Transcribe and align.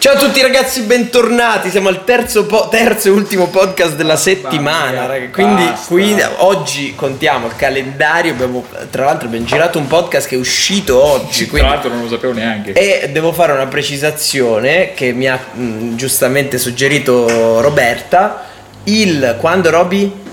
Ciao 0.00 0.14
a 0.14 0.16
tutti 0.16 0.40
ragazzi, 0.40 0.82
bentornati. 0.82 1.70
Siamo 1.70 1.88
al 1.88 2.04
terzo, 2.04 2.46
po- 2.46 2.68
terzo 2.70 3.08
e 3.08 3.10
ultimo 3.10 3.48
podcast 3.48 3.96
della 3.96 4.14
settimana. 4.16 5.06
raga. 5.06 5.28
Quindi 5.30 5.64
basta. 5.64 5.86
qui 5.88 6.16
oggi 6.36 6.94
contiamo 6.94 7.48
il 7.48 7.56
calendario. 7.56 8.32
Abbiamo, 8.32 8.64
tra 8.90 9.04
l'altro 9.06 9.26
abbiamo 9.26 9.44
girato 9.44 9.78
un 9.78 9.88
podcast 9.88 10.28
che 10.28 10.36
è 10.36 10.38
uscito 10.38 11.02
oggi. 11.02 11.40
Tra 11.42 11.50
quindi- 11.50 11.68
l'altro 11.68 11.90
non 11.90 12.02
lo 12.02 12.08
sapevo 12.08 12.32
neanche. 12.32 12.72
e 12.74 13.08
devo 13.10 13.32
fare 13.32 13.52
una 13.52 13.66
precisazione 13.66 14.94
che 14.94 15.12
mi 15.12 15.26
ha 15.28 15.36
mh, 15.52 15.96
giustamente 15.96 16.58
suggerito 16.58 17.60
Roberta. 17.60 18.44
Il 18.84 19.36
quando 19.40 19.68
Roby? 19.70 20.26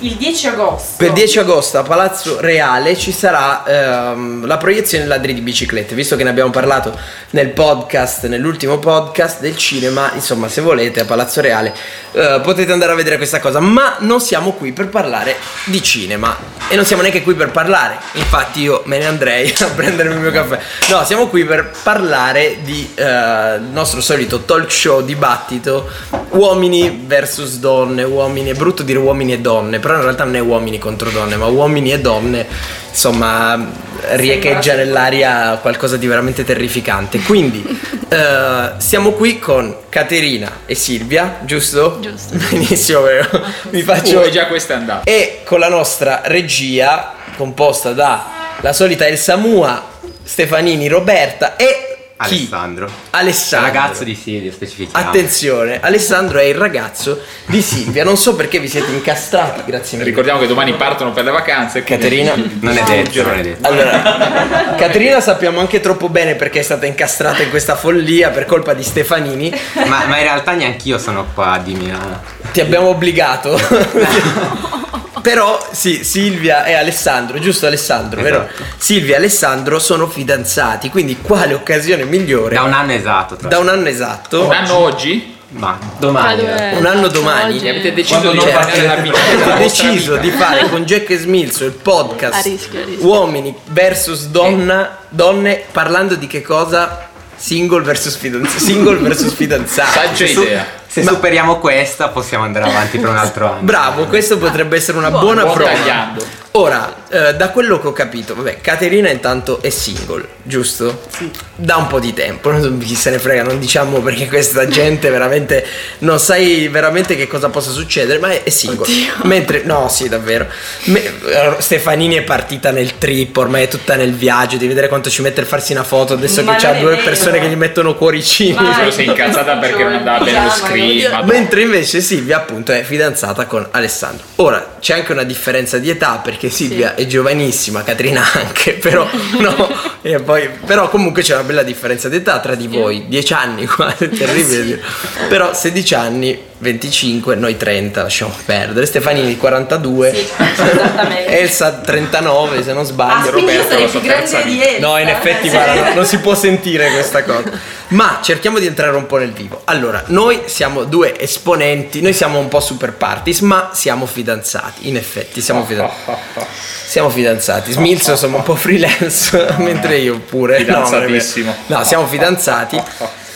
Il 0.00 0.14
10 0.14 0.46
agosto. 0.46 0.94
Per 0.96 1.12
10 1.12 1.40
agosto 1.40 1.78
a 1.78 1.82
Palazzo 1.82 2.40
Reale 2.40 2.96
ci 2.96 3.10
sarà 3.10 3.64
ehm, 3.64 4.46
la 4.46 4.56
proiezione 4.56 5.06
Ladri 5.06 5.34
di 5.34 5.40
biciclette, 5.40 5.96
visto 5.96 6.14
che 6.14 6.22
ne 6.22 6.30
abbiamo 6.30 6.50
parlato 6.50 6.96
nel 7.30 7.48
podcast, 7.48 8.26
nell'ultimo 8.26 8.78
podcast 8.78 9.40
del 9.40 9.56
cinema, 9.56 10.12
insomma 10.14 10.46
se 10.46 10.60
volete 10.60 11.00
a 11.00 11.04
Palazzo 11.04 11.40
Reale 11.40 11.74
eh, 12.12 12.38
potete 12.44 12.70
andare 12.70 12.92
a 12.92 12.94
vedere 12.94 13.16
questa 13.16 13.40
cosa, 13.40 13.58
ma 13.58 13.96
non 13.98 14.20
siamo 14.20 14.52
qui 14.52 14.72
per 14.72 14.86
parlare 14.88 15.34
di 15.64 15.82
cinema. 15.82 16.36
E 16.68 16.76
non 16.76 16.84
siamo 16.84 17.02
neanche 17.02 17.22
qui 17.22 17.34
per 17.34 17.50
parlare, 17.50 17.98
infatti 18.12 18.60
io 18.60 18.82
me 18.84 18.98
ne 18.98 19.06
andrei 19.06 19.52
a 19.58 19.66
prendermi 19.74 20.14
il 20.14 20.20
mio 20.20 20.30
caffè, 20.30 20.60
no 20.90 21.02
siamo 21.04 21.26
qui 21.26 21.44
per 21.44 21.72
parlare 21.82 22.58
di 22.62 22.88
eh, 22.94 23.58
nostro 23.72 24.00
solito 24.00 24.42
talk 24.42 24.70
show 24.70 25.02
dibattito 25.02 25.88
uomini 26.30 27.04
versus 27.06 27.58
donne, 27.58 28.02
uomini, 28.02 28.50
è 28.50 28.54
brutto 28.54 28.82
dire 28.82 28.98
uomini 28.98 29.32
e 29.32 29.38
donne, 29.40 29.78
però 29.88 30.00
in 30.00 30.04
realtà 30.04 30.24
non 30.24 30.36
è 30.36 30.40
uomini 30.40 30.78
contro 30.78 31.08
donne, 31.08 31.36
ma 31.36 31.46
uomini 31.46 31.92
e 31.94 32.00
donne, 32.00 32.46
insomma, 32.90 33.70
riecheggia 34.10 34.74
nell'aria 34.74 35.56
qualcosa 35.62 35.96
di 35.96 36.06
veramente 36.06 36.44
terrificante. 36.44 37.20
Quindi 37.20 37.64
eh, 38.06 38.72
siamo 38.76 39.12
qui 39.12 39.38
con 39.38 39.74
Caterina 39.88 40.60
e 40.66 40.74
Silvia, 40.74 41.38
giusto? 41.40 42.00
Giusto. 42.00 42.36
Benissimo, 42.50 43.00
vero? 43.00 43.30
mi 43.70 43.80
faccio... 43.80 44.20
Oh, 44.20 44.28
già 44.28 44.46
questa 44.46 44.74
è 44.74 44.76
andata. 44.76 45.04
E 45.04 45.40
con 45.42 45.58
la 45.58 45.70
nostra 45.70 46.20
regia, 46.24 47.14
composta 47.38 47.94
da 47.94 48.36
la 48.60 48.74
solita 48.74 49.06
Elsa 49.06 49.36
Mua, 49.36 49.82
Stefanini, 50.22 50.86
Roberta 50.88 51.56
e 51.56 51.87
chi? 52.26 52.48
Alessandro. 52.48 52.90
Alessandro. 53.10 53.66
Ragazzo 53.66 54.04
di 54.04 54.14
Silvia, 54.14 54.50
specifichiamo. 54.50 55.08
Attenzione, 55.08 55.80
Alessandro 55.80 56.38
è 56.38 56.44
il 56.44 56.54
ragazzo 56.54 57.20
di 57.46 57.62
Silvia. 57.62 58.02
Non 58.02 58.16
so 58.16 58.34
perché 58.34 58.58
vi 58.58 58.68
siete 58.68 58.90
incastrati, 58.90 59.62
grazie 59.64 59.98
mille. 59.98 60.08
Ricordiamo 60.10 60.40
che 60.40 60.46
domani 60.46 60.74
partono 60.74 61.12
per 61.12 61.24
le 61.24 61.30
vacanze. 61.30 61.84
Caterina. 61.84 62.34
Non 62.34 62.76
è 62.76 62.82
detto, 62.82 63.22
non 63.22 63.38
è 63.38 63.42
detto. 63.42 63.68
Allora, 63.68 64.74
Caterina 64.76 65.20
sappiamo 65.20 65.60
anche 65.60 65.80
troppo 65.80 66.08
bene 66.08 66.34
perché 66.34 66.58
è 66.60 66.62
stata 66.62 66.86
incastrata 66.86 67.42
in 67.42 67.50
questa 67.50 67.76
follia 67.76 68.30
per 68.30 68.46
colpa 68.46 68.74
di 68.74 68.82
Stefanini. 68.82 69.52
Ma, 69.86 70.06
ma 70.06 70.18
in 70.18 70.24
realtà 70.24 70.52
neanch'io 70.52 70.98
sono 70.98 71.26
qua 71.32 71.60
di 71.62 71.74
Milano. 71.74 72.20
Ti 72.52 72.60
abbiamo 72.60 72.88
obbligato. 72.88 73.56
Però 75.28 75.68
sì, 75.72 76.04
Silvia 76.04 76.64
e 76.64 76.72
Alessandro, 76.72 77.38
giusto 77.38 77.66
Alessandro, 77.66 78.22
vero? 78.22 78.44
Esatto. 78.48 78.62
Silvia 78.78 79.16
e 79.16 79.18
Alessandro 79.18 79.78
sono 79.78 80.08
fidanzati, 80.08 80.88
quindi 80.88 81.18
quale 81.20 81.52
occasione 81.52 82.04
migliore? 82.04 82.54
Da 82.54 82.62
un 82.62 82.72
anno 82.72 82.92
esatto, 82.92 83.36
tra 83.36 83.46
Da 83.46 83.58
un 83.58 83.68
anno 83.68 83.88
esatto. 83.88 84.46
Un 84.46 84.52
anno 84.54 84.74
oggi? 84.78 85.36
Ma 85.50 85.78
domani. 85.98 86.46
Ah, 86.48 86.78
Un 86.78 86.86
anno 86.86 87.08
domani. 87.08 87.56
Oggi- 87.56 87.68
Avete 87.68 87.92
deciso 87.92 88.20
Quando 88.20 88.30
di 88.30 88.36
non 88.38 88.50
guadagnare 88.54 88.86
la 88.86 88.94
vita. 89.02 89.18
Avete 89.18 89.58
deciso 89.58 90.16
di 90.16 90.30
fare 90.30 90.66
con 90.70 90.84
Jack 90.84 91.10
e 91.10 91.18
Smilzo 91.18 91.66
il 91.66 91.72
podcast 91.72 92.46
A 92.46 92.48
rischio, 92.48 92.80
a 92.80 92.84
rischio. 92.86 93.06
Uomini 93.06 93.54
versus 93.66 94.28
donna, 94.28 94.96
donne 95.10 95.62
parlando 95.70 96.14
di 96.14 96.26
che 96.26 96.40
cosa? 96.40 97.06
Single 97.36 97.82
versus 97.82 98.16
fidanzati. 98.16 98.60
Single 98.64 98.96
versus 98.96 99.34
fidanzati. 99.34 99.90
Saggia 99.92 100.26
su- 100.26 100.40
idea. 100.42 100.66
Se 100.88 101.02
Ma- 101.02 101.12
superiamo 101.12 101.58
questa 101.58 102.08
possiamo 102.08 102.44
andare 102.44 102.68
avanti 102.70 102.98
per 102.98 103.10
un 103.10 103.16
altro 103.16 103.46
anno. 103.52 103.60
Bravo, 103.60 104.06
questo 104.06 104.38
potrebbe 104.38 104.76
essere 104.76 104.98
una 104.98 105.10
buona 105.10 105.42
Buon 105.42 105.54
prova. 105.54 105.70
tagliando. 105.70 106.24
Ora, 106.52 106.92
eh, 107.10 107.34
da 107.34 107.50
quello 107.50 107.80
che 107.80 107.86
ho 107.86 107.92
capito, 107.92 108.34
vabbè, 108.34 108.60
Caterina 108.60 109.08
intanto 109.10 109.60
è 109.62 109.70
single, 109.70 110.26
giusto? 110.42 111.02
Sì. 111.16 111.30
Da 111.56 111.76
un 111.76 111.86
po' 111.86 111.98
di 112.00 112.12
tempo, 112.12 112.50
non- 112.50 112.78
chi 112.78 112.94
se 112.94 113.10
ne 113.10 113.18
frega, 113.18 113.42
non 113.42 113.58
diciamo 113.58 114.00
perché 114.00 114.26
questa 114.28 114.66
gente 114.68 115.08
veramente 115.10 115.64
non 116.00 116.18
sai 116.20 116.68
veramente 116.68 117.16
che 117.16 117.26
cosa 117.26 117.48
possa 117.48 117.70
succedere, 117.70 118.18
ma 118.18 118.30
è, 118.30 118.42
è 118.42 118.50
single. 118.50 118.86
Mentre, 119.24 119.62
no, 119.64 119.88
sì, 119.88 120.08
davvero. 120.08 120.46
Me- 120.84 121.56
Stefanini 121.58 122.14
è 122.16 122.22
partita 122.22 122.70
nel 122.70 122.98
trip, 122.98 123.36
ormai 123.36 123.64
è 123.64 123.68
tutta 123.68 123.94
nel 123.96 124.12
viaggio, 124.14 124.56
devi 124.56 124.68
vedere 124.68 124.88
quanto 124.88 125.08
ci 125.10 125.22
mette 125.22 125.40
il 125.40 125.46
farsi 125.46 125.72
una 125.72 125.84
foto 125.84 126.12
adesso 126.14 126.42
Ma 126.42 126.54
che 126.56 126.62
c'ha 126.62 126.72
due 126.74 126.90
vero. 126.90 127.02
persone 127.02 127.40
che 127.40 127.48
gli 127.48 127.56
mettono 127.56 127.94
cuoricini. 127.94 128.52
Ma- 128.52 128.90
sei 128.90 129.06
incazzata 129.06 129.56
perché 129.56 129.82
non 129.82 129.94
andava 129.94 130.24
bene 130.24 130.44
lo 130.44 130.50
screen. 130.50 131.24
Mentre 131.24 131.62
invece 131.62 132.00
Silvia 132.00 132.36
appunto 132.38 132.72
è 132.72 132.82
fidanzata 132.82 133.46
con 133.46 133.66
Alessandro. 133.70 134.24
Ora 134.36 134.76
c'è 134.80 134.94
anche 134.94 135.12
una 135.12 135.24
differenza 135.24 135.78
di 135.78 135.90
età 135.90 136.20
perché 136.22 136.48
Silvia 136.50 136.94
è 136.98 137.06
giovanissima, 137.06 137.82
Caterina 137.84 138.22
anche, 138.34 138.72
però 138.74 139.08
no, 139.38 139.70
e 140.02 140.20
poi, 140.20 140.48
però 140.66 140.88
comunque 140.88 141.22
c'è 141.22 141.34
una 141.34 141.44
bella 141.44 141.62
differenza 141.62 142.08
di 142.08 142.16
età 142.16 142.38
tra 142.40 142.54
di 142.54 142.66
voi, 142.66 143.06
10 143.08 143.32
anni 143.32 143.66
qua, 143.66 143.94
è 143.96 144.08
terribile. 144.10 144.62
dire. 144.64 144.80
Però 145.28 145.54
16 145.54 145.94
anni, 145.94 146.40
25, 146.58 147.36
noi 147.36 147.56
30, 147.56 148.02
lasciamo 148.02 148.34
perdere. 148.44 148.84
Stefanini 148.86 149.36
42, 149.36 150.12
Sì. 150.14 150.26
Elsa 151.26 151.72
39 151.72 152.62
se 152.62 152.72
non 152.72 152.82
Ah, 152.82 152.84
sbaglio. 152.84 153.24
io 153.26 153.30
Roberto, 153.32 153.68
sarei 153.68 153.84
la 153.84 153.88
più 153.90 154.00
grande 154.00 154.42
di. 154.44 154.62
Elsa. 154.62 154.86
No, 154.86 154.98
in 154.98 155.08
effetti 155.08 155.48
guarda, 155.50 155.88
sì. 155.88 155.94
non 155.94 156.04
si 156.04 156.18
può 156.18 156.34
sentire 156.34 156.90
questa 156.90 157.22
cosa. 157.22 157.50
Ma 157.88 158.18
cerchiamo 158.22 158.58
di 158.58 158.66
entrare 158.66 158.94
un 158.96 159.06
po' 159.06 159.16
nel 159.16 159.32
vivo. 159.32 159.62
Allora, 159.64 160.04
noi 160.08 160.42
siamo 160.46 160.84
due 160.84 161.18
esponenti, 161.18 162.02
noi 162.02 162.12
siamo 162.12 162.38
un 162.38 162.48
po' 162.48 162.60
super 162.60 162.92
parties, 162.92 163.40
ma 163.40 163.70
siamo 163.72 164.04
fidanzati. 164.04 164.88
In 164.88 164.96
effetti, 164.96 165.40
siamo 165.40 165.64
fidanzati. 165.64 166.46
Siamo 166.88 167.10
fidanzati. 167.10 167.72
Smilzo 167.72 168.12
insomma 168.12 168.38
un 168.38 168.44
po' 168.44 168.54
freelance, 168.54 169.56
mentre 169.58 169.98
io 169.98 170.20
pure. 170.20 170.58
No. 170.60 170.86
Fidanzatissimo. 170.86 171.54
No, 171.66 171.84
siamo 171.84 172.06
fidanzati. 172.06 172.80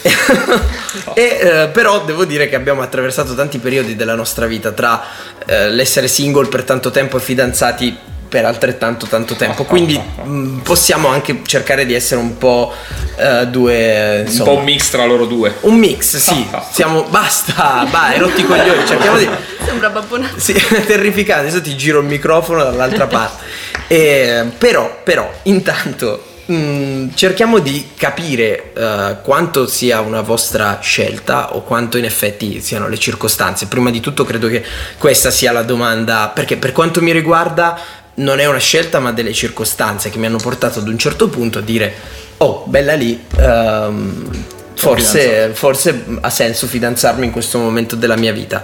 e 1.12 1.22
eh, 1.22 1.69
però 1.70 2.00
devo 2.00 2.24
dire 2.24 2.48
che 2.48 2.56
abbiamo 2.56 2.81
attraversato 2.81 3.34
tanti 3.34 3.58
periodi 3.58 3.94
della 3.94 4.14
nostra 4.14 4.46
vita 4.46 4.72
tra 4.72 5.02
eh, 5.44 5.69
l'essere 5.69 6.08
single 6.08 6.48
per 6.48 6.64
tanto 6.64 6.90
tempo 6.90 7.19
e 7.19 7.20
fidanzati 7.20 7.98
per 8.32 8.46
altrettanto 8.46 9.05
tanto 9.05 9.34
tempo 9.34 9.64
quindi 9.64 9.94
mh, 9.99 10.61
possiamo 10.62 11.08
anche 11.08 11.40
cercare 11.44 11.84
di 11.84 11.93
essere 11.93 12.19
un 12.19 12.38
po' 12.38 12.73
eh, 13.17 13.46
due 13.49 14.20
Un 14.20 14.26
insomma, 14.26 14.50
po' 14.52 14.56
un 14.56 14.64
mix 14.64 14.88
tra 14.88 15.05
loro 15.05 15.26
due. 15.26 15.55
un 15.61 15.75
mix 15.75 16.17
sì 16.17 16.46
siamo 16.70 17.02
basta 17.11 17.87
vai 17.90 18.19
rotti 18.19 18.40
i 18.40 18.46
coglioni 18.46 18.87
cerchiamo 18.87 19.19
di 19.19 19.29
Sembra 19.64 19.90
Babbo 19.90 20.19
sì, 20.37 20.52
è 20.52 20.84
terrificante. 20.84 21.46
Adesso 21.49 21.62
ti 21.62 21.76
giro 21.76 22.00
il 22.00 22.06
microfono 22.06 22.62
dall'altra 22.64 23.06
parte. 23.06 23.44
E, 23.87 24.50
però, 24.58 25.00
però, 25.02 25.31
intanto. 25.44 26.25
mm, 26.50 27.11
cerchiamo 27.14 27.58
di 27.61 27.90
capire 27.96 28.73
eh, 28.76 29.17
quanto 29.23 29.67
sia 29.67 30.00
una 30.00 30.20
vostra 30.20 30.79
scelta 30.82 31.55
o 31.55 31.62
quanto 31.62 31.96
in 31.96 32.05
effetti 32.05 32.61
siano 32.61 32.88
le 32.88 32.99
circostanze. 32.99 33.67
Prima 33.67 33.90
di 33.90 34.00
tutto 34.00 34.25
credo 34.25 34.49
che 34.49 34.64
questa 34.99 35.31
sia 35.31 35.52
la 35.52 35.62
domanda, 35.62 36.31
perché 36.34 36.56
per 36.56 36.73
quanto 36.73 37.00
mi 37.00 37.12
riguarda 37.12 37.81
non 38.14 38.38
è 38.41 38.47
una 38.47 38.59
scelta 38.59 38.99
ma 39.00 39.12
delle 39.12 39.32
circostanze 39.32 40.11
che 40.11 40.19
mi 40.19 40.26
hanno 40.26 40.38
portato 40.38 40.79
ad 40.81 40.88
un 40.88 40.99
certo 40.99 41.29
punto 41.29 41.59
a 41.59 41.62
dire 41.62 41.93
oh 42.38 42.64
bella 42.67 42.94
lì, 42.94 43.23
ehm, 43.38 44.31
forse, 44.75 45.50
forse 45.55 46.05
ha 46.20 46.31
senso 46.31 46.67
fidanzarmi 46.67 47.25
in 47.26 47.31
questo 47.32 47.59
momento 47.59 47.97
della 47.97 48.17
mia 48.17 48.32
vita. 48.32 48.62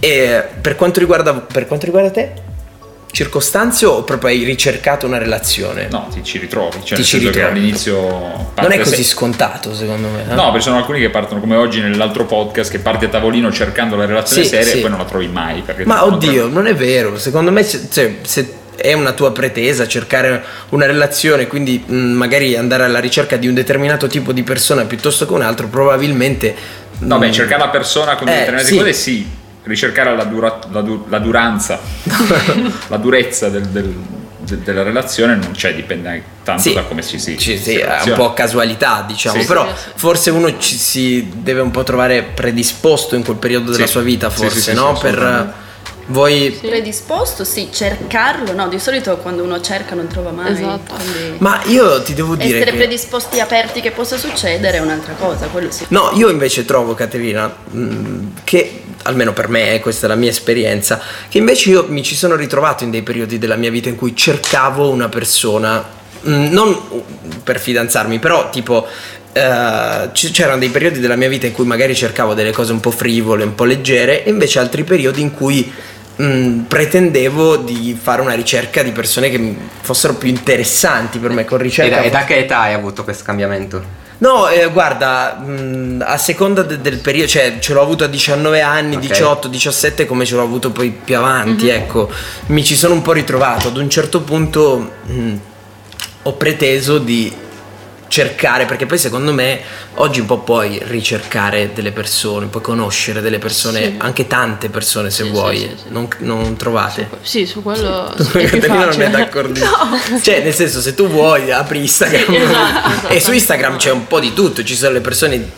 E 0.00 0.44
per 0.60 0.74
quanto 0.76 0.98
riguarda, 0.98 1.32
per 1.34 1.66
quanto 1.66 1.86
riguarda 1.86 2.10
te? 2.10 2.32
Circostanze 3.10 3.86
o 3.86 4.02
proprio 4.02 4.30
hai 4.30 4.42
ricercato 4.42 5.06
una 5.06 5.18
relazione? 5.18 5.86
No, 5.88 6.08
ti 6.12 6.24
ci 6.24 6.38
ritrovi. 6.38 6.78
Cioè, 6.78 6.84
Ti 6.84 6.94
nel 6.96 7.04
ci 7.04 7.18
ritrovi. 7.18 7.40
all'inizio. 7.46 8.00
Non 8.56 8.72
è 8.72 8.78
così 8.78 8.96
se- 8.96 9.04
scontato 9.04 9.72
secondo 9.72 10.08
me. 10.08 10.24
eh? 10.28 10.34
No, 10.34 10.46
perché 10.46 10.62
sono 10.62 10.78
alcuni 10.78 10.98
che 10.98 11.10
partono 11.10 11.38
come 11.38 11.54
oggi 11.54 11.80
nell'altro 11.80 12.24
podcast 12.26 12.72
che 12.72 12.80
parti 12.80 13.04
a 13.04 13.08
tavolino 13.08 13.52
cercando 13.52 13.94
la 13.94 14.04
relazione 14.04 14.42
Sì, 14.42 14.48
seria 14.48 14.66
sì. 14.72 14.78
e 14.78 14.80
poi 14.80 14.90
non 14.90 14.98
la 14.98 15.04
trovi 15.04 15.28
mai. 15.28 15.62
Ma 15.84 16.04
oddio, 16.04 16.48
non 16.48 16.66
è 16.66 16.74
vero. 16.74 17.16
Secondo 17.16 17.52
me 17.52 17.62
se- 17.62 17.86
se 17.88 18.52
è 18.76 18.92
una 18.92 19.12
tua 19.12 19.32
pretesa 19.32 19.86
cercare 19.86 20.42
una 20.70 20.86
relazione, 20.86 21.46
quindi 21.46 21.82
mh, 21.86 21.94
magari 21.94 22.56
andare 22.56 22.84
alla 22.84 23.00
ricerca 23.00 23.36
di 23.36 23.46
un 23.48 23.54
determinato 23.54 24.06
tipo 24.06 24.32
di 24.32 24.42
persona 24.42 24.84
piuttosto 24.84 25.26
che 25.26 25.32
un 25.32 25.42
altro, 25.42 25.66
probabilmente... 25.68 26.54
No, 26.98 27.18
beh, 27.18 27.28
mh, 27.28 27.32
cercare 27.32 27.60
la 27.62 27.68
persona 27.68 28.16
con 28.16 28.28
Eh, 28.28 28.32
determinate 28.32 28.66
sì. 28.66 28.76
cose 28.76 28.92
sì, 28.92 29.26
ricercare 29.64 30.14
la, 30.14 30.24
dura- 30.24 30.58
la 30.70 30.80
du- 30.80 31.06
la 31.08 31.18
duranza, 31.18 31.78
la 32.88 32.96
durezza 32.96 33.48
del- 33.48 33.66
del- 33.68 33.94
de- 34.40 34.62
della 34.62 34.82
relazione 34.82 35.34
non 35.36 35.52
c'è, 35.52 35.74
dipende 35.74 36.22
tanto 36.44 36.62
Sì, 36.62 36.74
da 36.74 36.82
come 36.82 37.02
ci 37.02 37.18
si, 37.18 37.38
ci- 37.38 37.56
si 37.56 37.62
sì, 37.62 37.76
è 37.78 38.02
un 38.04 38.12
po' 38.14 38.34
casualità, 38.34 39.04
diciamo. 39.06 39.40
Sì. 39.40 39.46
Però 39.46 39.66
Sì, 39.66 39.90
forse 39.96 40.30
uno 40.30 40.58
ci 40.58 40.76
si 40.76 41.30
deve 41.36 41.60
un 41.62 41.70
po' 41.70 41.82
trovare 41.82 42.22
predisposto 42.22 43.14
in 43.16 43.24
quel 43.24 43.36
periodo 43.38 43.72
della 43.72 43.86
sua 43.86 44.02
vita, 44.02 44.28
forse, 44.30 44.72
no? 44.74 44.92
per 45.00 45.52
assolutamente. 46.08 46.58
voi. 46.60 46.70
Predisposto, 46.70 47.44
sì, 47.44 47.68
cercarlo, 47.72 48.52
no, 48.52 48.68
di 48.68 48.78
solito 48.78 49.16
quando 49.18 49.42
uno 49.42 49.60
cerca 49.60 49.94
non 49.94 50.06
trova 50.06 50.30
mai. 50.30 50.52
Esatto. 50.52 50.94
quindi 50.94 51.36
Ma 51.38 51.62
io 51.66 52.02
ti 52.02 52.14
devo 52.14 52.34
dire. 52.34 52.56
essere 52.56 52.70
che... 52.72 52.76
predisposti 52.76 53.40
aperti 53.40 53.80
che 53.80 53.90
possa 53.90 54.16
succedere 54.16 54.78
è 54.78 54.80
un'altra 54.80 55.14
cosa, 55.14 55.46
quello 55.46 55.70
sì. 55.70 55.84
No, 55.88 56.10
io 56.14 56.28
invece 56.28 56.64
trovo, 56.64 56.94
Caterina, 56.94 57.54
che 58.44 58.82
almeno 59.02 59.32
per 59.32 59.48
me, 59.48 59.74
eh, 59.74 59.80
questa 59.80 60.06
è 60.06 60.08
la 60.08 60.14
mia 60.14 60.30
esperienza, 60.30 61.00
che 61.28 61.38
invece 61.38 61.70
io 61.70 61.86
mi 61.88 62.02
ci 62.02 62.14
sono 62.14 62.36
ritrovato 62.36 62.84
in 62.84 62.90
dei 62.90 63.02
periodi 63.02 63.38
della 63.38 63.56
mia 63.56 63.70
vita 63.70 63.88
in 63.88 63.96
cui 63.96 64.16
cercavo 64.16 64.88
una 64.88 65.08
persona, 65.08 65.84
non 66.22 67.02
per 67.42 67.60
fidanzarmi, 67.60 68.18
però 68.18 68.50
tipo... 68.50 68.86
c- 69.34 70.30
c'erano 70.30 70.58
dei 70.58 70.68
periodi 70.68 71.00
della 71.00 71.16
mia 71.16 71.28
vita 71.28 71.46
in 71.46 71.52
cui 71.52 71.66
magari 71.66 71.94
cercavo 71.94 72.34
delle 72.34 72.52
cose 72.52 72.70
un 72.70 72.78
po' 72.78 72.92
frivole, 72.92 73.42
un 73.42 73.56
po' 73.56 73.64
leggere, 73.64 74.24
e 74.24 74.30
invece 74.30 74.60
altri 74.60 74.84
periodi 74.84 75.20
in 75.20 75.34
cui 75.34 75.70
mh, 76.16 76.60
pretendevo 76.68 77.56
di 77.56 77.98
fare 78.00 78.20
una 78.20 78.34
ricerca 78.34 78.82
di 78.82 78.92
persone 78.92 79.30
che 79.30 79.56
fossero 79.80 80.14
più 80.14 80.28
interessanti 80.28 81.18
per 81.18 81.30
me 81.30 81.44
con 81.44 81.60
E 81.60 81.62
ricerca 81.62 81.96
da, 81.96 82.02
e 82.02 82.10
da 82.10 82.24
che 82.24 82.36
età 82.38 82.60
hai 82.60 82.74
avuto 82.74 83.04
questo 83.04 83.24
cambiamento? 83.24 84.02
No, 84.18 84.48
eh, 84.48 84.66
guarda, 84.70 85.34
mh, 85.34 86.02
a 86.06 86.16
seconda 86.16 86.62
de- 86.62 86.80
del 86.80 86.98
periodo, 86.98 87.28
cioè 87.28 87.58
ce 87.58 87.72
l'ho 87.74 87.82
avuto 87.82 88.04
a 88.04 88.06
19 88.06 88.60
anni, 88.60 88.94
Ok. 88.94 89.00
18, 89.02 89.48
17, 89.48 90.06
come 90.06 90.24
ce 90.24 90.36
l'ho 90.36 90.42
avuto 90.42 90.70
poi 90.70 90.90
più 91.04 91.16
avanti, 91.16 91.68
ecco. 91.68 92.08
Mi 92.46 92.64
ci 92.64 92.76
sono 92.76 92.94
un 92.94 93.02
po' 93.02 93.12
ritrovato. 93.12 93.68
Ad 93.68 93.76
un 93.76 93.90
certo 93.90 94.20
punto 94.22 94.90
mh, 95.04 95.32
ho 96.22 96.32
preteso 96.34 96.98
di 96.98 97.30
cercare, 98.14 98.64
perché 98.64 98.86
poi 98.86 98.96
secondo 98.96 99.32
me 99.32 99.60
oggi 99.94 100.20
un 100.20 100.26
po' 100.26 100.38
puoi 100.38 100.80
ricercare 100.84 101.72
delle 101.74 101.90
persone, 101.90 102.46
puoi 102.46 102.62
conoscere 102.62 103.20
delle 103.20 103.40
persone, 103.40 103.82
Sì. 103.82 103.94
anche 103.98 104.28
tante 104.28 104.68
persone 104.68 105.10
se 105.10 105.24
Sì, 105.24 105.30
vuoi, 105.30 105.56
sì, 105.58 105.62
sì, 105.70 105.76
sì. 105.78 105.84
Non, 105.88 106.06
non 106.18 106.56
trovate. 106.56 107.08
Sì, 107.22 107.44
su 107.44 107.60
quello 107.60 108.14
è 108.14 108.22
più 108.22 108.48
Caterina 108.48 108.84
non 108.86 109.02
è 109.02 109.10
d'accordo. 109.10 109.60
Cioè, 110.22 110.42
nel 110.44 110.54
senso, 110.54 110.80
se 110.80 110.94
tu 110.94 111.08
vuoi, 111.08 111.50
apri 111.50 111.80
Instagram. 111.80 112.24
Sì, 112.24 112.36
esatto, 112.36 112.88
e 113.08 113.10
su 113.10 113.16
esatto. 113.16 113.32
Instagram 113.32 113.76
c'è 113.78 113.90
un 113.90 114.06
po' 114.06 114.20
di 114.20 114.32
tutto. 114.32 114.62
Ci 114.62 114.76
sono 114.76 114.92
le 114.92 115.00
persone, 115.00 115.50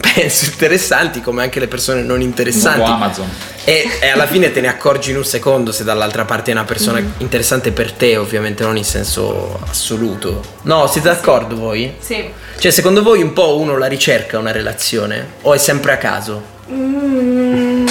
penso, 0.00 0.46
interessanti, 0.46 1.20
come 1.20 1.42
anche 1.42 1.58
le 1.60 1.68
persone 1.68 2.02
non 2.02 2.20
interessanti. 2.20 2.80
O 2.80 2.84
Amazon. 2.84 3.28
E, 3.64 3.88
e 4.00 4.08
alla 4.08 4.26
fine 4.26 4.52
te 4.52 4.60
ne 4.60 4.68
accorgi 4.68 5.10
in 5.10 5.16
un 5.16 5.24
secondo 5.24 5.72
se 5.72 5.82
dall'altra 5.84 6.24
parte 6.24 6.50
è 6.50 6.54
una 6.54 6.64
persona 6.64 7.00
Mm. 7.00 7.08
interessante 7.18 7.72
per 7.72 7.92
te, 7.92 8.16
ovviamente 8.16 8.62
non 8.62 8.76
in 8.76 8.84
senso 8.84 9.58
assoluto. 9.68 10.42
No, 10.62 10.86
siete 10.86 11.08
d'accordo 11.08 11.56
voi? 11.56 11.94
Sì. 11.98 12.24
Cioè, 12.58 12.70
secondo 12.70 13.02
voi 13.02 13.22
un 13.22 13.32
po' 13.32 13.58
uno 13.58 13.76
la 13.76 13.86
ricerca 13.86 14.38
una 14.38 14.52
relazione? 14.52 15.26
O 15.42 15.52
è 15.54 15.58
sempre 15.58 15.92
a 15.92 15.96
caso? 15.96 16.54
Mm, 16.70 17.86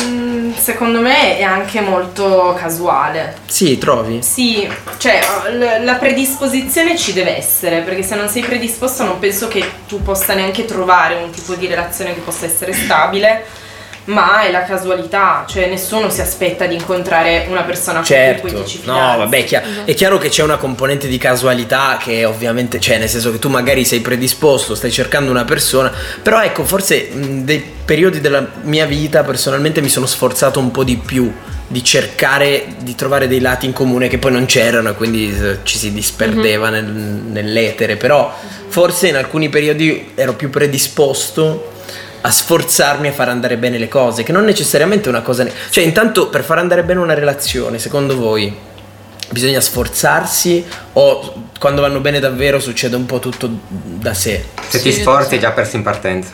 secondo 0.57 0.99
me 0.99 1.37
è 1.37 1.43
anche 1.43 1.81
molto 1.81 2.55
casuale. 2.57 3.35
Sì, 3.45 3.77
trovi? 3.77 4.21
Sì, 4.21 4.67
cioè 4.97 5.21
la 5.81 5.95
predisposizione 5.95 6.97
ci 6.97 7.13
deve 7.13 7.37
essere, 7.37 7.81
perché 7.81 8.03
se 8.03 8.15
non 8.15 8.27
sei 8.27 8.43
predisposto 8.43 9.03
non 9.03 9.19
penso 9.19 9.47
che 9.47 9.63
tu 9.87 10.01
possa 10.01 10.33
neanche 10.33 10.65
trovare 10.65 11.15
un 11.15 11.29
tipo 11.31 11.55
di 11.55 11.67
relazione 11.67 12.13
che 12.13 12.21
possa 12.21 12.45
essere 12.45 12.73
stabile, 12.73 13.45
ma 14.05 14.41
è 14.43 14.51
la 14.51 14.63
casualità, 14.63 15.45
cioè 15.47 15.67
nessuno 15.67 16.09
si 16.09 16.21
aspetta 16.21 16.65
di 16.67 16.75
incontrare 16.75 17.45
una 17.49 17.63
persona 17.63 17.99
con 17.99 18.05
cui 18.05 18.15
Certo, 18.15 18.47
ti 18.63 18.67
ci 18.69 18.77
no, 18.85 18.93
fidanzi. 18.93 19.17
vabbè, 19.17 19.37
è 19.37 19.43
chiaro, 19.43 19.65
è 19.85 19.93
chiaro 19.93 20.17
che 20.17 20.29
c'è 20.29 20.43
una 20.43 20.57
componente 20.57 21.07
di 21.07 21.17
casualità 21.17 21.97
che 22.01 22.23
ovviamente 22.25 22.77
c'è, 22.77 22.97
nel 22.99 23.09
senso 23.09 23.31
che 23.31 23.39
tu 23.39 23.49
magari 23.49 23.83
sei 23.83 24.01
predisposto, 24.01 24.75
stai 24.75 24.91
cercando 24.91 25.31
una 25.31 25.45
persona, 25.45 25.91
però 26.21 26.41
ecco, 26.43 26.63
forse 26.65 27.09
mh, 27.11 27.43
dei 27.45 27.63
periodi 27.85 28.21
della 28.21 28.45
mia 28.63 28.85
vita 28.85 29.23
personalmente 29.23 29.81
mi 29.81 29.89
sono 29.89 30.05
sforzato 30.05 30.59
un 30.59 30.71
po' 30.71 30.83
di 30.83 30.97
più 30.97 31.31
di 31.67 31.83
cercare 31.83 32.75
di 32.77 32.93
trovare 32.93 33.27
dei 33.27 33.39
lati 33.39 33.65
in 33.65 33.73
comune 33.73 34.07
che 34.07 34.19
poi 34.19 34.31
non 34.31 34.45
c'erano 34.45 34.89
e 34.89 34.93
quindi 34.93 35.35
eh, 35.35 35.57
ci 35.63 35.79
si 35.79 35.91
disperdeva 35.91 36.69
nel- 36.69 36.85
nell'etere, 36.85 37.95
però 37.95 38.31
forse 38.67 39.07
in 39.07 39.15
alcuni 39.15 39.49
periodi 39.49 40.11
ero 40.13 40.33
più 40.33 40.51
predisposto 40.51 41.71
a 42.25 42.31
sforzarmi 42.31 43.07
a 43.09 43.11
far 43.11 43.29
andare 43.29 43.55
bene 43.55 43.77
le 43.77 43.87
cose, 43.87 44.23
che 44.23 44.31
non 44.31 44.43
necessariamente 44.45 45.05
è 45.05 45.09
una 45.09 45.21
cosa... 45.21 45.43
ne- 45.43 45.51
Cioè, 45.69 45.83
intanto 45.83 46.27
per 46.29 46.43
far 46.43 46.57
andare 46.57 46.83
bene 46.83 46.99
una 46.99 47.13
relazione, 47.13 47.77
secondo 47.77 48.17
voi, 48.17 48.51
bisogna 49.29 49.59
sforzarsi 49.61 50.65
o 50.93 51.49
quando 51.59 51.81
vanno 51.81 51.99
bene 51.99 52.19
davvero 52.19 52.59
succede 52.59 52.95
un 52.95 53.05
po' 53.05 53.19
tutto 53.19 53.47
da 53.69 54.15
sé? 54.15 54.43
Se 54.69 54.79
Sì, 54.79 54.89
ti 54.89 54.91
sforzi 54.91 55.37
già 55.37 55.51
perso 55.51 55.75
in 55.75 55.83
partenza. 55.83 56.31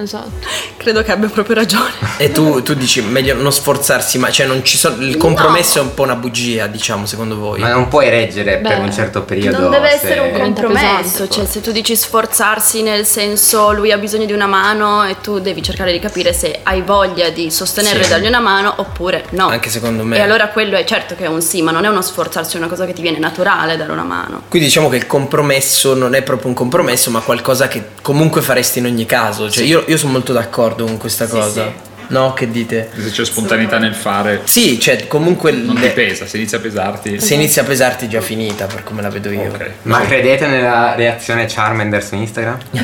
Esatto. 0.00 0.30
Credo 0.76 1.02
che 1.02 1.12
abbia 1.12 1.28
proprio 1.28 1.56
ragione. 1.56 1.90
E 2.16 2.32
tu, 2.32 2.62
tu 2.62 2.74
dici 2.74 3.02
meglio 3.02 3.34
non 3.34 3.52
sforzarsi, 3.52 4.18
ma 4.18 4.30
cioè 4.30 4.46
non 4.46 4.64
ci 4.64 4.76
sono... 4.78 5.02
Il 5.02 5.16
compromesso 5.16 5.78
è 5.78 5.82
un 5.82 5.92
po' 5.94 6.02
una 6.04 6.14
bugia, 6.14 6.66
diciamo, 6.66 7.04
secondo 7.06 7.36
voi? 7.36 7.60
Ma 7.60 7.70
non 7.70 7.88
puoi 7.88 8.08
reggere 8.08 8.58
per 8.58 8.78
Beh, 8.78 8.82
un 8.84 8.92
certo 8.92 9.22
periodo. 9.22 9.58
Non 9.58 9.70
deve 9.70 9.88
se- 9.90 9.94
essere 9.96 10.20
un 10.20 10.32
compromesso, 10.38 11.28
cioè 11.28 11.44
se 11.44 11.60
tu 11.60 11.70
dici 11.72 11.94
sforzarsi 11.94 12.82
nel 12.82 13.04
senso 13.04 13.72
lui 13.72 13.92
ha 13.92 13.98
bisogno 13.98 14.24
di 14.24 14.32
una 14.32 14.46
mano 14.46 15.04
e 15.04 15.16
tu 15.20 15.38
devi 15.38 15.62
cercare 15.62 15.92
di 15.92 15.98
capire 15.98 16.32
se 16.32 16.60
hai 16.62 16.80
voglia 16.82 17.28
di 17.30 17.50
sostenerlo 17.50 18.02
Sì. 18.02 18.08
e 18.08 18.12
dargli 18.12 18.26
una 18.26 18.40
mano 18.40 18.72
oppure 18.76 19.24
no. 19.30 19.48
Anche 19.48 19.68
secondo 19.68 20.02
me. 20.04 20.16
E 20.16 20.20
allora 20.20 20.48
quello 20.48 20.76
è 20.76 20.84
certo 20.84 21.14
che 21.14 21.24
è 21.24 21.28
un 21.28 21.42
sì, 21.42 21.60
ma 21.62 21.70
non 21.72 21.84
è 21.84 21.88
uno 21.88 22.00
sforzarsi, 22.02 22.56
è 22.56 22.58
una 22.58 22.68
cosa 22.68 22.86
che 22.86 22.92
ti 22.92 23.02
viene 23.02 23.18
naturale 23.18 23.76
dare 23.76 23.92
una 23.92 24.04
mano. 24.04 24.42
Quindi 24.48 24.68
diciamo 24.68 24.88
che 24.88 24.96
il 24.96 25.06
compromesso 25.06 25.94
non 25.94 26.14
è 26.14 26.22
proprio 26.22 26.48
un 26.48 26.54
compromesso, 26.54 27.10
ma 27.10 27.20
qualcosa 27.20 27.68
che 27.68 27.82
comunque 28.02 28.40
faresti 28.40 28.78
in 28.78 28.86
ogni 28.86 29.06
caso. 29.06 29.50
Cioè, 29.50 29.64
io, 29.64 29.84
io 29.90 29.96
sono 29.98 30.12
molto 30.12 30.32
d'accordo 30.32 30.84
con 30.84 30.96
questa 30.98 31.26
Sì, 31.26 31.30
cosa. 31.32 31.64
sì. 31.64 31.88
No, 32.10 32.32
che 32.32 32.50
dite? 32.50 32.90
Se 32.96 33.10
c'è 33.10 33.24
spontaneità 33.24 33.78
nel 33.78 33.94
fare, 33.94 34.40
Sì, 34.44 34.80
cioè, 34.80 35.06
comunque 35.06 35.52
non 35.52 35.76
ti 35.76 35.82
le- 35.82 35.90
pesa, 35.90 36.26
se 36.26 36.38
inizia 36.38 36.58
a 36.58 36.60
pesarti. 36.60 37.20
se 37.20 37.34
inizia 37.34 37.62
a 37.62 37.64
pesarti 37.64 38.06
è 38.06 38.08
già 38.08 38.20
finita, 38.20 38.66
per 38.66 38.82
come 38.82 39.00
la 39.00 39.10
vedo 39.10 39.30
io. 39.30 39.48
Ok. 39.52 39.70
Ma 39.82 40.00
credete 40.00 40.46
nella 40.48 40.94
reazione 40.96 41.46
Charmander 41.48 42.02
su 42.02 42.16
Instagram? 42.16 42.58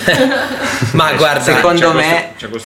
Ma 0.92 1.12
guarda, 1.14 1.42
Secondo 1.42 1.88
C'è 1.90 1.94
me- 1.94 2.02
questo- 2.02 2.32
c'è 2.38 2.48
questo 2.50 2.65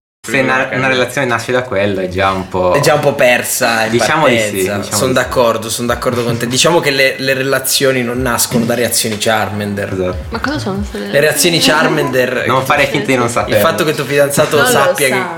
Se 0.31 0.39
una, 0.39 0.69
una 0.71 0.87
relazione 0.87 1.27
nasce 1.27 1.51
da 1.51 1.63
quello 1.63 2.01
è 2.01 2.07
già 2.07 2.31
un 2.31 2.47
po'... 2.47 2.73
È 2.73 2.79
già 2.79 2.93
un 2.93 2.99
po' 2.99 3.13
persa. 3.13 3.87
Diciamo 3.87 4.27
di 4.27 4.39
sì, 4.39 4.51
diciamo 4.51 4.83
sono 4.83 4.95
di 4.99 5.07
sì. 5.07 5.13
d'accordo, 5.13 5.69
sono 5.69 5.87
d'accordo 5.87 6.23
con 6.23 6.37
te. 6.37 6.47
Diciamo 6.47 6.79
che 6.79 6.91
le, 6.91 7.15
le 7.17 7.33
relazioni 7.33 8.01
non 8.03 8.21
nascono 8.21 8.65
da 8.65 8.73
reazioni 8.73 9.17
Charmander. 9.17 9.93
Esatto. 9.93 10.15
Ma 10.29 10.39
cosa 10.39 10.59
sono 10.59 10.85
Le 10.91 11.19
reazioni 11.19 11.59
Charmander. 11.59 12.45
Non 12.47 12.65
fare 12.65 12.85
finta 12.87 13.07
di 13.07 13.15
non 13.15 13.29
sapere. 13.29 13.57
il 13.57 13.61
fatto 13.61 13.83
che 13.83 13.93
tuo 13.93 14.05
fidanzato 14.05 14.55
Non 14.57 14.65
lo 14.65 14.71
sappia 14.71 15.07
che. 15.07 15.13
sa. 15.13 15.29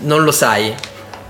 Non 0.00 0.24
lo 0.24 0.32
sai. 0.32 0.74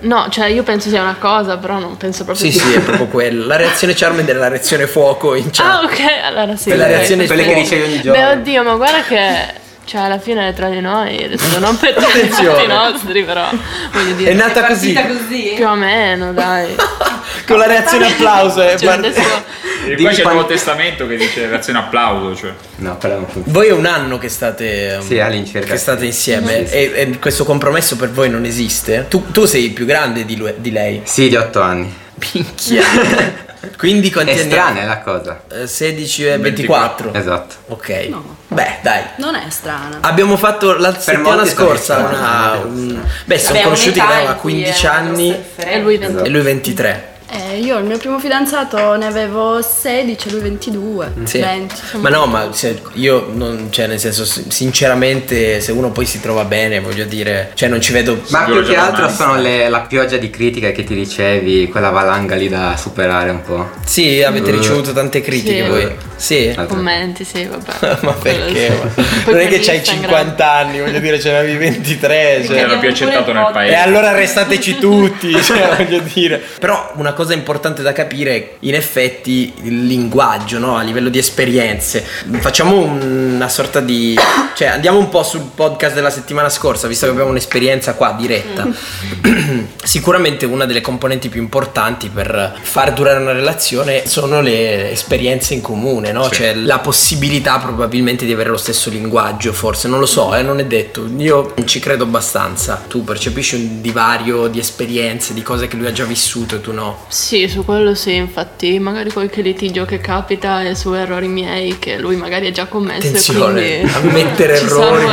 No, 0.01 0.29
cioè 0.31 0.47
io 0.47 0.63
penso 0.63 0.89
sia 0.89 1.03
una 1.03 1.17
cosa, 1.19 1.59
però 1.59 1.79
non 1.79 1.97
penso 1.97 2.25
proprio 2.25 2.51
Sì, 2.51 2.59
sì, 2.59 2.73
è 2.73 2.81
proprio 2.81 3.07
quello. 3.07 3.47
La 3.47 3.57
reazione 3.57 3.93
Charmander 3.95 4.37
è 4.37 4.39
la 4.39 4.49
reazione 4.49 4.87
fuoco 4.87 5.35
in 5.35 5.51
chat. 5.51 5.67
Ah, 5.67 5.81
ok, 5.83 6.01
allora 6.25 6.57
sì. 6.57 6.71
Per 6.71 6.79
la 6.79 6.85
ok. 6.85 6.91
reazione 6.91 7.27
Quelle 7.27 7.45
che 7.45 7.55
dicevi 7.55 7.83
ogni 7.83 8.01
giorno. 8.01 8.21
Beh, 8.21 8.33
oddio, 8.33 8.63
ma 8.63 8.75
guarda 8.77 9.03
che. 9.03 9.69
Cioè, 9.91 10.03
alla 10.03 10.21
fine 10.21 10.49
è 10.51 10.55
tra 10.55 10.69
di 10.69 10.81
noi, 10.81 11.25
adesso 11.25 11.59
non 11.59 11.77
per 11.77 11.97
i 11.99 12.05
Attenzione. 12.05 12.55
fatti 12.55 12.67
nostri, 12.69 13.25
però. 13.25 13.49
Voglio 13.93 14.13
dire. 14.15 14.31
È 14.31 14.35
nata 14.35 14.65
così. 14.65 14.93
Partita 14.93 15.19
così? 15.25 15.53
Più 15.57 15.67
o 15.67 15.75
meno, 15.75 16.33
dai. 16.33 16.77
Con 17.45 17.59
la 17.59 17.67
reazione 17.67 18.07
applauso. 18.07 18.63
eh, 18.63 18.77
Cioè, 18.79 18.93
adesso. 18.93 19.21
E 19.83 19.95
poi 19.95 20.13
c'è 20.15 20.21
il 20.21 20.29
Nuovo 20.29 20.45
Testamento 20.45 21.07
che 21.07 21.17
dice 21.17 21.49
reazione 21.49 21.79
applauso, 21.79 22.37
cioè. 22.37 22.53
No, 22.77 22.97
però. 22.99 23.27
Voi 23.47 23.69
è 23.69 23.73
un 23.73 23.87
anno 23.87 24.19
che 24.19 24.29
state. 24.29 24.99
um, 25.01 25.05
Sì, 25.07 25.19
all'incirca 25.19 25.73
Che 25.73 25.79
state 25.79 26.05
insieme. 26.05 26.67
Sì, 26.67 26.71
sì. 26.71 26.75
E, 26.77 26.93
e 26.95 27.19
questo 27.19 27.45
compromesso 27.45 27.97
per 27.97 28.11
voi 28.11 28.29
non 28.31 28.45
esiste? 28.45 29.07
Tu, 29.09 29.33
tu 29.33 29.47
sei 29.47 29.71
più 29.71 29.87
grande 29.87 30.25
di, 30.27 30.37
lui- 30.37 30.53
di 30.59 30.71
lei. 30.71 31.01
Sì, 31.05 31.29
di 31.29 31.35
8 31.37 31.61
anni. 31.63 31.97
Minchia. 32.33 32.85
Quindi 33.77 34.11
quanti 34.11 34.33
È 34.33 34.41
anni 34.41 34.51
strana 34.51 34.81
è 34.81 34.85
la 34.87 35.01
cosa. 35.01 35.43
Eh, 35.53 35.67
16 35.67 36.27
e 36.27 36.39
24. 36.39 37.13
Esatto. 37.13 37.55
Ok. 37.69 38.09
Beh, 38.49 38.79
dai. 38.83 39.03
Non 39.17 39.35
è 39.35 39.43
strana. 39.51 39.99
Abbiamo 40.01 40.37
fatto 40.37 40.77
la 40.79 40.99
settimana 40.99 41.37
molti 41.37 41.51
sono 41.51 41.67
scorsa 41.67 41.99
una. 41.99 42.51
vero. 42.53 42.67
un- 42.69 43.01
beh, 43.25 43.39
sono 43.39 43.61
conosciuti 43.61 44.01
che 44.01 44.01
aveva 44.01 44.31
in 44.33 44.37
cui 44.39 44.53
15 44.53 44.87
era 44.87 44.95
anni. 44.95 45.45
E 45.57 45.79
lui 45.81 45.99
20. 45.99 46.23
e 46.25 46.29
lui 46.31 46.41
23. 46.41 47.09
Eh, 47.33 47.50
io 47.59 47.79
il 47.79 47.85
mio 47.85 47.99
primo 47.99 48.19
fidanzato 48.19 48.97
ne 48.97 49.07
avevo 49.07 49.61
16, 49.63 50.31
lui 50.31 50.41
22, 50.41 51.13
Sì. 51.25 51.39
20. 51.39 51.75
Ma 51.99 52.09
no, 52.09 52.27
ma 52.27 52.49
se- 52.53 52.81
io 52.95 53.29
non, 53.33 53.69
cioè, 53.71 53.87
nel 53.87 53.99
senso, 53.99 54.25
sinceramente, 54.25 55.61
se 55.61 55.73
uno 55.73 55.91
poi 55.91 56.07
si 56.07 56.21
trova 56.21 56.45
bene, 56.45 56.81
voglio 56.81 57.05
dire, 57.05 57.51
cioè, 57.55 57.69
non 57.69 57.81
ci 57.81 57.93
vedo. 57.93 58.21
Ma 58.29 58.47
Io 58.47 58.55
più 58.55 58.65
che 58.65 58.77
altro 58.77 59.03
ormai. 59.05 59.17
sono 59.17 59.37
le- 59.41 59.69
la 59.69 59.81
pioggia 59.81 60.17
di 60.17 60.31
critiche 60.31 60.73
che 60.73 60.85
ti 60.85 60.95
ricevi, 60.95 61.69
quella 61.69 61.91
valanga 61.91 62.35
lì 62.37 62.49
da 62.49 62.77
superare 62.77 63.31
un 63.31 63.43
po'. 63.43 63.69
Sì, 63.85 64.23
avete 64.23 64.51
Eh. 64.51 64.53
ricevuto 64.53 64.93
tante 64.93 65.21
critiche 65.21 65.63
Sì. 65.65 65.69
voi. 65.69 65.91
Sì. 66.17 66.55
Commenti, 66.69 67.25
sì, 67.25 67.45
vabbè. 67.47 67.99
ma 68.03 68.13
perché? 68.13 68.69
Ma- 68.71 69.03
Non 69.33 69.41
è 69.41 69.49
che 69.49 69.59
c'hai 69.59 69.77
Instagram. 69.77 70.03
50 70.11 70.53
anni, 70.53 70.81
voglio 70.81 70.99
dire, 71.01 71.19
ce 71.21 71.33
n'avevi 71.33 71.57
23. 71.57 72.39
Che 72.41 72.47
Cioè. 72.47 72.57
era 72.59 72.77
più 72.77 72.89
accettato 72.89 73.33
nel 73.33 73.47
E 73.49 73.53
paese. 73.53 73.75
allora 73.77 74.11
arrestateci 74.11 74.79
tutti, 74.79 75.33
cioè, 75.43 75.75
voglio 75.77 76.01
dire. 76.13 76.41
Però 76.59 76.93
una 76.97 77.13
cosa 77.13 77.33
importante 77.33 77.39
da 77.83 77.93
capire 77.93 78.57
in 78.61 78.75
effetti 78.75 79.53
il 79.63 79.87
linguaggio, 79.87 80.59
no? 80.59 80.77
A 80.77 80.83
livello 80.83 81.09
di 81.09 81.19
esperienze. 81.19 82.05
Facciamo 82.39 82.81
una 82.81 83.49
sorta 83.49 83.81
di. 83.81 84.19
cioè, 84.55 84.69
andiamo 84.69 84.99
un 84.99 85.09
po' 85.09 85.23
sul 85.23 85.51
podcast 85.55 85.95
della 85.95 86.11
settimana 86.11 86.49
scorsa, 86.49 86.89
visto 86.89 87.07
che 87.07 87.13
abbiamo 87.13 87.31
un'esperienza 87.31 87.95
qua 87.95 88.15
diretta. 88.19 88.69
Sicuramente 89.83 90.47
una 90.47 90.67
delle 90.67 90.81
componenti 90.81 91.29
più 91.29 91.41
importanti 91.41 92.09
per 92.09 92.59
far 92.61 92.93
durare 92.93 93.21
una 93.21 93.33
relazione 93.33 94.07
sono 94.07 94.41
le 94.41 94.91
esperienze 94.91 95.55
in 95.55 95.61
comune, 95.61 96.13
no? 96.13 96.25
Sì. 96.25 96.35
Cioè 96.35 96.55
la 96.55 96.79
possibilità 96.79 97.59
probabilmente 97.59 98.25
di 98.25 98.33
avere 98.33 98.51
lo 98.51 98.57
stesso 98.57 98.91
linguaggio, 98.91 99.53
forse, 99.53 99.89
non 99.89 99.99
lo 99.99 100.07
so, 100.07 100.35
eh, 100.35 100.43
non 100.43 100.59
è 100.59 100.65
detto. 100.65 101.09
Io 101.17 101.55
ci 101.65 101.81
credo 101.81 102.05
abbastanza. 102.05 102.83
Tu 102.89 103.05
percepisci 103.05 103.55
un 103.55 103.81
divario 103.81 104.49
di 104.49 104.59
esperienze, 104.59 105.35
di 105.35 105.43
cose 105.43 105.69
che 105.69 105.77
lui 105.77 105.87
ha 105.87 105.93
già 105.93 106.05
vissuto 106.05 106.57
e 106.57 106.61
tu 106.61 106.73
no. 106.73 107.05
Sì, 107.09 107.30
su 107.49 107.65
quello 107.65 107.95
sì, 107.95 108.15
infatti, 108.15 108.79
magari 108.79 109.11
qualche 109.13 109.43
litigio 109.43 109.85
che 109.85 109.99
capita 109.99 110.63
è 110.63 110.75
su 110.75 110.93
errori 110.93 111.29
miei 111.29 111.79
che 111.79 111.99
lui 111.99 112.17
magari 112.17 112.47
ha 112.47 112.51
già 112.51 112.67
commesso 112.67 113.09
Attenzione, 113.09 113.81
e 113.81 113.81
quindi 113.81 114.09
ammettere 114.09 114.55
errori. 114.61 115.07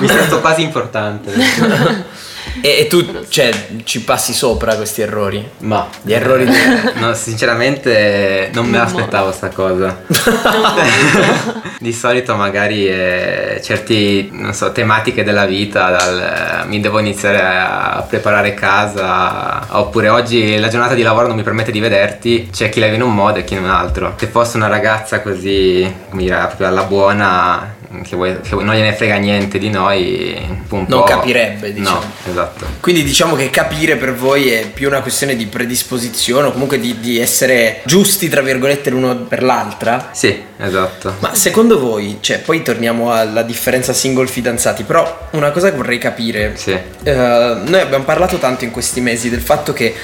Mi 0.00 0.08
sento 0.08 0.40
quasi 0.40 0.62
importante. 0.62 1.32
E, 2.60 2.80
e 2.80 2.86
tu, 2.86 3.24
cioè, 3.28 3.50
ci 3.84 4.02
passi 4.02 4.32
sopra 4.32 4.74
questi 4.76 5.02
errori? 5.02 5.48
Ma 5.58 5.88
Gli 6.02 6.12
errori 6.12 6.44
di... 6.44 6.56
No, 6.94 7.14
sinceramente 7.14 8.50
non 8.52 8.66
me 8.66 8.78
l'aspettavo 8.78 9.32
sta 9.32 9.48
cosa. 9.48 10.02
Di 11.80 11.92
solito 11.92 12.34
magari 12.34 12.86
eh, 12.86 13.60
certi, 13.62 14.28
non 14.32 14.52
so, 14.52 14.70
tematiche 14.72 15.24
della 15.24 15.46
vita, 15.46 15.90
dal, 15.90 16.64
eh, 16.64 16.66
mi 16.66 16.80
devo 16.80 16.98
iniziare 16.98 17.40
a 17.40 18.04
preparare 18.06 18.52
casa, 18.52 19.66
oppure 19.78 20.08
oggi 20.10 20.58
la 20.58 20.68
giornata 20.68 20.94
di 20.94 21.02
lavoro 21.02 21.28
non 21.28 21.36
mi 21.36 21.42
permette 21.42 21.72
di 21.72 21.80
vederti, 21.80 22.50
c'è 22.52 22.68
chi 22.68 22.80
la 22.80 22.86
vive 22.86 22.98
in 22.98 23.02
un 23.02 23.14
modo 23.14 23.38
e 23.38 23.44
chi 23.44 23.54
in 23.54 23.62
un 23.62 23.70
altro. 23.70 24.14
Se 24.18 24.26
fosse 24.26 24.58
una 24.58 24.66
ragazza 24.68 25.22
così, 25.22 25.90
come 26.10 26.22
dire, 26.22 26.36
proprio 26.36 26.66
alla 26.66 26.84
buona, 26.84 27.76
che, 28.04 28.14
vuoi- 28.14 28.40
che 28.40 28.54
non 28.54 28.74
gliene 28.74 28.94
frega 28.94 29.16
niente 29.16 29.58
di 29.58 29.68
noi, 29.68 30.36
un 30.68 30.84
Non 30.86 31.02
capirebbe, 31.02 31.72
diciamo. 31.72 31.98
No, 31.98 32.12
esatto. 32.30 32.66
Quindi 32.80 33.02
diciamo 33.02 33.34
che 33.34 33.50
capire 33.50 33.96
per 33.96 34.14
voi 34.14 34.50
è 34.50 34.68
più 34.68 34.86
una 34.86 35.00
questione 35.00 35.34
di 35.34 35.46
predisposizione 35.46 36.46
o 36.46 36.52
comunque 36.52 36.78
di, 36.78 37.00
di 37.00 37.18
essere 37.18 37.80
giusti, 37.84 38.28
tra 38.28 38.42
virgolette, 38.42 38.90
l'uno 38.90 39.16
per 39.16 39.42
l'altra. 39.42 40.10
Sì, 40.12 40.40
esatto. 40.58 41.16
Ma 41.18 41.34
secondo 41.34 41.80
voi, 41.80 42.18
cioè, 42.20 42.38
poi 42.38 42.62
torniamo 42.62 43.12
alla 43.12 43.42
differenza 43.42 43.92
single 43.92 44.28
fidanzati, 44.28 44.84
però 44.84 45.28
una 45.32 45.50
cosa 45.50 45.70
che 45.70 45.76
vorrei 45.76 45.98
capire. 45.98 46.52
Sì. 46.56 46.70
eh, 46.70 47.12
noi 47.12 47.80
abbiamo 47.80 48.04
parlato 48.04 48.38
tanto 48.38 48.64
in 48.64 48.70
questi 48.70 49.00
mesi 49.00 49.28
del 49.30 49.42
fatto 49.42 49.72
che 49.72 49.94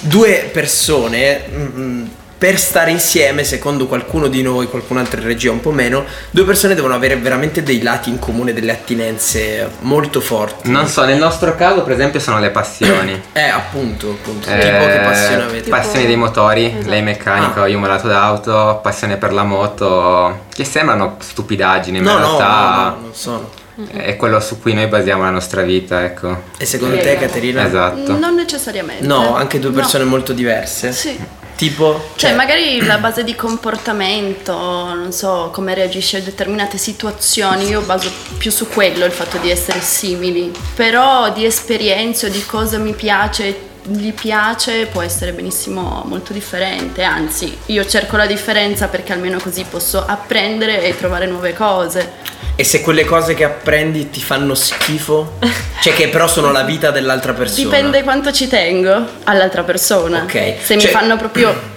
due 0.00 0.50
persone. 0.52 1.42
mm, 1.48 2.04
per 2.38 2.58
stare 2.58 2.90
insieme, 2.90 3.44
secondo 3.44 3.86
qualcuno 3.86 4.26
di 4.28 4.42
noi, 4.42 4.66
qualcun 4.68 4.98
altro 4.98 5.20
in 5.20 5.26
regia 5.26 5.50
un 5.50 5.60
po' 5.60 5.70
meno, 5.70 6.04
due 6.30 6.44
persone 6.44 6.74
devono 6.74 6.94
avere 6.94 7.16
veramente 7.16 7.62
dei 7.62 7.80
lati 7.82 8.10
in 8.10 8.18
comune, 8.18 8.52
delle 8.52 8.72
attinenze 8.72 9.70
molto 9.80 10.20
forti. 10.20 10.70
Non 10.70 10.86
so, 10.86 11.04
nel 11.04 11.16
nostro 11.18 11.54
caso 11.54 11.82
per 11.82 11.92
esempio 11.94 12.20
sono 12.20 12.38
le 12.38 12.50
passioni. 12.50 13.22
Eh, 13.36 13.48
appunto, 13.48 14.10
appunto. 14.10 14.48
Eh, 14.48 14.58
tipo 14.58 14.86
che 14.86 14.98
passione 15.02 15.42
avete? 15.42 15.68
Passione 15.70 16.06
dei 16.06 16.16
motori, 16.16 16.66
Esatto. 16.66 16.88
lei 16.88 17.02
meccanico, 17.02 17.60
Ah. 17.62 17.66
io 17.66 17.78
malato 17.78 18.08
d'auto, 18.08 18.80
passione 18.82 19.16
per 19.18 19.32
la 19.32 19.42
moto, 19.44 20.44
che 20.54 20.64
sembrano 20.64 21.16
stupidaggini, 21.20 22.00
ma 22.00 22.10
No, 22.12 22.16
in 22.16 22.22
no, 22.22 22.38
realtà 22.38 22.74
no, 22.74 22.84
no, 22.84 23.00
non 23.02 23.14
sono. 23.14 23.50
è 23.92 24.16
quello 24.16 24.40
su 24.40 24.60
cui 24.60 24.72
noi 24.74 24.86
basiamo 24.86 25.22
la 25.22 25.30
nostra 25.30 25.62
vita, 25.62 26.02
ecco. 26.04 26.42
E 26.56 26.64
secondo 26.64 26.96
te, 26.98 27.16
Caterina? 27.18 27.66
Esatto. 27.66 28.16
Non 28.18 28.34
necessariamente. 28.34 29.06
No, 29.06 29.34
anche 29.36 29.58
due 29.58 29.70
No. 29.70 29.76
persone 29.76 30.04
molto 30.04 30.32
diverse. 30.32 30.92
Sì. 30.92 31.18
Tipo, 31.56 32.10
Cioè, 32.16 32.34
magari 32.34 32.84
la 32.84 32.98
base 32.98 33.24
di 33.24 33.34
comportamento, 33.34 34.52
non 34.52 35.10
so, 35.10 35.48
come 35.52 35.72
reagisce 35.72 36.18
a 36.18 36.20
determinate 36.20 36.76
situazioni, 36.76 37.66
io 37.66 37.80
baso 37.80 38.10
più 38.36 38.50
su 38.50 38.68
quello, 38.68 39.06
il 39.06 39.12
fatto 39.12 39.38
di 39.38 39.50
essere 39.50 39.80
simili. 39.80 40.52
Però 40.74 41.32
di 41.32 41.46
esperienze 41.46 42.26
o 42.26 42.28
di 42.28 42.44
cosa 42.44 42.76
mi 42.76 42.92
piace, 42.92 43.74
gli 43.88 44.12
piace, 44.12 44.86
può 44.86 45.02
essere 45.02 45.32
benissimo 45.32 46.02
molto 46.06 46.32
differente. 46.32 47.02
Anzi, 47.02 47.56
io 47.66 47.86
cerco 47.86 48.16
la 48.16 48.26
differenza 48.26 48.88
perché 48.88 49.12
almeno 49.12 49.38
così 49.38 49.64
posso 49.68 50.04
apprendere 50.04 50.82
e 50.82 50.96
trovare 50.96 51.26
nuove 51.26 51.52
cose. 51.52 52.12
E 52.56 52.64
se 52.64 52.80
quelle 52.80 53.04
cose 53.04 53.34
che 53.34 53.44
apprendi 53.44 54.10
ti 54.10 54.20
fanno 54.20 54.54
schifo? 54.54 55.38
Cioè 55.86 55.94
che 55.94 56.08
però 56.08 56.26
sono 56.26 56.50
la 56.50 56.62
vita 56.64 56.90
dell'altra 56.90 57.32
persona. 57.32 57.62
Dipende 57.64 58.02
quanto 58.02 58.32
ci 58.32 58.48
tengo 58.48 59.06
all'altra 59.24 59.62
persona. 59.62 60.22
Ok, 60.22 60.54
Se 60.60 60.74
mi 60.74 60.80
cioè- 60.80 60.90
fanno 60.90 61.16
proprio 61.16 61.74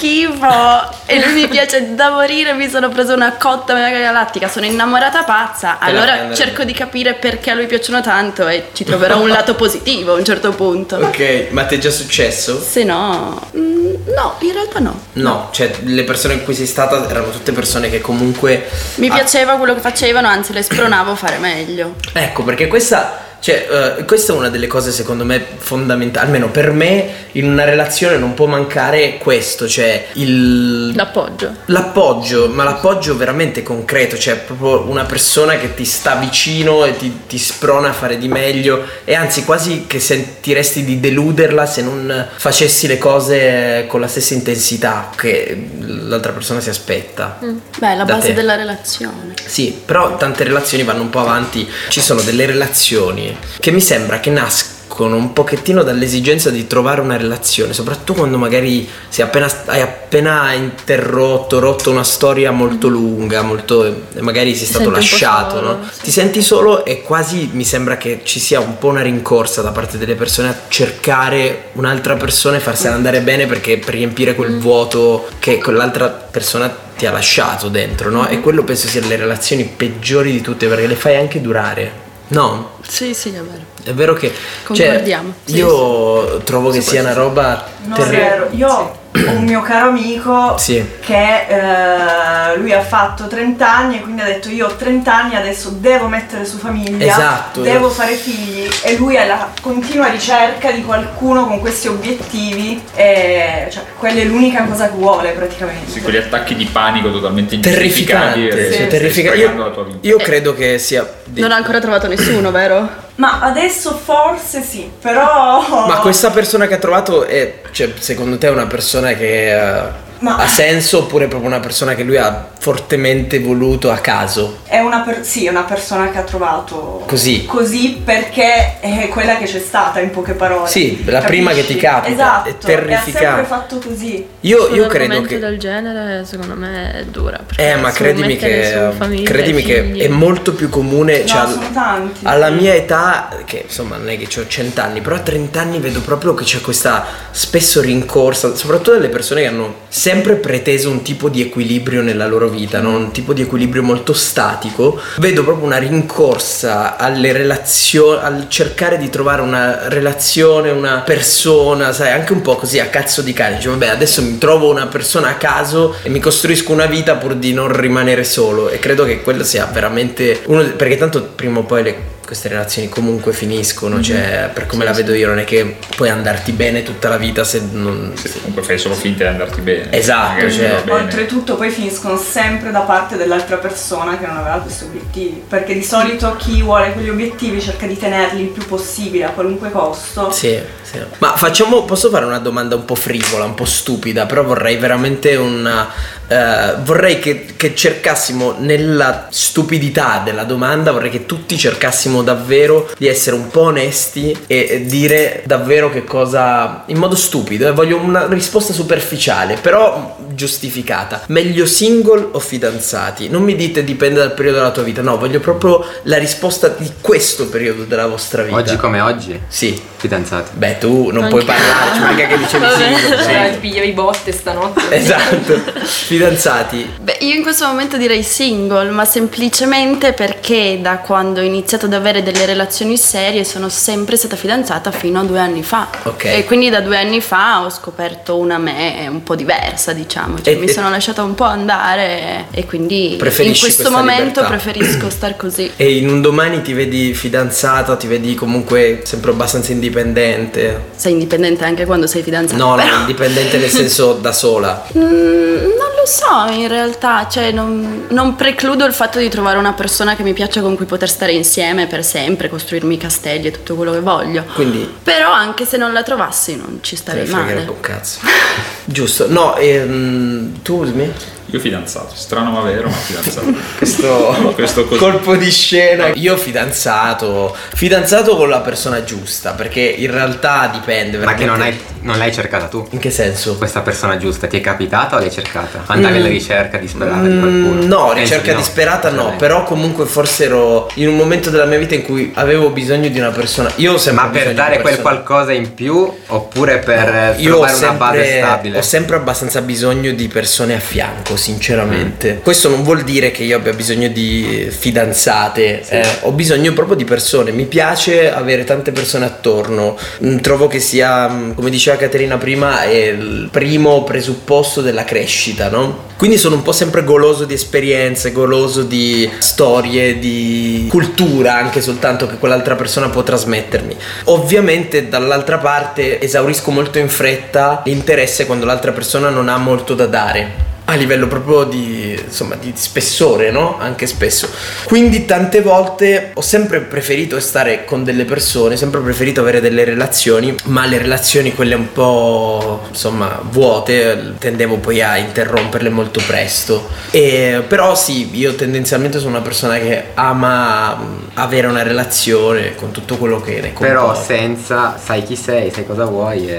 schifo 0.00 0.88
e 1.04 1.22
lui 1.22 1.42
mi 1.42 1.48
piace 1.48 1.94
da 1.94 2.10
morire, 2.10 2.54
mi 2.54 2.68
sono 2.70 2.88
presa 2.88 3.12
una 3.12 3.36
cotta 3.36 3.74
mega 3.74 3.98
galattica, 3.98 4.48
sono 4.48 4.64
innamorata 4.64 5.24
pazza. 5.24 5.76
Te 5.78 5.90
Allora 5.90 6.34
cerco 6.34 6.64
di 6.64 6.72
capire 6.72 7.12
perché 7.12 7.50
a 7.50 7.54
lui 7.54 7.66
piacciono 7.66 8.00
tanto 8.00 8.48
e 8.48 8.68
ci 8.72 8.84
troverò 8.84 9.20
un 9.20 9.28
lato 9.28 9.54
positivo 9.54 10.14
a 10.14 10.16
un 10.16 10.24
certo 10.24 10.52
punto. 10.52 10.96
Ok, 10.96 11.48
ma 11.50 11.64
ti 11.64 11.74
è 11.74 11.78
già 11.78 11.90
successo? 11.90 12.58
Se 12.60 12.82
no, 12.82 13.38
mm, 13.54 13.94
no, 14.16 14.36
in 14.40 14.52
realtà 14.52 14.78
no. 14.78 14.98
No, 15.14 15.50
cioè 15.52 15.70
le 15.84 16.04
persone 16.04 16.34
in 16.34 16.44
cui 16.44 16.54
sei 16.54 16.66
stata 16.66 17.06
erano 17.08 17.30
tutte 17.30 17.52
persone 17.52 17.90
che 17.90 18.00
comunque... 18.00 18.68
Mi 18.96 19.10
piaceva 19.10 19.56
quello 19.56 19.74
che 19.74 19.80
facevano, 19.80 20.28
anzi 20.28 20.54
le 20.54 20.62
spronavo 20.62 21.12
a 21.12 21.16
fare 21.16 21.36
meglio. 21.36 21.96
Ecco, 22.14 22.42
perché 22.42 22.68
questa 22.68 23.28
Cioè, 23.40 23.96
eh, 23.98 24.04
questa 24.04 24.34
è 24.34 24.36
una 24.36 24.50
delle 24.50 24.66
cose 24.66 24.92
secondo 24.92 25.24
me 25.24 25.42
fondamentali, 25.56 26.26
almeno 26.26 26.50
per 26.50 26.72
me 26.72 27.28
in 27.32 27.50
una 27.50 27.64
relazione 27.64 28.18
non 28.18 28.34
può 28.34 28.46
mancare 28.46 29.16
questo, 29.16 29.66
cioè 29.66 30.08
il... 30.14 30.94
L'appoggio. 30.94 31.54
L'appoggio, 31.66 32.48
ma 32.48 32.64
l'appoggio 32.64 33.16
veramente 33.16 33.62
concreto, 33.62 34.18
cioè 34.18 34.36
proprio 34.36 34.90
una 34.90 35.04
persona 35.04 35.56
che 35.56 35.74
ti 35.74 35.86
sta 35.86 36.16
vicino 36.16 36.84
e 36.84 36.96
ti, 36.96 37.20
ti 37.26 37.38
sprona 37.38 37.88
a 37.88 37.92
fare 37.92 38.18
di 38.18 38.28
meglio 38.28 38.84
e 39.04 39.14
anzi 39.14 39.44
quasi 39.44 39.84
che 39.86 40.00
sentiresti 40.00 40.84
di 40.84 41.00
deluderla 41.00 41.64
se 41.64 41.82
non 41.82 42.28
facessi 42.36 42.86
le 42.86 42.98
cose 42.98 43.86
con 43.88 44.00
la 44.00 44.08
stessa 44.08 44.34
intensità 44.34 45.10
che 45.16 45.68
l'altra 45.78 46.32
persona 46.32 46.60
si 46.60 46.68
aspetta. 46.68 47.38
Beh, 47.40 47.92
è 47.92 47.96
la 47.96 48.04
base 48.04 48.28
te. 48.28 48.34
della 48.34 48.54
relazione. 48.54 49.32
Sì, 49.46 49.80
però 49.82 50.16
tante 50.16 50.44
relazioni 50.44 50.84
vanno 50.84 51.02
un 51.02 51.10
po' 51.10 51.20
avanti. 51.20 51.66
Ci 51.88 52.00
sono 52.02 52.20
delle 52.20 52.44
relazioni 52.44 53.29
che 53.58 53.70
mi 53.70 53.80
sembra 53.80 54.20
che 54.20 54.30
nascono 54.30 55.16
un 55.16 55.32
pochettino 55.32 55.82
dall'esigenza 55.82 56.50
di 56.50 56.66
trovare 56.66 57.00
una 57.00 57.16
relazione, 57.16 57.72
soprattutto 57.72 58.14
quando 58.14 58.36
magari 58.36 58.88
sei 59.08 59.24
appena, 59.24 59.48
hai 59.66 59.80
appena 59.80 60.52
interrotto, 60.52 61.58
rotto 61.58 61.90
una 61.90 62.04
storia 62.04 62.50
molto 62.50 62.88
lunga, 62.88 63.42
molto, 63.42 64.06
magari 64.18 64.54
sei 64.54 64.66
stato 64.66 64.90
lasciato, 64.90 65.56
solo, 65.56 65.66
no? 65.66 65.88
sì. 65.90 66.02
Ti 66.02 66.10
senti 66.10 66.42
solo 66.42 66.84
e 66.84 67.02
quasi 67.02 67.50
mi 67.52 67.64
sembra 67.64 67.96
che 67.96 68.20
ci 68.24 68.40
sia 68.40 68.60
un 68.60 68.78
po' 68.78 68.88
una 68.88 69.02
rincorsa 69.02 69.62
da 69.62 69.70
parte 69.70 69.96
delle 69.96 70.16
persone 70.16 70.48
a 70.48 70.56
cercare 70.68 71.68
un'altra 71.72 72.16
persona 72.16 72.56
e 72.56 72.60
farsela 72.60 72.94
andare 72.94 73.20
bene 73.20 73.46
perché 73.46 73.78
per 73.78 73.94
riempire 73.94 74.34
quel 74.34 74.58
vuoto 74.58 75.28
che 75.38 75.58
quell'altra 75.58 76.08
persona 76.08 76.88
ti 77.00 77.06
ha 77.06 77.10
lasciato 77.12 77.68
dentro, 77.68 78.10
no? 78.10 78.28
E 78.28 78.40
quello 78.40 78.62
penso 78.62 78.86
sia 78.86 79.00
le 79.06 79.16
relazioni 79.16 79.64
peggiori 79.64 80.32
di 80.32 80.42
tutte 80.42 80.66
perché 80.66 80.86
le 80.86 80.96
fai 80.96 81.16
anche 81.16 81.40
durare. 81.40 82.08
No, 82.30 82.70
Sì, 82.86 83.12
sì, 83.14 83.30
è 83.30 83.40
vero. 83.40 83.62
è 83.84 83.92
vero 83.92 84.14
che 84.14 84.28
cioè, 84.72 84.86
Concordiamo. 84.86 85.34
Sì, 85.44 85.56
io 85.56 86.38
trovo 86.44 86.70
che 86.70 86.80
sia 86.80 87.00
una 87.00 87.12
roba 87.12 87.66
No, 87.84 87.94
terribile. 87.96 88.20
vero. 88.22 88.48
Io 88.52 88.68
ho 88.68 88.98
un 89.12 89.42
mio 89.44 89.60
caro 89.60 89.88
amico 89.88 90.56
Sì. 90.56 90.84
che 91.00 91.46
eh, 91.48 92.56
lui 92.56 92.72
ha 92.72 92.80
fatto 92.80 93.26
30 93.26 93.70
anni 93.76 93.96
e 93.96 94.00
quindi 94.00 94.20
ha 94.22 94.24
detto 94.24 94.48
io 94.48 94.66
ho 94.68 94.76
30 94.76 95.14
anni 95.14 95.34
adesso 95.36 95.70
devo 95.78 96.06
mettere 96.06 96.44
su 96.44 96.58
famiglia, 96.58 97.04
Esatto. 97.06 97.60
devo 97.60 97.90
fare 97.90 98.14
figli 98.14 98.68
e 98.84 98.96
lui 98.96 99.16
è 99.16 99.22
alla 99.22 99.50
continua 99.60 100.08
ricerca 100.08 100.70
di 100.70 100.82
qualcuno 100.84 101.46
con 101.46 101.58
questi 101.60 101.88
obiettivi 101.88 102.80
e 102.94 103.66
cioè, 103.70 103.82
quella 103.98 104.20
è 104.20 104.24
l'unica 104.24 104.64
cosa 104.64 104.88
che 104.88 104.96
vuole 104.96 105.30
praticamente. 105.30 105.90
Sì, 105.90 106.00
quegli 106.02 106.16
attacchi 106.16 106.54
di 106.54 106.66
panico 106.66 107.10
totalmente 107.10 107.56
perché 107.58 109.10
sì, 109.10 109.20
sprecando 109.22 109.62
la 109.62 109.64
Io, 109.66 109.72
tua 109.72 109.84
vita. 109.84 109.98
io 110.02 110.16
credo 110.18 110.54
che 110.54 110.78
sia. 110.78 111.08
di- 111.24 111.40
Non 111.40 111.50
ha 111.52 111.56
ancora 111.56 111.80
trovato 111.80 112.06
nessuno, 112.06 112.50
vero? 112.52 113.08
Ma 113.20 113.40
adesso 113.40 113.92
forse 113.92 114.62
sì, 114.62 114.90
però... 114.98 115.86
Ma 115.86 115.98
questa 115.98 116.30
persona 116.30 116.66
che 116.66 116.74
ha 116.74 116.78
trovato 116.78 117.24
è, 117.24 117.60
cioè, 117.70 117.92
secondo 117.98 118.38
te 118.38 118.46
è 118.46 118.50
una 118.50 118.66
persona 118.66 119.12
che 119.12 119.52
eh, 119.52 119.88
Ma- 120.20 120.36
ha 120.36 120.46
senso 120.46 120.98
oppure 120.98 121.24
è 121.24 121.28
proprio 121.28 121.48
una 121.48 121.60
persona 121.60 121.94
che 121.94 122.02
lui 122.02 122.16
ha 122.18 122.48
fortemente 122.58 123.40
voluto 123.40 123.90
a 123.90 123.96
caso? 123.98 124.58
È 124.66 124.78
una, 124.78 125.00
per- 125.00 125.24
sì, 125.24 125.46
è 125.46 125.50
una 125.50 125.62
persona 125.62 126.10
che 126.10 126.18
ha 126.18 126.22
trovato 126.22 127.02
Così. 127.06 127.46
così 127.46 128.00
perché 128.04 128.80
è 128.80 129.08
quella 129.08 129.38
che 129.38 129.46
c'è 129.46 129.58
stata 129.58 129.98
in 130.00 130.10
poche 130.10 130.34
parole. 130.34 130.68
Sì, 130.68 131.02
la 131.06 131.20
prima 131.22 131.52
che 131.52 131.64
ti 131.64 131.76
capita, 131.76 132.12
Esatto, 132.12 132.48
è 132.48 132.50
E 132.50 132.54
ha 132.54 132.76
terrificante. 132.76 133.18
sempre 133.18 133.44
fatto 133.44 133.78
così. 133.78 134.26
Io, 134.40 134.68
io 134.74 134.86
credo 134.88 135.22
che. 135.22 135.38
del 135.38 135.58
genere, 135.58 136.24
secondo 136.26 136.54
me, 136.54 136.92
è 136.92 137.04
dura. 137.04 137.40
Eh, 137.56 137.76
ma 137.76 137.90
credimi 137.90 138.36
che, 138.36 138.90
famiglia 138.98 139.30
credimi 139.30 139.62
che 139.62 139.92
è 139.92 140.08
molto 140.08 140.52
più 140.52 140.68
comune. 140.68 141.20
No, 141.20 141.26
cioè, 141.26 141.46
sono 141.48 141.70
tanti. 141.72 142.20
alla 142.24 142.48
sì. 142.48 142.54
mia 142.54 142.74
età, 142.74 143.28
che 143.46 143.64
insomma 143.66 143.96
non 143.96 144.10
è 144.10 144.18
che 144.18 144.40
ho 144.40 144.46
100 144.46 144.80
anni, 144.82 145.00
però 145.00 145.16
a 145.16 145.20
30 145.20 145.60
anni 145.60 145.78
vedo 145.78 146.00
proprio 146.02 146.34
che 146.34 146.44
c'è 146.44 146.60
questa 146.60 147.06
spesso 147.30 147.80
rincorsa, 147.80 148.54
soprattutto 148.54 148.92
delle 148.92 149.08
persone 149.08 149.40
che 149.40 149.46
hanno 149.46 149.74
sempre 149.88 150.08
preteso 150.18 150.90
un 150.90 151.02
tipo 151.02 151.28
di 151.28 151.40
equilibrio 151.40 152.02
nella 152.02 152.26
loro 152.26 152.48
vita, 152.48 152.80
no? 152.80 152.96
un 152.96 153.10
tipo 153.12 153.32
di 153.32 153.42
equilibrio 153.42 153.82
molto 153.82 154.12
statico. 154.12 155.00
Vedo 155.18 155.44
proprio 155.44 155.66
una 155.66 155.78
rincorsa 155.78 156.96
alle 156.96 157.32
relazioni, 157.32 158.20
al 158.22 158.46
cercare 158.48 158.98
di 158.98 159.08
trovare 159.08 159.42
una 159.42 159.88
relazione, 159.88 160.70
una 160.70 160.98
persona, 161.04 161.92
sai, 161.92 162.10
anche 162.12 162.32
un 162.32 162.42
po' 162.42 162.56
così 162.56 162.78
a 162.78 162.86
cazzo 162.86 163.22
di 163.22 163.32
cane. 163.32 163.60
Cioè, 163.60 163.70
vabbè, 163.72 163.88
adesso 163.88 164.22
mi 164.22 164.38
trovo 164.38 164.70
una 164.70 164.86
persona 164.86 165.28
a 165.28 165.34
caso 165.34 165.94
e 166.02 166.08
mi 166.08 166.18
costruisco 166.20 166.72
una 166.72 166.86
vita 166.86 167.14
pur 167.14 167.34
di 167.36 167.52
non 167.52 167.74
rimanere 167.74 168.24
solo. 168.24 168.68
E 168.68 168.78
credo 168.78 169.04
che 169.04 169.22
quello 169.22 169.44
sia 169.44 169.66
veramente 169.66 170.40
uno. 170.46 170.64
perché 170.76 170.96
tanto 170.96 171.22
prima 171.34 171.60
o 171.60 171.62
poi 171.64 171.82
le- 171.82 172.18
queste 172.30 172.46
relazioni 172.46 172.88
comunque 172.88 173.32
finiscono. 173.32 174.00
Cioè, 174.00 174.50
per 174.54 174.66
come 174.66 174.84
la 174.84 174.92
vedo 174.92 175.12
io, 175.14 175.26
non 175.26 175.40
è 175.40 175.44
che 175.44 175.78
puoi 175.96 176.10
andarti 176.10 176.52
bene 176.52 176.84
tutta 176.84 177.08
la 177.08 177.16
vita 177.16 177.42
se 177.42 177.60
non. 177.72 178.12
Sì, 178.14 178.30
comunque 178.34 178.62
fai 178.62 178.78
solo 178.78 178.94
finta 178.94 179.24
di 179.24 179.30
andarti 179.30 179.60
bene. 179.60 179.90
Esatto, 179.90 180.48
cioè- 180.48 180.80
bene. 180.84 181.00
Oltretutto 181.00 181.56
poi 181.56 181.70
finiscono 181.70 182.16
sempre 182.16 182.70
da 182.70 182.82
parte 182.82 183.16
dell'altra 183.16 183.56
persona 183.56 184.16
che 184.16 184.26
non 184.26 184.36
aveva 184.36 184.58
questi 184.58 184.84
obiettivi. 184.84 185.42
Perché 185.48 185.74
di 185.74 185.82
solito 185.82 186.36
chi 186.36 186.62
vuole 186.62 186.92
quegli 186.92 187.08
obiettivi 187.08 187.60
cerca 187.60 187.86
di 187.86 187.98
tenerli 187.98 188.42
il 188.42 188.48
più 188.50 188.64
possibile 188.64 189.24
a 189.24 189.30
qualunque 189.30 189.72
costo. 189.72 190.30
Sì, 190.30 190.56
sì. 190.90 190.98
Ma 191.18 191.36
facciamo, 191.36 191.84
posso 191.84 192.10
fare 192.10 192.24
una 192.24 192.38
domanda 192.38 192.74
un 192.74 192.84
po' 192.84 192.94
frivola, 192.94 193.44
un 193.44 193.54
po' 193.54 193.64
stupida, 193.64 194.26
però 194.26 194.42
vorrei 194.44 194.76
veramente 194.76 195.36
una... 195.36 195.88
eh, 196.26 196.74
vorrei 196.82 197.18
che, 197.18 197.46
che 197.56 197.74
cercassimo 197.74 198.56
nella 198.58 199.26
stupidità 199.30 200.22
della 200.24 200.44
domanda, 200.44 200.92
vorrei 200.92 201.10
che 201.10 201.26
tutti 201.26 201.56
cercassimo 201.56 202.22
davvero 202.22 202.90
di 202.98 203.06
essere 203.06 203.36
un 203.36 203.48
po' 203.50 203.62
onesti 203.62 204.36
e, 204.46 204.66
e 204.70 204.84
dire 204.86 205.42
davvero 205.46 205.90
che 205.90 206.04
cosa... 206.04 206.84
in 206.86 206.98
modo 206.98 207.14
stupido, 207.14 207.68
eh, 207.68 207.72
voglio 207.72 207.96
una 207.96 208.26
risposta 208.26 208.72
superficiale, 208.72 209.56
però 209.60 210.16
giustificata. 210.32 211.22
Meglio 211.26 211.66
single 211.66 212.28
o 212.32 212.38
fidanzati? 212.38 213.28
Non 213.28 213.42
mi 213.42 213.54
dite 213.54 213.84
dipende 213.84 214.18
dal 214.18 214.32
periodo 214.32 214.58
della 214.58 214.70
tua 214.70 214.82
vita, 214.82 215.02
no, 215.02 215.18
voglio 215.18 215.40
proprio 215.40 215.84
la 216.04 216.18
risposta 216.18 216.68
di 216.68 216.90
questo 217.00 217.48
periodo 217.48 217.84
della 217.84 218.06
vostra 218.06 218.42
vita. 218.42 218.56
Oggi 218.56 218.76
come 218.76 219.00
oggi? 219.00 219.40
Sì. 219.48 219.80
Fidanzati. 219.96 220.52
Beh, 220.54 220.78
tu 220.80 221.10
non 221.10 221.28
puoi 221.28 221.42
Anche- 221.42 221.52
parlare, 221.52 221.94
ci 221.94 222.00
manca 222.00 222.26
che 222.26 222.38
dicevi 222.38 222.64
Vabbè. 222.64 222.96
single. 222.96 223.18
Cioè, 223.30 223.50
ti 223.52 223.58
pigliavi 223.58 223.92
botte 223.92 224.32
stanotte. 224.32 224.94
Esatto. 224.94 225.60
Fidanzati. 225.84 226.90
Beh, 227.00 227.18
io 227.20 227.34
in 227.34 227.42
questo 227.42 227.66
momento 227.66 227.96
direi 227.96 228.22
single, 228.22 228.90
ma 228.90 229.04
semplicemente 229.04 230.12
perché 230.12 230.78
da 230.80 230.96
quando 230.98 231.40
ho 231.40 231.42
iniziato 231.44 231.86
ad 231.86 231.92
avere 231.92 232.22
delle 232.22 232.46
relazioni 232.46 232.96
serie 232.96 233.44
sono 233.44 233.68
sempre 233.68 234.16
stata 234.16 234.34
fidanzata 234.36 234.90
fino 234.90 235.20
a 235.20 235.24
due 235.24 235.38
anni 235.38 235.62
fa. 235.62 235.88
Ok. 236.04 236.24
E 236.24 236.44
quindi 236.44 236.68
da 236.70 236.80
due 236.80 236.96
anni 236.98 237.20
fa 237.20 237.62
ho 237.62 237.70
scoperto 237.70 238.36
una 238.38 238.58
me 238.58 239.06
un 239.08 239.22
po' 239.22 239.34
diversa, 239.36 239.92
diciamo. 239.92 240.40
Cioè, 240.42 240.54
E- 240.54 240.56
mi 240.56 240.66
e- 240.66 240.72
sono 240.72 240.90
lasciata 240.90 241.22
un 241.22 241.34
po' 241.34 241.44
andare 241.44 242.46
e 242.50 242.64
quindi 242.66 243.12
in 243.12 243.18
Preferisci 243.18 243.62
questo 243.64 243.82
questa 243.82 243.98
momento 244.00 244.40
libertà. 244.40 244.46
preferisco 244.46 245.10
star 245.10 245.36
così. 245.36 245.70
E 245.76 245.96
in 245.98 246.08
un 246.08 246.20
domani 246.20 246.62
ti 246.62 246.72
vedi 246.72 247.14
fidanzata, 247.14 247.96
ti 247.96 248.06
vedi 248.06 248.34
comunque 248.34 249.02
sempre 249.04 249.30
abbastanza 249.30 249.72
indipendente. 249.72 250.69
Sei 250.94 251.12
indipendente 251.12 251.64
anche 251.64 251.86
quando 251.86 252.06
sei 252.06 252.22
fidanzata. 252.22 252.62
No, 252.62 252.74
no, 252.76 252.82
indipendente 253.00 253.58
nel 253.58 253.70
senso 253.70 254.14
da 254.20 254.32
sola. 254.32 254.84
Mm, 254.96 255.00
non 255.00 255.90
lo 255.96 256.06
so 256.06 256.52
in 256.52 256.68
realtà, 256.68 257.26
cioè 257.28 257.52
non, 257.52 258.06
non 258.08 258.36
precludo 258.36 258.84
il 258.84 258.92
fatto 258.92 259.18
di 259.18 259.28
trovare 259.28 259.58
una 259.58 259.72
persona 259.72 260.16
che 260.16 260.22
mi 260.22 260.32
piaccia 260.32 260.60
con 260.60 260.76
cui 260.76 260.86
poter 260.86 261.08
stare 261.08 261.32
insieme 261.32 261.86
per 261.86 262.04
sempre, 262.04 262.48
costruirmi 262.48 262.96
castelli 262.96 263.48
e 263.48 263.50
tutto 263.50 263.74
quello 263.74 263.92
che 263.92 264.00
voglio. 264.00 264.44
Quindi 264.54 264.88
Però 265.02 265.30
anche 265.30 265.64
se 265.64 265.76
non 265.76 265.92
la 265.92 266.02
trovassi 266.02 266.56
non 266.56 266.78
ci 266.82 266.96
starei 266.96 267.26
male. 267.28 267.66
un 267.68 267.80
cazzo. 267.80 268.20
Giusto. 268.84 269.28
No, 269.28 269.56
ehm, 269.56 270.62
tu 270.62 270.80
Usmi? 270.82 271.12
Io 271.50 271.58
fidanzato, 271.58 272.14
strano 272.14 272.50
ma 272.50 272.60
vero, 272.62 272.88
ma 272.88 272.94
fidanzato. 272.94 273.52
Questo, 273.76 274.52
Questo 274.54 274.84
colpo 274.86 275.36
di 275.36 275.50
scena. 275.50 276.08
Io 276.14 276.36
fidanzato, 276.36 277.54
fidanzato 277.74 278.36
con 278.36 278.48
la 278.48 278.60
persona 278.60 279.02
giusta, 279.04 279.52
perché 279.52 279.80
in 279.80 280.10
realtà 280.10 280.68
dipende. 280.72 281.18
Ma 281.18 281.34
che 281.34 281.44
non, 281.44 281.60
hai, 281.60 281.78
non 282.02 282.18
l'hai 282.18 282.32
cercata 282.32 282.66
tu? 282.66 282.86
In 282.90 282.98
che 282.98 283.10
senso? 283.10 283.56
Questa 283.56 283.80
persona 283.80 284.16
giusta 284.16 284.46
ti 284.46 284.58
è 284.58 284.60
capitata 284.60 285.16
o 285.16 285.18
l'hai 285.18 285.30
cercata? 285.30 285.82
Andavi 285.86 286.18
alla 286.18 286.28
ricerca 286.28 286.78
disperata 286.78 287.20
di 287.22 287.28
Mm, 287.28 287.40
qualcuno? 287.40 287.86
No, 287.86 288.04
Penso 288.08 288.20
ricerca 288.20 288.46
di 288.46 288.52
no. 288.52 288.58
disperata 288.58 289.10
no, 289.10 289.34
però 289.36 289.64
comunque 289.64 290.06
forse 290.06 290.44
ero 290.44 290.88
in 290.94 291.08
un 291.08 291.16
momento 291.16 291.50
della 291.50 291.64
mia 291.64 291.78
vita 291.78 291.94
in 291.94 292.02
cui 292.02 292.30
avevo 292.34 292.70
bisogno 292.70 293.08
di 293.08 293.18
una 293.18 293.30
persona. 293.30 293.70
Io 293.76 293.94
ho 293.94 293.98
sempre 293.98 294.24
Ma 294.24 294.30
per 294.30 294.48
di 294.48 294.54
dare 294.54 294.80
quel 294.80 295.00
qualcosa 295.00 295.52
in 295.52 295.74
più 295.74 296.10
oppure 296.26 296.78
per 296.78 297.08
eh, 297.08 297.34
Io 297.38 297.56
ho 297.56 297.66
trovare 297.66 297.76
una 297.78 297.92
base 297.92 298.22
sempre, 298.24 298.38
stabile? 298.40 298.78
ho 298.78 298.82
sempre 298.82 299.16
abbastanza 299.16 299.60
bisogno 299.62 300.12
di 300.12 300.28
persone 300.28 300.74
a 300.74 300.78
fianco, 300.80 301.36
sinceramente. 301.40 302.40
Questo 302.42 302.68
non 302.68 302.82
vuol 302.82 303.02
dire 303.02 303.30
che 303.30 303.42
io 303.42 303.56
abbia 303.56 303.72
bisogno 303.72 304.08
di 304.08 304.68
fidanzate, 304.70 305.82
eh, 305.88 306.06
ho 306.20 306.32
bisogno 306.32 306.72
proprio 306.72 306.96
di 306.96 307.04
persone. 307.04 307.50
Mi 307.50 307.64
piace 307.64 308.30
avere 308.30 308.64
tante 308.64 308.92
persone 308.92 309.24
attorno. 309.24 309.96
Mm, 310.24 310.38
Trovo 310.38 310.66
che 310.66 310.80
sia, 310.80 311.28
mm, 311.28 311.52
come 311.52 311.70
diceva 311.70 311.96
Caterina 311.96 312.36
prima, 312.36 312.84
il 312.84 313.48
primo 313.50 314.04
presupposto 314.04 314.80
della 314.82 315.04
crescita, 315.04 315.68
no? 315.68 316.08
Quindi 316.16 316.36
sono 316.36 316.56
un 316.56 316.62
po' 316.62 316.72
sempre 316.72 317.02
goloso 317.02 317.46
di 317.46 317.54
esperienze, 317.54 318.32
goloso 318.32 318.82
di 318.82 319.28
storie, 319.38 320.18
di 320.18 320.86
cultura, 320.90 321.54
anche 321.54 321.80
soltanto 321.80 322.26
che 322.26 322.36
quell'altra 322.36 322.74
persona 322.74 323.08
può 323.08 323.22
trasmettermi. 323.22 323.96
Ovviamente 324.24 325.08
dall'altra 325.08 325.56
parte 325.56 326.20
esaurisco 326.20 326.70
molto 326.70 326.98
in 326.98 327.08
fretta 327.08 327.80
l'interesse 327.86 328.44
quando 328.44 328.66
l'altra 328.66 328.92
persona 328.92 329.30
non 329.30 329.48
ha 329.48 329.56
molto 329.56 329.94
da 329.94 330.06
dare. 330.06 330.69
A 330.90 330.94
livello 330.96 331.28
proprio 331.28 331.62
di, 331.62 332.18
insomma, 332.20 332.56
di 332.56 332.72
spessore, 332.74 333.52
no? 333.52 333.78
Anche 333.78 334.08
spesso. 334.08 334.50
Quindi 334.84 335.24
tante 335.24 335.60
volte 335.60 336.32
ho 336.34 336.40
sempre 336.40 336.80
preferito 336.80 337.38
stare 337.38 337.84
con 337.84 338.02
delle 338.02 338.24
persone, 338.24 338.76
sempre 338.76 339.00
preferito 339.00 339.40
avere 339.40 339.60
delle 339.60 339.84
relazioni, 339.84 340.52
ma 340.64 340.86
le 340.86 340.98
relazioni 340.98 341.54
quelle 341.54 341.76
un 341.76 341.92
po' 341.92 342.82
insomma 342.88 343.40
vuote 343.50 344.34
tendevo 344.38 344.78
poi 344.78 345.00
a 345.00 345.16
interromperle 345.16 345.90
molto 345.90 346.20
presto. 346.26 346.88
E, 347.12 347.62
però 347.68 347.94
sì, 347.94 348.28
io 348.36 348.56
tendenzialmente 348.56 349.20
sono 349.20 349.30
una 349.30 349.42
persona 349.42 349.78
che 349.78 350.06
ama 350.14 351.28
avere 351.34 351.68
una 351.68 351.84
relazione 351.84 352.74
con 352.74 352.90
tutto 352.90 353.16
quello 353.16 353.40
che 353.40 353.60
ne 353.60 353.72
comporta. 353.72 353.86
Però 353.86 354.20
senza, 354.20 354.98
sai 355.00 355.22
chi 355.22 355.36
sei, 355.36 355.70
sai 355.70 355.86
cosa 355.86 356.04
vuoi 356.04 356.48
e 356.48 356.58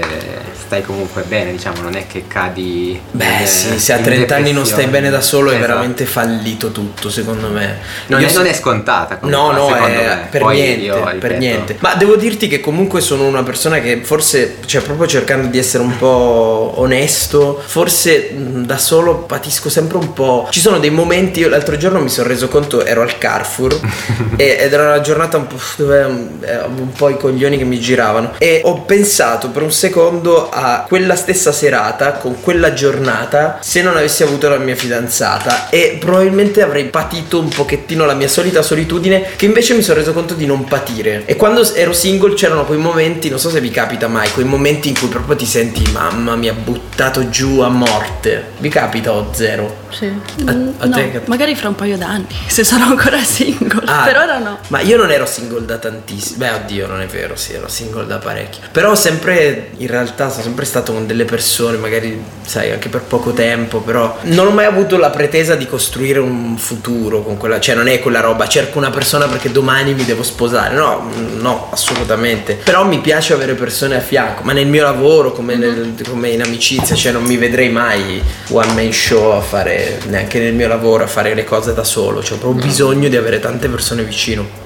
stai 0.54 0.84
comunque 0.84 1.24
bene, 1.24 1.52
diciamo, 1.52 1.82
non 1.82 1.96
è 1.96 2.08
che 2.08 2.28
cadi... 2.28 2.98
Beh 3.12 3.42
in- 3.42 3.48
sì, 3.48 3.78
se 3.78 3.92
a 3.92 3.98
in 4.22 4.28
30 4.28 4.36
anni 4.36 4.54
non 4.54 4.66
stai 4.66 4.86
bene 4.88 5.10
da 5.10 5.22
solo 5.22 5.50
è 5.52 5.56
Esatto. 5.56 5.68
veramente 5.68 6.06
fallito 6.06 6.72
tutto 6.72 7.10
secondo 7.10 7.48
me. 7.50 7.78
Non 8.08 8.24
è, 8.24 8.32
non 8.34 8.46
è 8.46 8.54
scontata 8.54 9.18
comunque, 9.18 9.54
No, 9.54 9.68
no, 9.70 9.76
è- 9.86 10.28
per 10.30 10.44
niente, 10.46 11.16
per 11.20 11.38
niente. 11.38 11.76
Ma 11.80 11.96
devo 11.96 12.16
dirti 12.16 12.48
che 12.48 12.60
comunque 12.60 13.02
sono 13.02 13.26
una 13.26 13.44
persona 13.44 13.80
che 13.80 14.02
forse, 14.04 14.58
cioè 14.66 14.82
proprio 14.82 15.08
cercando 15.08 15.48
di 15.48 15.58
essere 15.58 15.84
un 15.84 15.98
po' 15.98 16.74
onesto, 16.78 17.62
forse 17.66 18.32
da 18.36 18.78
solo 18.78 19.18
patisco 19.20 19.70
sempre 19.70 19.98
un 19.98 20.14
po'. 20.14 20.48
Ci 20.50 20.60
sono 20.60 20.80
dei 20.80 20.90
momenti, 20.90 21.40
io 21.40 21.50
l'altro 21.50 21.78
giorno 21.78 22.00
mi 22.00 22.10
sono 22.10 22.28
reso 22.28 22.48
conto, 22.48 22.84
ero 22.86 23.02
al 23.02 23.18
Carrefour 23.18 23.80
ed 24.38 24.72
era 24.74 24.84
una 24.88 25.02
giornata 25.02 25.38
un 25.38 25.48
po' 25.48 25.56
dove 25.78 26.00
eh, 26.42 26.58
un 26.66 26.92
po' 26.92 27.10
i 27.10 27.18
coglioni 27.18 27.58
che 27.58 27.64
mi 27.64 27.80
giravano 27.80 28.34
e 28.38 28.62
ho 28.64 28.82
pensato 28.82 29.50
per 29.50 29.62
un 29.64 29.72
secondo 29.72 30.50
a 30.50 30.86
quella 30.88 31.16
stessa 31.16 31.52
serata, 31.52 32.14
con 32.14 32.42
quella 32.42 32.74
giornata, 32.74 33.60
se 33.62 33.82
non 33.82 33.96
avessi 34.02 34.24
avuto 34.24 34.50
la 34.50 34.58
mia 34.58 34.76
fidanzata 34.76 35.70
e 35.70 35.98
probabilmente 36.00 36.62
avrei 36.62 36.86
patito 36.86 37.40
un 37.40 37.48
pochettino 37.50 38.06
la 38.06 38.14
mia 38.14 38.28
solita 38.28 38.62
solitudine 38.62 39.30
che 39.36 39.46
invece 39.46 39.74
mi 39.74 39.82
sono 39.82 39.98
reso 40.00 40.14
conto 40.14 40.34
di 40.34 40.46
non 40.46 40.66
patire. 40.66 41.24
E 41.26 41.36
quando 41.36 41.64
ero 41.74 41.94
single 41.94 42.34
c'erano 42.34 42.66
quei 42.66 42.78
momenti, 42.80 43.30
non 43.30 43.40
so 43.40 43.50
se 43.50 43.62
vi 43.62 43.70
capita 43.72 44.08
mai, 44.08 44.30
quei 44.32 44.46
momenti 44.46 44.90
in 44.90 44.98
cui 44.98 45.08
proprio 45.08 45.36
ti 45.36 45.46
senti 45.46 45.84
mamma 45.92 46.36
mi 46.36 46.48
ha 46.50 46.54
buttato 46.54 47.30
giù 47.30 47.60
a 47.60 47.70
morte. 47.70 48.44
Vi 48.58 48.70
capita 48.70 49.12
o 49.14 49.30
zero? 49.34 49.80
Sì. 49.90 50.06
A- 50.46 50.50
Mm, 50.52 50.70
a 50.80 50.86
no, 50.86 50.96
te 50.96 51.22
magari 51.26 51.56
fra 51.56 51.70
un 51.70 51.76
paio 51.76 51.98
d'anni, 51.98 52.26
se 52.48 52.64
sarò 52.64 52.86
ancora 52.86 53.20
single. 53.24 53.84
Ah, 53.86 54.04
per 54.04 54.18
ora 54.18 54.38
no. 54.40 54.58
Ma 54.68 54.80
io 54.82 54.98
non 54.98 55.12
ero 55.12 55.26
single 55.26 55.66
da 55.66 55.78
tantissimo. 55.78 56.38
Beh, 56.40 56.52
oddio, 56.52 56.88
non 56.88 57.02
è 57.02 57.06
vero, 57.06 57.36
sì, 57.36 57.54
ero 57.54 57.68
single 57.68 58.06
da 58.08 58.18
parecchio. 58.18 58.62
Però 58.72 58.96
sempre, 58.96 59.72
in 59.78 59.88
realtà, 59.88 60.30
sono 60.30 60.44
sempre 60.44 60.66
stato 60.66 60.92
con 60.94 61.06
delle 61.08 61.26
persone, 61.26 61.78
magari, 61.78 62.22
sai, 62.46 62.72
anche 62.72 62.90
per 62.90 63.02
poco 63.02 63.32
tempo, 63.34 63.80
però 63.92 64.18
non 64.22 64.48
ho 64.48 64.52
mai 64.52 64.64
avuto 64.64 64.96
la 64.96 65.10
pretesa 65.10 65.56
di 65.56 65.68
costruire 65.68 66.20
un 66.20 66.58
futuro 66.58 67.24
con 67.24 67.36
quella. 67.36 67.60
Cioè, 67.60 67.76
non 67.76 67.90
è 67.90 68.00
quella 68.00 68.22
roba, 68.22 68.48
cerco 68.48 68.78
una 68.78 68.90
persona 68.90 69.28
perché 69.28 69.52
domani 69.52 69.94
mi 69.94 70.06
devo 70.06 70.24
sposare. 70.24 70.74
No, 70.74 71.12
no, 71.40 71.68
assolutamente. 71.72 72.54
Però 72.54 72.86
mi 72.86 73.00
piace 73.00 73.34
avere 73.34 73.54
persone 73.54 73.98
a 73.98 74.00
fianco, 74.00 74.44
ma 74.44 74.54
nel 74.54 74.68
mio 74.68 74.84
lavoro, 74.84 75.34
come, 75.34 75.56
nel- 75.56 75.94
come 76.08 76.30
in 76.30 76.42
amicizia, 76.42 76.96
cioè 76.96 77.12
non 77.12 77.24
mi 77.24 77.36
vedrei 77.36 77.68
mai 77.68 78.24
one 78.52 78.72
man 78.72 78.94
show 78.94 79.32
a 79.32 79.42
fare, 79.42 80.00
neanche 80.08 80.40
nel 80.40 80.54
mio 80.54 80.70
lavoro, 80.70 81.04
a 81.04 81.08
fare 81.08 81.34
le 81.34 81.44
cose 81.44 81.74
da 81.74 81.84
solo. 81.84 82.24
Cioè, 82.24 82.38
ho 82.38 82.40
proprio 82.40 82.64
bisogno 82.64 83.10
di 83.10 83.18
avere 83.18 83.42
tante 83.42 83.68
persone 83.68 84.04
vicino. 84.04 84.61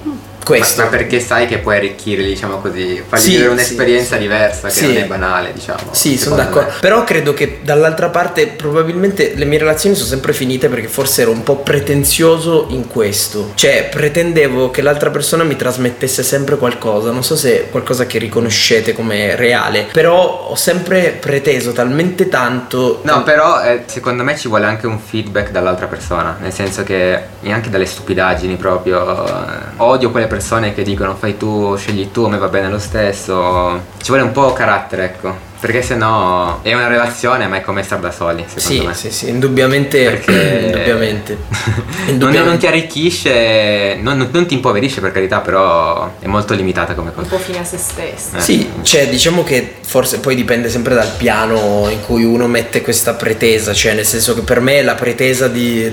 Questo. 0.45 0.81
Ma, 0.83 0.89
ma 0.89 0.95
perché 0.95 1.19
sai 1.19 1.47
che 1.47 1.57
puoi 1.57 1.77
arricchire, 1.77 2.23
diciamo 2.23 2.59
così, 2.59 3.03
fargli 3.07 3.21
Sì, 3.21 3.29
vivere 3.31 3.49
un'esperienza 3.49 4.15
sì. 4.15 4.21
diversa 4.21 4.67
che 4.67 4.73
Sì. 4.73 4.85
non 4.85 4.97
è 4.97 5.05
banale, 5.05 5.51
diciamo. 5.53 5.79
Sì, 5.91 6.17
sono 6.17 6.35
d'accordo. 6.35 6.69
me. 6.69 6.75
Però 6.79 7.03
credo 7.03 7.33
che 7.33 7.59
dall'altra 7.63 8.09
parte 8.09 8.47
probabilmente 8.47 9.33
le 9.35 9.45
mie 9.45 9.57
relazioni 9.57 9.95
sono 9.95 10.07
sempre 10.07 10.33
finite 10.33 10.69
perché 10.69 10.87
forse 10.87 11.23
ero 11.23 11.31
un 11.31 11.41
po' 11.43 11.55
pretenzioso 11.57 12.67
in 12.69 12.87
questo. 12.87 13.51
Cioè, 13.55 13.87
pretendevo 13.89 14.69
che 14.69 14.81
l'altra 14.83 15.09
persona 15.09 15.43
mi 15.43 15.55
trasmettesse 15.55 16.21
sempre 16.21 16.57
qualcosa. 16.57 17.09
Non 17.11 17.23
so 17.23 17.35
se 17.35 17.61
è 17.65 17.69
qualcosa 17.71 18.05
che 18.05 18.19
riconoscete 18.19 18.93
come 18.93 19.35
reale, 19.35 19.87
però 19.91 20.47
ho 20.49 20.55
sempre 20.55 21.17
preteso 21.19 21.71
talmente 21.71 22.29
tanto. 22.29 22.99
No, 23.03 23.23
però 23.23 23.61
eh, 23.63 23.83
secondo 23.87 24.23
me 24.23 24.37
ci 24.37 24.47
vuole 24.47 24.65
anche 24.65 24.85
un 24.85 24.99
feedback 24.99 25.49
dall'altra 25.49 25.87
persona, 25.87 26.37
nel 26.39 26.53
senso 26.53 26.83
che 26.83 27.19
anche 27.45 27.69
dalle 27.71 27.85
stupidaggini 27.87 28.55
proprio. 28.57 29.25
eh, 29.25 29.31
odio 29.77 30.11
quelle 30.11 30.27
persone 30.27 30.33
che 30.73 30.83
dicono 30.83 31.15
fai 31.15 31.37
tu, 31.37 31.75
scegli 31.77 32.11
tu, 32.11 32.23
a 32.23 32.29
me 32.29 32.37
va 32.37 32.47
bene 32.47 32.69
lo 32.69 32.79
stesso. 32.79 33.81
Ci 33.97 34.07
vuole 34.07 34.21
un 34.23 34.31
po' 34.31 34.53
carattere, 34.53 35.03
ecco. 35.05 35.53
Perché 35.57 35.81
sennò 35.81 36.61
è 36.61 36.73
una 36.75 36.87
relazione, 36.87 37.47
ma 37.47 37.55
è 37.57 37.61
come 37.61 37.81
stare 37.81 38.01
da 38.01 38.11
soli, 38.11 38.45
secondo 38.47 38.81
Sì, 38.81 38.85
me. 38.87 38.93
sì, 38.93 39.09
sì, 39.09 39.29
indubbiamente. 39.29 40.03
Perché 40.03 40.61
indubbiamente. 40.67 41.37
Non, 42.05 42.13
Indubbiamente. 42.13 42.49
non 42.49 42.57
ti 42.59 42.67
arricchisce, 42.67 43.97
non, 43.99 44.29
non 44.31 44.45
ti 44.45 44.53
impoverisce 44.53 45.01
per 45.01 45.11
carità, 45.11 45.39
però 45.39 46.11
è 46.19 46.27
molto 46.27 46.53
limitata 46.53 46.93
come 46.93 47.09
Un 47.09 47.15
cosa. 47.15 47.29
po' 47.29 47.37
fine 47.39 47.59
a 47.59 47.63
se 47.63 47.77
stessa. 47.77 48.37
Eh. 48.37 48.41
Sì, 48.41 48.69
cioè 48.83 49.07
diciamo 49.09 49.43
che 49.43 49.77
forse 49.81 50.19
poi 50.19 50.35
dipende 50.35 50.69
sempre 50.69 50.93
dal 50.93 51.09
piano 51.17 51.87
in 51.89 52.01
cui 52.05 52.23
uno 52.23 52.45
mette 52.47 52.81
questa 52.81 53.13
pretesa, 53.15 53.73
cioè 53.73 53.93
nel 53.95 54.05
senso 54.05 54.35
che 54.35 54.41
per 54.41 54.59
me 54.59 54.83
la 54.83 54.93
pretesa 54.93 55.47
di 55.47 55.91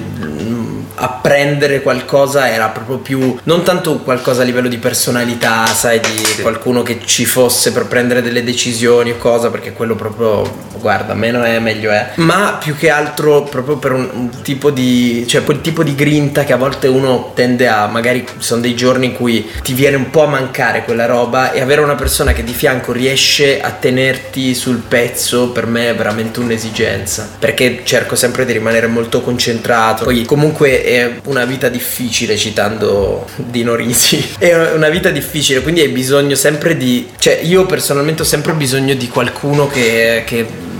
apprendere 1.03 1.83
qualcosa 1.83 2.49
era 2.49 2.69
proprio 2.69 2.99
più 2.99 3.37
non 3.45 3.63
tanto 3.63 3.99
qualcosa 3.99 4.43
a 4.43 4.45
livello 4.45 4.69
di 4.69 4.79
personalità, 4.79 5.67
sai, 5.67 6.01
di 6.01 6.43
qualcuno 6.43 6.83
che 6.83 7.01
ci 7.05 7.25
fosse 7.25 7.73
per 7.73 7.87
prendere 7.87 8.23
delle 8.23 8.45
decisioni 8.45 9.11
o 9.11 9.17
cosa, 9.17 9.51
perché 9.51 9.73
quello 9.73 9.97
proprio 9.97 10.71
guarda, 10.79 11.15
meno 11.15 11.43
è 11.43 11.59
meglio 11.59 11.91
è, 11.91 12.13
ma 12.17 12.59
più 12.63 12.77
che 12.77 12.91
altro 12.91 13.43
proprio 13.43 13.77
per 13.77 13.93
un, 13.93 14.09
un 14.13 14.31
tipo 14.43 14.71
di 14.71 15.25
cioè 15.29 15.45
quel 15.45 15.61
tipo 15.61 15.83
di 15.83 15.95
grinta 15.95 16.45
che 16.45 16.53
a 16.53 16.57
volte 16.57 16.89
uno 16.89 17.33
tende 17.35 17.69
a 17.69 17.87
magari 17.87 18.25
sono 18.39 18.61
dei 18.61 18.75
giorni 18.75 19.07
in 19.07 19.13
cui 19.13 19.49
ti 19.63 19.73
viene 19.73 19.97
un 19.97 20.11
po' 20.11 20.25
a 20.25 20.29
mancare 20.29 20.85
quella 20.85 21.07
roba 21.07 21.53
e 21.53 21.61
avere 21.61 21.81
una 21.81 21.95
persona 21.95 22.33
che 22.33 22.45
di 22.45 22.53
fianco 22.53 22.93
riesce 22.93 23.61
a 23.61 23.71
tenerti 23.71 24.55
sul 24.55 24.83
pezzo 24.87 25.51
per 25.51 25.67
me 25.67 25.91
è 25.91 25.95
veramente 25.95 26.41
un'esigenza. 26.41 27.29
Perché 27.39 27.83
cerco 27.85 28.15
sempre 28.15 28.45
di 28.45 28.53
rimanere 28.53 28.87
molto 28.87 29.21
concentrato. 29.21 30.05
Poi 30.05 30.25
comunque 30.25 30.83
è 30.93 31.21
una 31.25 31.45
vita 31.45 31.69
difficile 31.69 32.37
citando 32.37 33.27
Dino 33.37 33.75
Risi 33.75 34.35
è 34.39 34.73
una 34.73 34.89
vita 34.89 35.11
difficile 35.11 35.63
quindi 35.63 35.81
hai 35.81 35.89
bisogno 35.89 36.35
sempre 36.35 36.77
di 36.77 37.09
cioè 37.19 37.41
io 37.41 37.67
personalmente 37.67 38.23
ho 38.23 38.27
sempre 38.27 38.53
bisogno 38.53 38.95
di 38.95 39.09
qualcuno 39.09 39.67
che, 39.67 40.23
che 40.27 40.71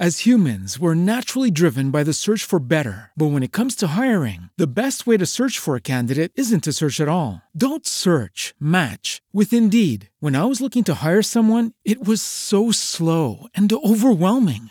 As 0.00 0.20
humans, 0.20 0.78
we're 0.78 0.94
naturally 0.94 1.50
driven 1.50 1.90
by 1.90 2.04
the 2.04 2.12
search 2.12 2.44
for 2.44 2.60
better. 2.60 3.10
But 3.16 3.32
when 3.32 3.42
it 3.42 3.50
comes 3.50 3.74
to 3.76 3.98
hiring, 3.98 4.48
the 4.56 4.72
best 4.72 5.08
way 5.08 5.16
to 5.16 5.26
search 5.26 5.58
for 5.58 5.74
a 5.74 5.80
candidate 5.80 6.30
isn't 6.36 6.62
to 6.62 6.72
search 6.72 7.00
at 7.00 7.08
all. 7.08 7.42
Don't 7.50 7.84
search, 7.84 8.54
match 8.60 9.20
with 9.32 9.52
Indeed. 9.52 10.08
When 10.20 10.36
I 10.36 10.44
was 10.44 10.60
looking 10.60 10.84
to 10.84 11.02
hire 11.02 11.22
someone, 11.22 11.72
it 11.84 12.06
was 12.06 12.22
so 12.22 12.70
slow 12.70 13.48
and 13.56 13.72
overwhelming. 13.72 14.70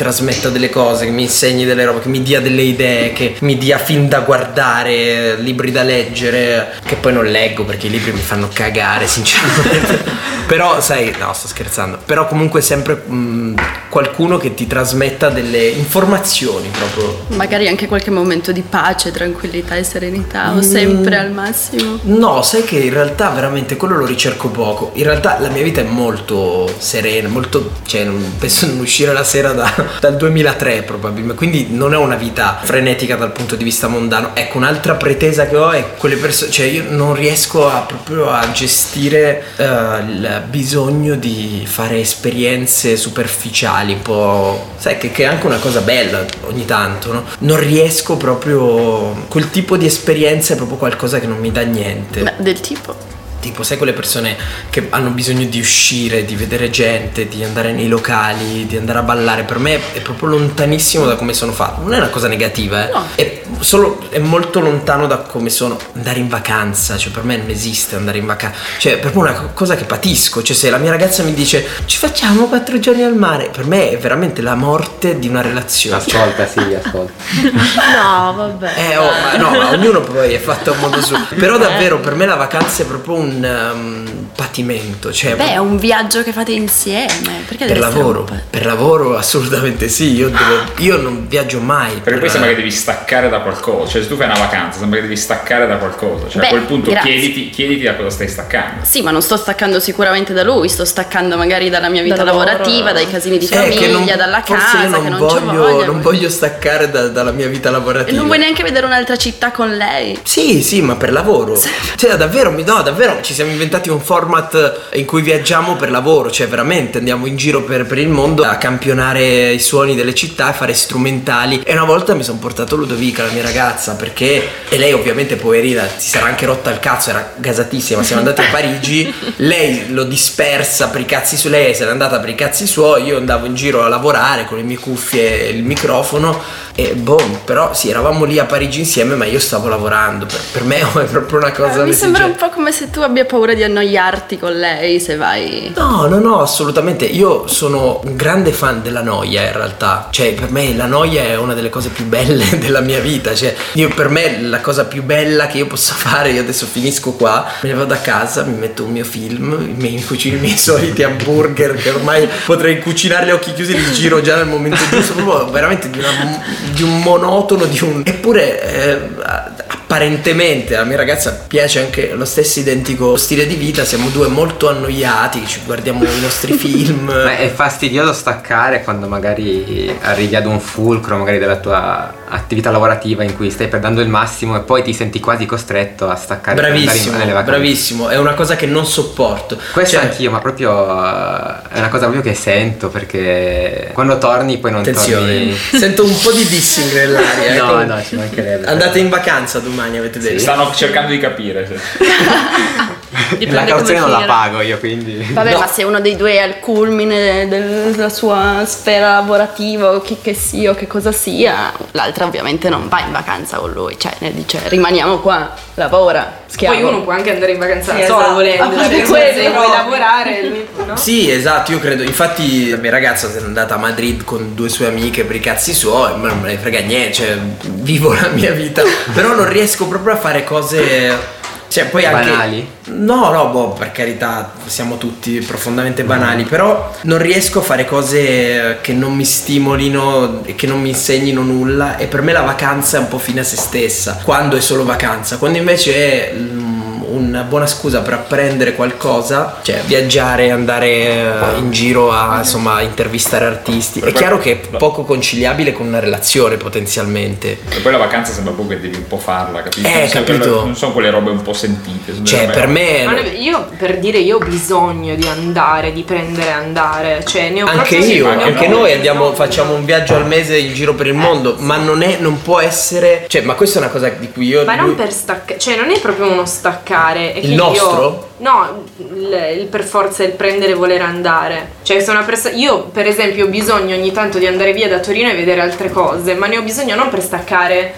Trasmetta 0.00 0.48
delle 0.48 0.70
cose, 0.70 1.04
che 1.04 1.10
mi 1.10 1.24
insegni 1.24 1.66
delle 1.66 1.84
robe, 1.84 2.00
che 2.00 2.08
mi 2.08 2.22
dia 2.22 2.40
delle 2.40 2.62
idee, 2.62 3.12
che 3.12 3.36
mi 3.40 3.58
dia 3.58 3.76
film 3.76 4.08
da 4.08 4.20
guardare, 4.20 5.36
libri 5.36 5.70
da 5.72 5.82
leggere, 5.82 6.72
che 6.86 6.96
poi 6.96 7.12
non 7.12 7.26
leggo 7.26 7.64
perché 7.64 7.88
i 7.88 7.90
libri 7.90 8.12
mi 8.12 8.20
fanno 8.20 8.48
cagare, 8.50 9.06
sinceramente. 9.06 10.28
Però, 10.50 10.80
sai, 10.80 11.14
no, 11.18 11.32
sto 11.32 11.46
scherzando. 11.46 11.98
Però 12.04 12.26
comunque 12.26 12.60
sempre 12.60 12.94
mh, 12.94 13.54
qualcuno 13.88 14.36
che 14.36 14.54
ti 14.54 14.66
trasmetta 14.66 15.28
delle 15.28 15.68
informazioni 15.68 16.68
proprio. 16.68 17.26
Magari 17.36 17.68
anche 17.68 17.86
qualche 17.86 18.10
momento 18.10 18.50
di 18.50 18.62
pace, 18.62 19.12
tranquillità 19.12 19.76
e 19.76 19.84
serenità, 19.84 20.52
o 20.52 20.62
sempre 20.62 21.18
al 21.18 21.30
massimo. 21.30 21.98
No, 22.02 22.42
sai 22.42 22.64
che 22.64 22.78
in 22.78 22.92
realtà 22.92 23.28
veramente 23.28 23.76
quello 23.76 23.96
lo 23.96 24.06
ricerco 24.06 24.48
poco. 24.48 24.90
In 24.94 25.04
realtà 25.04 25.38
la 25.38 25.50
mia 25.50 25.62
vita 25.62 25.82
è 25.82 25.84
molto 25.84 26.72
serena, 26.78 27.28
molto. 27.28 27.74
cioè, 27.86 28.02
non, 28.02 28.34
penso 28.38 28.66
non 28.66 28.80
uscire 28.80 29.12
la 29.12 29.22
sera 29.22 29.52
da, 29.52 29.72
dal 30.00 30.16
2003 30.16 30.82
probabilmente. 30.82 31.36
Quindi 31.36 31.68
non 31.70 31.94
è 31.94 31.96
una 31.96 32.16
vita 32.16 32.58
frenetica 32.62 33.16
dal 33.16 33.32
punto 33.32 33.56
di 33.56 33.64
vista 33.64 33.88
mondano. 33.88 34.30
Ecco, 34.34 34.58
un'altra 34.58 34.94
pretesa 34.94 35.46
che 35.46 35.56
ho 35.56 35.70
è 35.70 35.94
quelle 35.96 36.16
persone. 36.16 36.50
cioè, 36.50 36.66
io 36.66 36.84
non 36.88 37.14
riesco 37.14 37.68
a, 37.68 37.80
proprio 37.80 38.30
a 38.30 38.50
gestire 38.52 39.44
eh, 39.56 39.64
il 39.64 40.42
bisogno 40.48 41.14
di 41.16 41.64
fare 41.66 42.00
esperienze 42.00 42.96
superficiali, 42.96 43.92
un 43.94 44.02
po'. 44.02 44.72
sai, 44.76 44.98
che, 44.98 45.10
che 45.10 45.24
è 45.24 45.26
anche 45.26 45.46
una 45.46 45.58
cosa 45.58 45.80
bella 45.80 46.24
ogni 46.46 46.64
tanto, 46.64 47.12
no? 47.12 47.24
Non 47.40 47.58
riesco 47.58 48.16
proprio. 48.16 49.24
quel 49.28 49.50
tipo 49.50 49.76
di 49.76 49.86
esperienza 49.86 50.54
è 50.54 50.56
proprio 50.56 50.78
qualcosa 50.78 51.18
che 51.20 51.26
non 51.26 51.38
mi 51.38 51.52
dà 51.52 51.62
niente. 51.62 52.22
Beh, 52.22 52.34
del 52.38 52.60
tipo. 52.60 53.18
Tipo, 53.40 53.62
sai 53.62 53.76
quelle 53.76 53.92
persone 53.92 54.36
che 54.68 54.86
hanno 54.90 55.10
bisogno 55.10 55.46
di 55.46 55.58
uscire, 55.58 56.24
di 56.24 56.36
vedere 56.36 56.70
gente, 56.70 57.26
di 57.26 57.42
andare 57.42 57.72
nei 57.72 57.88
locali, 57.88 58.66
di 58.66 58.76
andare 58.76 58.98
a 58.98 59.02
ballare. 59.02 59.42
Per 59.44 59.58
me 59.58 59.80
è 59.92 60.00
proprio 60.00 60.28
lontanissimo 60.28 61.06
da 61.06 61.16
come 61.16 61.32
sono 61.32 61.52
fatto. 61.52 61.80
Non 61.82 61.94
è 61.94 61.96
una 61.96 62.08
cosa 62.08 62.28
negativa, 62.28 62.88
eh. 62.88 62.92
No. 62.92 63.06
È 63.14 63.42
solo 63.60 64.08
è 64.10 64.18
molto 64.18 64.60
lontano 64.60 65.06
da 65.06 65.18
come 65.18 65.50
sono 65.50 65.78
andare 65.94 66.18
in 66.18 66.28
vacanza. 66.28 66.96
Cioè, 66.96 67.12
per 67.12 67.24
me 67.24 67.36
non 67.36 67.48
esiste 67.50 67.96
andare 67.96 68.18
in 68.18 68.26
vacanza. 68.26 68.58
Cioè, 68.78 68.94
è 68.94 68.98
proprio 68.98 69.22
una 69.22 69.32
co- 69.32 69.50
cosa 69.54 69.74
che 69.74 69.84
patisco. 69.84 70.42
Cioè, 70.42 70.54
se 70.54 70.70
la 70.70 70.78
mia 70.78 70.90
ragazza 70.90 71.22
mi 71.22 71.34
dice 71.34 71.66
ci 71.86 71.96
facciamo 71.98 72.46
quattro 72.46 72.78
giorni 72.78 73.02
al 73.02 73.16
mare, 73.16 73.48
per 73.48 73.66
me 73.66 73.90
è 73.90 73.98
veramente 73.98 74.42
la 74.42 74.54
morte 74.54 75.18
di 75.18 75.28
una 75.28 75.40
relazione. 75.40 75.96
Ascolta, 75.96 76.46
sì, 76.46 76.60
ascolta. 76.74 77.12
No, 77.42 78.34
vabbè. 78.34 78.72
Eh, 78.76 78.96
oh, 78.96 79.10
ma 79.10 79.36
no, 79.36 79.50
ma 79.50 79.70
ognuno 79.70 80.00
poi 80.00 80.32
è 80.34 80.38
fatto 80.38 80.72
a 80.72 80.76
modo 80.76 81.00
suo. 81.00 81.18
Però 81.36 81.56
davvero 81.58 81.98
per 81.98 82.14
me 82.14 82.26
la 82.26 82.36
vacanza 82.36 82.82
è 82.82 82.86
proprio 82.86 83.14
un 83.14 83.29
um, 83.42 84.28
patimento. 84.34 85.12
Cioè, 85.12 85.36
Beh, 85.36 85.52
è 85.52 85.56
un 85.58 85.76
viaggio 85.78 86.22
che 86.22 86.32
fate 86.32 86.52
insieme. 86.52 87.08
Perché 87.46 87.66
per 87.66 87.78
lavoro, 87.78 88.26
un 88.28 88.40
per 88.48 88.66
lavoro 88.66 89.16
assolutamente 89.16 89.88
sì. 89.88 90.14
Io, 90.14 90.28
devo- 90.28 90.72
io 90.78 90.96
non 90.96 91.26
viaggio 91.28 91.60
mai. 91.60 91.92
Perché 91.94 92.10
per- 92.10 92.18
poi 92.20 92.28
sembra 92.30 92.50
che 92.50 92.56
devi 92.56 92.70
staccare 92.70 93.28
da 93.28 93.40
qualcosa, 93.40 93.90
cioè 93.92 94.02
se 94.02 94.08
tu 94.08 94.16
fai 94.16 94.26
una 94.26 94.38
vacanza 94.38 94.78
sembra 94.78 94.98
che 94.98 95.04
devi 95.06 95.16
staccare 95.16 95.66
da 95.66 95.76
qualcosa, 95.76 96.28
cioè 96.28 96.40
Beh, 96.40 96.46
a 96.46 96.50
quel 96.50 96.62
punto 96.62 96.90
chiediti, 96.90 97.50
chiediti 97.50 97.82
da 97.84 97.94
cosa 97.94 98.10
stai 98.10 98.28
staccando. 98.28 98.84
Sì, 98.84 99.02
ma 99.02 99.10
non 99.10 99.22
sto 99.22 99.36
staccando 99.36 99.80
sicuramente 99.80 100.32
da 100.32 100.42
lui, 100.42 100.68
sto 100.68 100.84
staccando 100.84 101.36
magari 101.36 101.68
dalla 101.70 101.88
mia 101.88 102.02
vita 102.02 102.22
lavoro. 102.24 102.44
lavorativa, 102.44 102.92
dai 102.92 103.08
casini 103.08 103.38
di 103.38 103.46
Eh, 103.46 103.48
che 103.48 103.56
famiglia, 103.56 103.88
non- 103.90 104.06
dalla 104.16 104.42
forse 104.44 104.64
casa, 104.64 104.82
io 104.84 104.88
non 104.90 105.02
che 105.02 105.08
non 105.08 105.18
voglio, 105.18 105.84
non 105.86 106.00
voglio 106.00 106.28
staccare 106.28 106.90
da- 106.90 107.08
dalla 107.08 107.32
mia 107.32 107.48
vita 107.48 107.68
E 107.68 107.72
lavorativa. 107.72 108.16
non 108.16 108.26
vuoi 108.26 108.38
neanche 108.38 108.62
vedere 108.62 108.86
un'altra 108.86 109.16
città 109.16 109.50
con 109.50 109.74
lei? 109.76 110.18
Sì, 110.22 110.62
sì, 110.62 110.80
ma 110.82 110.96
per 110.96 111.12
lavoro. 111.12 111.58
Cioè, 111.96 112.16
davvero, 112.16 112.50
mi- 112.50 112.64
no, 112.64 112.82
davvero, 112.82 113.19
ci 113.22 113.34
siamo 113.34 113.50
inventati 113.50 113.88
un 113.90 114.00
format 114.00 114.88
in 114.94 115.04
cui 115.04 115.22
viaggiamo 115.22 115.76
per 115.76 115.90
lavoro, 115.90 116.30
cioè 116.30 116.48
veramente 116.48 116.98
andiamo 116.98 117.26
in 117.26 117.36
giro 117.36 117.62
per, 117.62 117.86
per 117.86 117.98
il 117.98 118.08
mondo 118.08 118.44
a 118.44 118.56
campionare 118.56 119.52
i 119.52 119.58
suoni 119.58 119.94
delle 119.94 120.14
città, 120.14 120.46
a 120.46 120.52
fare 120.52 120.74
strumentali. 120.74 121.62
E 121.64 121.72
una 121.72 121.84
volta 121.84 122.14
mi 122.14 122.22
sono 122.22 122.38
portato 122.38 122.76
Ludovica, 122.76 123.24
la 123.24 123.32
mia 123.32 123.42
ragazza, 123.42 123.94
perché, 123.94 124.48
e 124.68 124.78
lei 124.78 124.92
ovviamente 124.92 125.36
poverina, 125.36 125.86
si 125.96 126.08
sarà 126.08 126.26
anche 126.26 126.46
rotta 126.46 126.70
il 126.70 126.78
cazzo, 126.78 127.10
era 127.10 127.32
gasatissima, 127.36 128.02
siamo 128.02 128.22
andati 128.22 128.40
a 128.40 128.50
Parigi, 128.50 129.12
lei 129.36 129.90
lo 129.92 130.04
dispersa 130.04 130.88
per 130.88 131.00
i 131.00 131.06
cazzi 131.06 131.36
su 131.36 131.48
lei, 131.48 131.74
se 131.74 131.84
n'è 131.84 131.90
andata 131.90 132.18
per 132.18 132.28
i 132.28 132.34
cazzi 132.34 132.66
suoi, 132.66 133.04
io 133.04 133.16
andavo 133.16 133.46
in 133.46 133.54
giro 133.54 133.82
a 133.82 133.88
lavorare 133.88 134.44
con 134.46 134.56
le 134.56 134.62
mie 134.62 134.78
cuffie 134.78 135.46
e 135.46 135.48
il 135.50 135.64
microfono. 135.64 136.68
E 136.74 136.94
boh, 136.94 137.40
però 137.44 137.74
sì, 137.74 137.90
eravamo 137.90 138.24
lì 138.24 138.38
a 138.38 138.44
Parigi 138.44 138.78
insieme, 138.78 139.14
ma 139.14 139.24
io 139.26 139.38
stavo 139.38 139.68
lavorando. 139.68 140.24
Per, 140.24 140.40
per 140.52 140.64
me 140.64 140.78
è 140.80 141.04
proprio 141.04 141.38
una 141.38 141.52
cosa. 141.52 141.82
Eh, 141.82 141.84
mi 141.84 141.92
sembra 141.92 142.24
un 142.24 142.36
po' 142.36 142.48
come 142.48 142.72
se 142.72 142.90
tu 142.90 143.00
abbia 143.10 143.24
paura 143.24 143.54
di 143.54 143.62
annoiarti 143.62 144.38
con 144.38 144.52
lei 144.58 145.00
se 145.00 145.16
vai. 145.16 145.72
No, 145.76 146.06
no, 146.06 146.18
no, 146.18 146.40
assolutamente. 146.40 147.04
Io 147.04 147.46
sono 147.46 148.00
un 148.04 148.16
grande 148.16 148.52
fan 148.52 148.82
della 148.82 149.02
noia 149.02 149.42
in 149.46 149.52
realtà. 149.52 150.08
Cioè, 150.10 150.34
per 150.34 150.50
me 150.50 150.74
la 150.74 150.86
noia 150.86 151.22
è 151.24 151.36
una 151.36 151.54
delle 151.54 151.68
cose 151.68 151.88
più 151.90 152.04
belle 152.06 152.44
della 152.58 152.80
mia 152.80 153.00
vita. 153.00 153.34
Cioè, 153.34 153.54
io, 153.74 153.88
per 153.88 154.08
me 154.08 154.40
la 154.42 154.60
cosa 154.60 154.84
più 154.84 155.02
bella 155.02 155.46
che 155.46 155.58
io 155.58 155.66
possa 155.66 155.94
fare, 155.94 156.30
io 156.30 156.40
adesso 156.40 156.66
finisco 156.66 157.12
qua, 157.12 157.44
me 157.62 157.68
ne 157.68 157.74
vado 157.74 157.94
a 157.94 157.98
casa, 157.98 158.42
mi 158.44 158.56
metto 158.56 158.84
un 158.84 158.92
mio 158.92 159.04
film, 159.04 159.74
mi 159.76 160.02
cucino 160.04 160.36
i 160.36 160.40
miei 160.40 160.56
soliti 160.58 161.02
hamburger 161.02 161.74
che 161.74 161.90
ormai 161.90 162.28
potrei 162.46 162.80
cucinarli 162.80 163.30
a 163.30 163.34
occhi 163.34 163.52
chiusi, 163.52 163.76
li 163.76 163.92
giro 163.92 164.20
già 164.20 164.36
nel 164.36 164.46
momento 164.46 164.78
giusto. 164.90 165.12
Proprio 165.14 165.50
veramente 165.50 165.90
di, 165.90 165.98
una- 165.98 166.42
di 166.72 166.82
un 166.82 167.00
monotono, 167.00 167.64
di 167.64 167.78
un. 167.82 168.02
Eppure. 168.04 168.62
eh, 168.62 169.48
apparentemente 169.94 170.76
alla 170.76 170.84
mia 170.84 170.96
ragazza 170.96 171.46
piace 171.48 171.80
anche 171.80 172.12
lo 172.14 172.24
stesso 172.24 172.60
identico 172.60 173.16
stile 173.16 173.44
di 173.44 173.56
vita, 173.56 173.84
siamo 173.84 174.08
due 174.10 174.28
molto 174.28 174.68
annoiati, 174.68 175.44
ci 175.46 175.62
guardiamo 175.66 176.04
i 176.04 176.20
nostri 176.20 176.52
film. 176.56 177.06
Ma 177.10 177.36
è 177.36 177.48
fastidioso 177.52 178.12
staccare 178.12 178.84
quando 178.84 179.08
magari 179.08 179.92
arrivi 180.02 180.36
ad 180.36 180.46
un 180.46 180.60
fulcro 180.60 181.16
magari 181.16 181.38
della 181.38 181.56
tua 181.56 182.14
attività 182.28 182.70
lavorativa 182.70 183.24
in 183.24 183.34
cui 183.34 183.50
stai 183.50 183.66
perdendo 183.66 184.00
il 184.00 184.06
massimo 184.08 184.56
e 184.56 184.60
poi 184.60 184.84
ti 184.84 184.92
senti 184.94 185.18
quasi 185.18 185.44
costretto 185.46 186.08
a 186.08 186.14
staccare 186.14 186.54
Bravissimo, 186.54 187.16
nelle 187.16 187.32
vacanze. 187.32 187.50
bravissimo, 187.50 188.08
è 188.08 188.16
una 188.16 188.34
cosa 188.34 188.54
che 188.54 188.66
non 188.66 188.86
sopporto. 188.86 189.58
Questo 189.72 189.96
Cioè, 189.96 190.04
anch'io, 190.04 190.30
ma 190.30 190.38
proprio 190.38 190.70
eh, 190.70 191.54
è 191.72 191.78
una 191.78 191.88
cosa 191.88 192.04
proprio 192.06 192.22
che 192.22 192.34
sento 192.34 192.90
perché 192.90 193.90
quando 193.92 194.18
torni 194.18 194.58
poi 194.58 194.70
non 194.70 194.80
Attenzione, 194.82 195.26
torni. 195.26 195.56
sento 195.56 196.04
un 196.04 196.16
po' 196.22 196.30
di 196.30 196.46
dissing 196.46 196.92
nell'aria. 196.92 197.48
No, 197.60 197.66
com- 197.72 197.86
no, 197.86 198.02
ci 198.02 198.14
mancherebbe. 198.14 198.66
Andate 198.66 199.00
in 199.00 199.08
vacanza 199.08 199.58
domani, 199.58 199.78
avete 199.98 200.18
detto. 200.18 200.38
Stanno 200.38 200.72
cercando 200.74 201.10
di 201.10 201.18
capire. 201.18 201.66
se- 201.66 201.78
La 203.48 203.64
cauzione 203.64 204.00
come 204.00 204.12
non 204.12 204.20
la 204.20 204.26
pago 204.26 204.60
io, 204.60 204.78
quindi. 204.78 205.26
Vabbè, 205.32 205.52
No. 205.52 205.58
ma 205.58 205.66
se 205.66 205.82
uno 205.82 206.00
dei 206.00 206.14
due 206.16 206.34
è 206.34 206.38
al 206.38 206.60
culmine 206.60 207.48
del- 207.48 207.92
della 207.92 208.08
sua 208.08 208.62
sfera 208.66 209.14
lavorativa 209.14 209.90
o 209.90 210.00
chi 210.00 210.18
che 210.22 210.32
sia 210.34 210.70
o 210.70 210.74
che 210.74 210.86
cosa 210.86 211.10
sia, 211.10 211.72
l'altra 211.92 212.24
ovviamente 212.26 212.68
non 212.68 212.88
va 212.88 213.00
in 213.00 213.10
vacanza 213.10 213.58
con 213.58 213.72
lui, 213.72 213.96
cioè 213.98 214.12
ne 214.18 214.32
dice 214.32 214.60
rimaniamo 214.64 215.18
qua, 215.18 215.52
lavora, 215.74 216.40
schiavo. 216.46 216.74
Poi 216.78 216.84
uno 216.84 217.02
può 217.02 217.12
anche 217.12 217.32
andare 217.32 217.52
in 217.52 217.58
vacanza 217.58 217.92
Sì, 217.94 218.00
da 218.00 218.06
solo 218.06 218.20
esatto. 218.20 218.34
volendo. 218.70 219.06
Cioè, 219.06 219.32
se 219.34 219.50
vuoi 219.50 219.68
lavorare, 219.68 220.66
no? 220.86 220.96
Sì, 220.96 221.30
esatto, 221.30 221.72
io 221.72 221.80
credo. 221.80 222.02
Infatti, 222.04 222.70
la 222.70 222.76
mia 222.76 222.90
ragazza 222.92 223.28
se 223.30 223.40
n'è 223.40 223.44
andata 223.44 223.74
a 223.74 223.78
Madrid 223.78 224.22
con 224.24 224.54
due 224.54 224.68
sue 224.68 224.86
amiche 224.86 225.24
per 225.24 225.34
i 225.36 225.40
cazzi 225.40 225.74
suoi, 225.74 226.16
ma 226.16 226.28
non 226.28 226.40
me 226.40 226.48
ne 226.52 226.58
frega 226.58 226.80
niente, 226.80 227.12
cioè, 227.14 227.36
vivo 227.62 228.12
la 228.12 228.28
mia 228.32 228.52
vita. 228.52 228.82
Però 229.12 229.34
non 229.34 229.48
riesco 229.48 229.86
proprio 229.88 230.14
a 230.14 230.16
fare 230.16 230.44
cose. 230.44 231.38
Cioè, 231.70 231.86
poi 231.86 232.04
anche. 232.04 232.28
Banali? 232.28 232.68
No, 232.86 233.30
no, 233.30 233.48
boh, 233.50 233.68
per 233.68 233.92
carità, 233.92 234.52
siamo 234.66 234.98
tutti 234.98 235.38
profondamente 235.38 236.02
banali, 236.02 236.42
però 236.42 236.92
non 237.02 237.18
riesco 237.18 237.60
a 237.60 237.62
fare 237.62 237.84
cose 237.84 238.78
che 238.80 238.92
non 238.92 239.14
mi 239.14 239.24
stimolino 239.24 240.42
e 240.44 240.56
che 240.56 240.66
non 240.66 240.80
mi 240.80 240.88
insegnino 240.88 241.42
nulla 241.42 241.96
e 241.96 242.08
per 242.08 242.22
me 242.22 242.32
la 242.32 242.40
vacanza 242.40 242.96
è 242.96 243.00
un 243.00 243.06
po' 243.06 243.18
fine 243.18 243.40
a 243.40 243.44
se 243.44 243.56
stessa, 243.56 244.20
quando 244.24 244.56
è 244.56 244.60
solo 244.60 244.84
vacanza, 244.84 245.36
quando 245.36 245.58
invece 245.58 245.94
è 245.94 246.34
mm, 246.34 246.69
una 247.10 247.42
buona 247.42 247.66
scusa 247.66 248.00
per 248.00 248.14
apprendere 248.14 248.74
qualcosa, 248.74 249.58
cioè 249.62 249.80
viaggiare, 249.84 250.50
andare 250.50 250.88
eh, 250.88 251.58
in 251.58 251.70
giro 251.70 252.12
a 252.12 252.38
insomma 252.38 252.80
intervistare 252.80 253.44
artisti. 253.44 254.00
È 254.00 254.12
chiaro 254.12 254.38
che 254.38 254.52
è 254.52 254.76
poco 254.76 255.04
conciliabile 255.04 255.72
con 255.72 255.86
una 255.86 256.00
relazione 256.00 256.56
potenzialmente. 256.56 257.58
E 257.68 257.80
poi 257.80 257.92
la 257.92 257.98
vacanza 257.98 258.32
sembra 258.32 258.52
proprio 258.52 258.76
che 258.78 258.82
devi 258.82 258.96
un 258.96 259.06
po' 259.06 259.18
farla, 259.18 259.62
capito? 259.62 259.86
Eh, 259.86 259.92
non, 259.92 260.08
sono 260.08 260.24
capito. 260.24 260.44
quelle- 260.44 260.64
non 260.64 260.76
sono 260.76 260.92
quelle 260.92 261.10
robe 261.10 261.30
un 261.30 261.42
po' 261.42 261.52
sentite. 261.52 262.24
Cioè, 262.24 262.50
per 262.50 262.66
me 262.66 263.04
Ma 263.04 263.20
io 263.20 263.68
per 263.76 263.98
dire 263.98 264.18
io 264.18 264.36
ho 264.36 264.44
bisogno 264.44 265.14
di 265.14 265.26
andare, 265.26 265.92
di 265.92 266.02
prendere 266.02 266.48
e 266.48 266.52
andare, 266.52 267.24
cioè 267.24 267.50
ne 267.50 267.62
ho 267.62 267.66
Anche 267.66 267.96
io, 267.96 268.26
ne 268.26 268.42
ho 268.42 268.46
anche 268.46 268.52
proprio 268.52 268.78
noi 268.78 268.92
andiamo, 268.92 269.32
facciamo 269.34 269.74
un 269.74 269.84
viaggio 269.84 270.14
al 270.14 270.26
mese 270.26 270.56
in 270.56 270.72
giro 270.72 270.94
per 270.94 271.06
il 271.06 271.14
mondo, 271.14 271.56
ma 271.58 271.76
non, 271.76 272.02
è, 272.02 272.18
non 272.20 272.40
può 272.42 272.60
essere. 272.60 273.24
Cioè, 273.28 273.42
ma 273.42 273.54
questa 273.54 273.78
è 273.78 273.82
una 273.82 273.90
cosa 273.90 274.08
di 274.08 274.30
cui 274.30 274.46
io. 274.46 274.64
Ma 274.64 274.74
non 274.74 274.94
per 274.94 275.12
staccare, 275.12 275.58
cioè 275.58 275.76
non 275.76 275.90
è 275.90 275.98
proprio 276.00 276.30
uno 276.30 276.46
staccare. 276.46 276.99
Che 277.32 277.40
Il 277.40 277.52
io- 277.52 277.56
nostro? 277.64 278.28
no, 278.38 278.84
il, 278.98 279.56
il 279.60 279.66
per 279.66 279.82
forza 279.84 280.22
il 280.24 280.32
prendere 280.32 280.72
e 280.72 280.74
voler 280.74 281.02
andare. 281.02 281.72
Cioè, 281.82 282.00
se 282.00 282.10
una 282.10 282.22
persona. 282.22 282.54
Io, 282.56 282.82
per 282.84 283.06
esempio, 283.06 283.46
ho 283.46 283.48
bisogno 283.48 283.94
ogni 283.96 284.12
tanto 284.12 284.38
di 284.38 284.46
andare 284.46 284.72
via 284.72 284.88
da 284.88 284.98
Torino 285.00 285.30
e 285.30 285.34
vedere 285.34 285.60
altre 285.60 285.90
cose, 285.90 286.34
ma 286.34 286.46
ne 286.46 286.58
ho 286.58 286.62
bisogno 286.62 286.94
non 286.94 287.08
per 287.08 287.22
staccare 287.22 287.94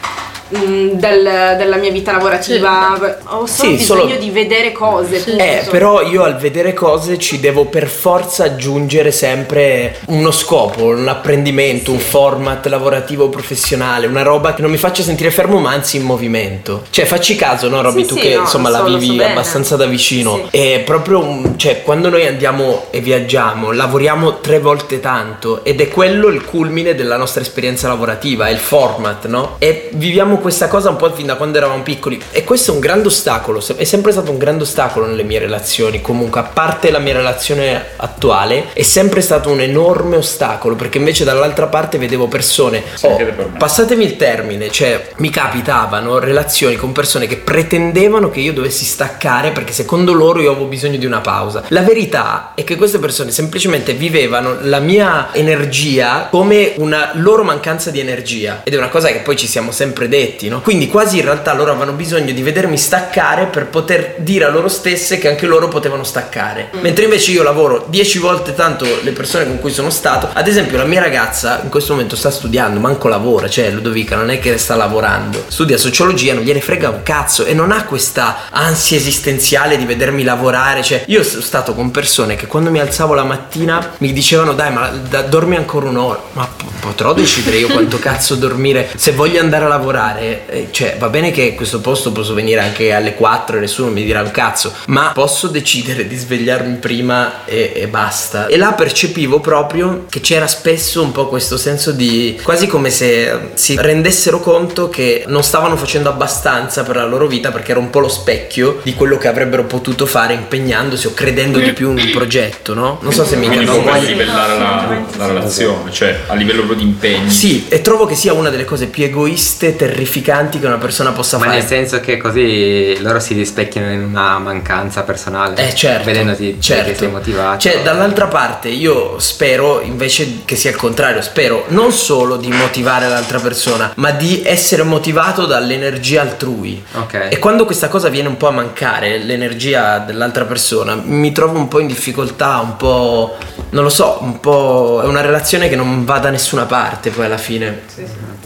del- 0.52 1.54
della 1.56 1.76
mia 1.76 1.90
vita 1.90 2.12
lavorativa. 2.12 3.18
Ho 3.24 3.46
solo 3.46 3.70
Sì, 3.70 3.76
bisogno 3.76 4.00
solo- 4.02 4.16
di 4.16 4.30
vedere 4.30 4.72
cose. 4.72 5.20
punto. 5.20 5.42
Eh, 5.42 5.66
però 5.70 6.02
io 6.02 6.22
al 6.22 6.36
vedere 6.36 6.74
cose 6.74 7.18
ci 7.18 7.40
devo 7.40 7.64
per 7.66 7.88
forza 7.88 8.44
aggiungere 8.44 9.10
sempre 9.10 9.96
uno 10.08 10.30
scopo, 10.30 10.84
un 10.84 11.08
apprendimento, 11.08 11.90
un 11.92 11.98
format 11.98 12.66
lavorativo 12.66 13.28
professionale, 13.28 14.06
una 14.06 14.22
roba 14.22 14.54
che 14.54 14.62
non 14.62 14.70
mi 14.70 14.76
faccia 14.76 15.02
sentire 15.02 15.30
fermo 15.30 15.58
ma 15.58 15.70
anzi 15.72 15.96
in 15.96 16.02
movimento. 16.04 16.84
Cioè 16.90 17.04
facci 17.04 17.34
caso, 17.36 17.68
no 17.68 17.80
Robby, 17.82 18.02
Sì, 18.02 18.08
tu 18.08 18.14
sì, 18.16 18.20
che 18.20 18.34
no, 18.34 18.40
insomma 18.42 18.68
la 18.68 18.78
so, 18.78 18.88
so 18.88 18.98
vivi 18.98 19.16
bene. 19.16 19.32
abbastanza 19.32 19.76
da 19.76 19.86
vicino. 19.86 20.48
Sì. 20.50 20.58
È 20.58 20.80
proprio 20.80 21.54
cioè 21.56 21.82
quando 21.82 22.08
noi 22.08 22.26
andiamo 22.26 22.86
e 22.90 23.00
viaggiamo, 23.00 23.72
lavoriamo 23.72 24.40
tre 24.40 24.58
volte 24.58 25.00
tanto 25.00 25.64
ed 25.64 25.80
è 25.80 25.88
quello 25.88 26.28
il 26.28 26.44
culmine 26.44 26.94
della 26.94 27.16
nostra 27.16 27.40
esperienza 27.42 27.88
lavorativa, 27.88 28.48
è 28.48 28.50
il 28.50 28.58
format, 28.58 29.26
no? 29.26 29.56
E 29.58 29.88
viviamo 29.94 30.38
questa 30.42 30.68
cosa 30.68 30.90
un 30.90 30.96
po' 30.96 31.10
fin 31.14 31.26
da 31.26 31.36
quando 31.36 31.56
eravamo 31.56 31.82
piccoli. 31.82 32.20
E 32.30 32.44
questo 32.44 32.72
è 32.72 32.74
un 32.74 32.80
grande 32.80 33.08
ostacolo, 33.08 33.62
è 33.76 33.84
sempre 33.84 34.12
stato 34.12 34.30
un 34.30 34.36
grande 34.38 34.64
ostacolo 34.64 35.06
nelle 35.06 35.22
mie 35.22 35.38
relazioni, 35.38 36.02
comunque 36.02 36.40
a 36.40 36.44
parte 36.44 36.90
la 36.90 36.98
mia 36.98 37.14
relazione 37.14 37.86
attuale, 37.96 38.72
è 38.74 38.82
sempre 38.82 39.22
stato 39.22 39.48
un 39.48 39.60
enorme 39.60 40.16
ostacolo 40.16 40.74
perché 40.74 40.98
invece 40.98 41.24
dall'altra 41.24 41.68
parte 41.68 41.96
vedevo 41.96 42.28
persone, 42.28 42.82
oh, 43.02 43.18
passatemi 43.56 44.04
il 44.04 44.16
termine, 44.16 44.70
cioè 44.70 45.10
mi 45.16 45.30
capitavano 45.30 46.18
relazioni 46.18 46.76
con 46.76 46.92
persone 46.92 47.26
che 47.26 47.36
pretendevano 47.36 48.28
che 48.28 48.40
io 48.40 48.52
dovessi 48.52 48.84
staccare 48.84 49.52
perché 49.52 49.72
secondo 49.72 50.12
loro 50.12 50.40
io 50.40 50.50
avevo 50.50 50.66
bisogno 50.66 50.98
di 50.98 51.06
una 51.06 51.20
pausa. 51.20 51.62
La 51.68 51.82
verità 51.82 52.52
è 52.54 52.64
che 52.64 52.76
queste 52.76 52.98
persone 52.98 53.30
semplicemente 53.30 53.92
vivevano 53.94 54.56
la 54.62 54.80
mia 54.80 55.28
energia 55.32 56.28
come 56.30 56.72
una 56.76 57.12
loro 57.14 57.44
mancanza 57.44 57.90
di 57.90 58.00
energia. 58.00 58.62
Ed 58.64 58.74
è 58.74 58.76
una 58.76 58.88
cosa 58.88 59.08
che 59.08 59.18
poi 59.18 59.36
ci 59.36 59.46
siamo 59.46 59.70
sempre 59.70 60.08
detti, 60.08 60.31
no? 60.48 60.60
Quindi 60.60 60.88
quasi 60.88 61.18
in 61.18 61.24
realtà 61.24 61.52
loro 61.54 61.70
avevano 61.70 61.92
bisogno 61.92 62.32
di 62.32 62.42
vedermi 62.42 62.76
staccare 62.76 63.46
per 63.46 63.66
poter 63.66 64.14
dire 64.18 64.44
a 64.44 64.48
loro 64.50 64.68
stesse 64.68 65.18
che 65.18 65.28
anche 65.28 65.46
loro 65.46 65.68
potevano 65.68 66.04
staccare. 66.04 66.70
Mentre 66.80 67.04
invece 67.04 67.30
io 67.32 67.42
lavoro 67.42 67.86
10 67.88 68.18
volte 68.18 68.54
tanto 68.54 68.86
le 69.02 69.10
persone 69.12 69.46
con 69.46 69.58
cui 69.60 69.70
sono 69.72 69.90
stato. 69.90 70.28
Ad 70.32 70.46
esempio 70.48 70.78
la 70.78 70.84
mia 70.84 71.00
ragazza 71.00 71.60
in 71.62 71.68
questo 71.68 71.92
momento 71.92 72.16
sta 72.16 72.30
studiando, 72.30 72.80
manco 72.80 73.08
lavora, 73.08 73.48
cioè 73.48 73.70
Ludovica 73.70 74.16
non 74.16 74.30
è 74.30 74.38
che 74.38 74.56
sta 74.58 74.74
lavorando. 74.74 75.44
Studia 75.48 75.76
sociologia, 75.76 76.34
non 76.34 76.42
gliene 76.42 76.60
frega 76.60 76.88
un 76.88 77.02
cazzo 77.02 77.44
e 77.44 77.54
non 77.54 77.72
ha 77.72 77.84
questa 77.84 78.42
ansia 78.50 78.96
esistenziale 78.96 79.76
di 79.76 79.84
vedermi 79.84 80.22
lavorare, 80.22 80.82
cioè 80.82 81.04
io 81.06 81.22
sono 81.22 81.42
stato 81.42 81.74
con 81.74 81.90
persone 81.90 82.36
che 82.36 82.46
quando 82.46 82.70
mi 82.70 82.80
alzavo 82.80 83.14
la 83.14 83.24
mattina 83.24 83.92
mi 83.98 84.12
dicevano 84.12 84.52
"Dai, 84.54 84.72
ma 84.72 84.88
da- 84.88 85.22
dormi 85.22 85.56
ancora 85.56 85.88
un'ora". 85.88 86.20
Ma 86.32 86.46
po- 86.54 86.70
potrò 86.80 87.12
decidere 87.12 87.56
io 87.58 87.68
quanto 87.68 87.98
cazzo 87.98 88.34
dormire 88.34 88.90
se 88.96 89.12
voglio 89.12 89.40
andare 89.40 89.64
a 89.64 89.68
lavorare? 89.68 90.20
Eh, 90.22 90.68
cioè, 90.70 90.96
va 90.98 91.08
bene 91.08 91.30
che 91.30 91.52
a 91.52 91.54
questo 91.54 91.80
posto 91.80 92.12
posso 92.12 92.34
venire 92.34 92.60
anche 92.60 92.92
alle 92.92 93.14
4 93.14 93.56
e 93.56 93.60
nessuno 93.60 93.90
mi 93.90 94.04
dirà 94.04 94.22
un 94.22 94.30
cazzo, 94.30 94.72
ma 94.86 95.12
posso 95.12 95.48
decidere 95.48 96.06
di 96.06 96.16
svegliarmi 96.16 96.76
prima 96.76 97.44
e, 97.44 97.72
e 97.74 97.86
basta. 97.88 98.46
E 98.46 98.56
là 98.56 98.72
percepivo 98.72 99.40
proprio 99.40 100.06
che 100.08 100.20
c'era 100.20 100.46
spesso 100.46 101.02
un 101.02 101.12
po' 101.12 101.28
questo 101.28 101.56
senso 101.56 101.92
di 101.92 102.38
quasi 102.42 102.66
come 102.66 102.90
se 102.90 103.50
si 103.54 103.76
rendessero 103.78 104.40
conto 104.40 104.88
che 104.88 105.24
non 105.26 105.42
stavano 105.42 105.76
facendo 105.76 106.08
abbastanza 106.08 106.82
per 106.82 106.96
la 106.96 107.06
loro 107.06 107.26
vita 107.26 107.50
perché 107.50 107.72
era 107.72 107.80
un 107.80 107.90
po' 107.90 108.00
lo 108.00 108.08
specchio 108.08 108.80
di 108.82 108.94
quello 108.94 109.18
che 109.18 109.28
avrebbero 109.28 109.64
potuto 109.64 110.06
fare 110.06 110.34
impegnandosi 110.34 111.06
o 111.06 111.14
credendo 111.14 111.58
di 111.58 111.72
più 111.72 111.90
in 111.90 111.98
un 111.98 112.10
progetto, 112.12 112.74
no? 112.74 112.98
Non 113.02 113.12
so 113.12 113.24
se 113.24 113.36
mi 113.36 113.46
Quindi 113.46 113.64
non 113.64 113.84
capisco. 113.84 113.98
per 113.98 114.08
livellare 114.08 114.58
la, 114.58 115.04
la 115.16 115.26
relazione, 115.26 115.90
cioè 115.92 116.20
a 116.26 116.34
livello 116.34 116.62
proprio 116.62 116.78
di 116.78 116.84
impegni. 116.84 117.30
Sì, 117.30 117.66
e 117.68 117.80
trovo 117.80 118.06
che 118.06 118.14
sia 118.14 118.32
una 118.32 118.50
delle 118.50 118.64
cose 118.64 118.86
più 118.86 119.04
egoiste 119.04 119.68
e 119.68 119.76
terrificanti 120.02 120.58
che 120.58 120.66
una 120.66 120.78
persona 120.78 121.12
possa 121.12 121.38
Ma 121.38 121.44
fare. 121.44 121.58
nel 121.58 121.66
senso 121.66 122.00
che 122.00 122.16
così 122.16 123.00
loro 123.00 123.20
si 123.20 123.34
rispecchiano 123.34 123.92
in 123.92 124.02
una 124.02 124.38
mancanza 124.38 125.02
personale. 125.02 125.68
Eh 125.68 125.74
certo, 125.74 126.04
Vedendoti 126.04 126.60
certo. 126.60 126.98
sei 126.98 127.08
motivato. 127.08 127.58
Cioè, 127.58 127.82
dall'altra 127.82 128.26
parte 128.26 128.68
io 128.68 129.18
spero 129.18 129.80
invece 129.80 130.40
che 130.44 130.56
sia 130.56 130.70
il 130.70 130.76
contrario, 130.76 131.22
spero 131.22 131.66
non 131.68 131.92
solo 131.92 132.36
di 132.36 132.48
motivare 132.48 133.08
l'altra 133.08 133.38
persona, 133.38 133.92
ma 133.96 134.10
di 134.10 134.42
essere 134.44 134.82
motivato 134.82 135.46
dall'energia 135.46 136.22
altrui. 136.22 136.82
Ok. 136.94 137.28
E 137.30 137.38
quando 137.38 137.64
questa 137.64 137.88
cosa 137.88 138.08
viene 138.08 138.28
un 138.28 138.36
po' 138.36 138.48
a 138.48 138.52
mancare, 138.52 139.18
l'energia 139.18 139.98
dell'altra 139.98 140.44
persona, 140.44 141.00
mi 141.02 141.32
trovo 141.32 141.58
un 141.58 141.68
po' 141.68 141.78
in 141.78 141.86
difficoltà, 141.86 142.58
un 142.58 142.76
po'... 142.76 143.36
non 143.70 143.84
lo 143.84 143.90
so, 143.90 144.18
un 144.20 144.40
po'... 144.40 145.00
è 145.02 145.06
una 145.06 145.20
relazione 145.20 145.68
che 145.68 145.76
non 145.76 146.04
va 146.04 146.18
da 146.18 146.30
nessuna 146.30 146.64
parte 146.64 147.10
poi 147.10 147.26
alla 147.26 147.38
fine. 147.38 147.82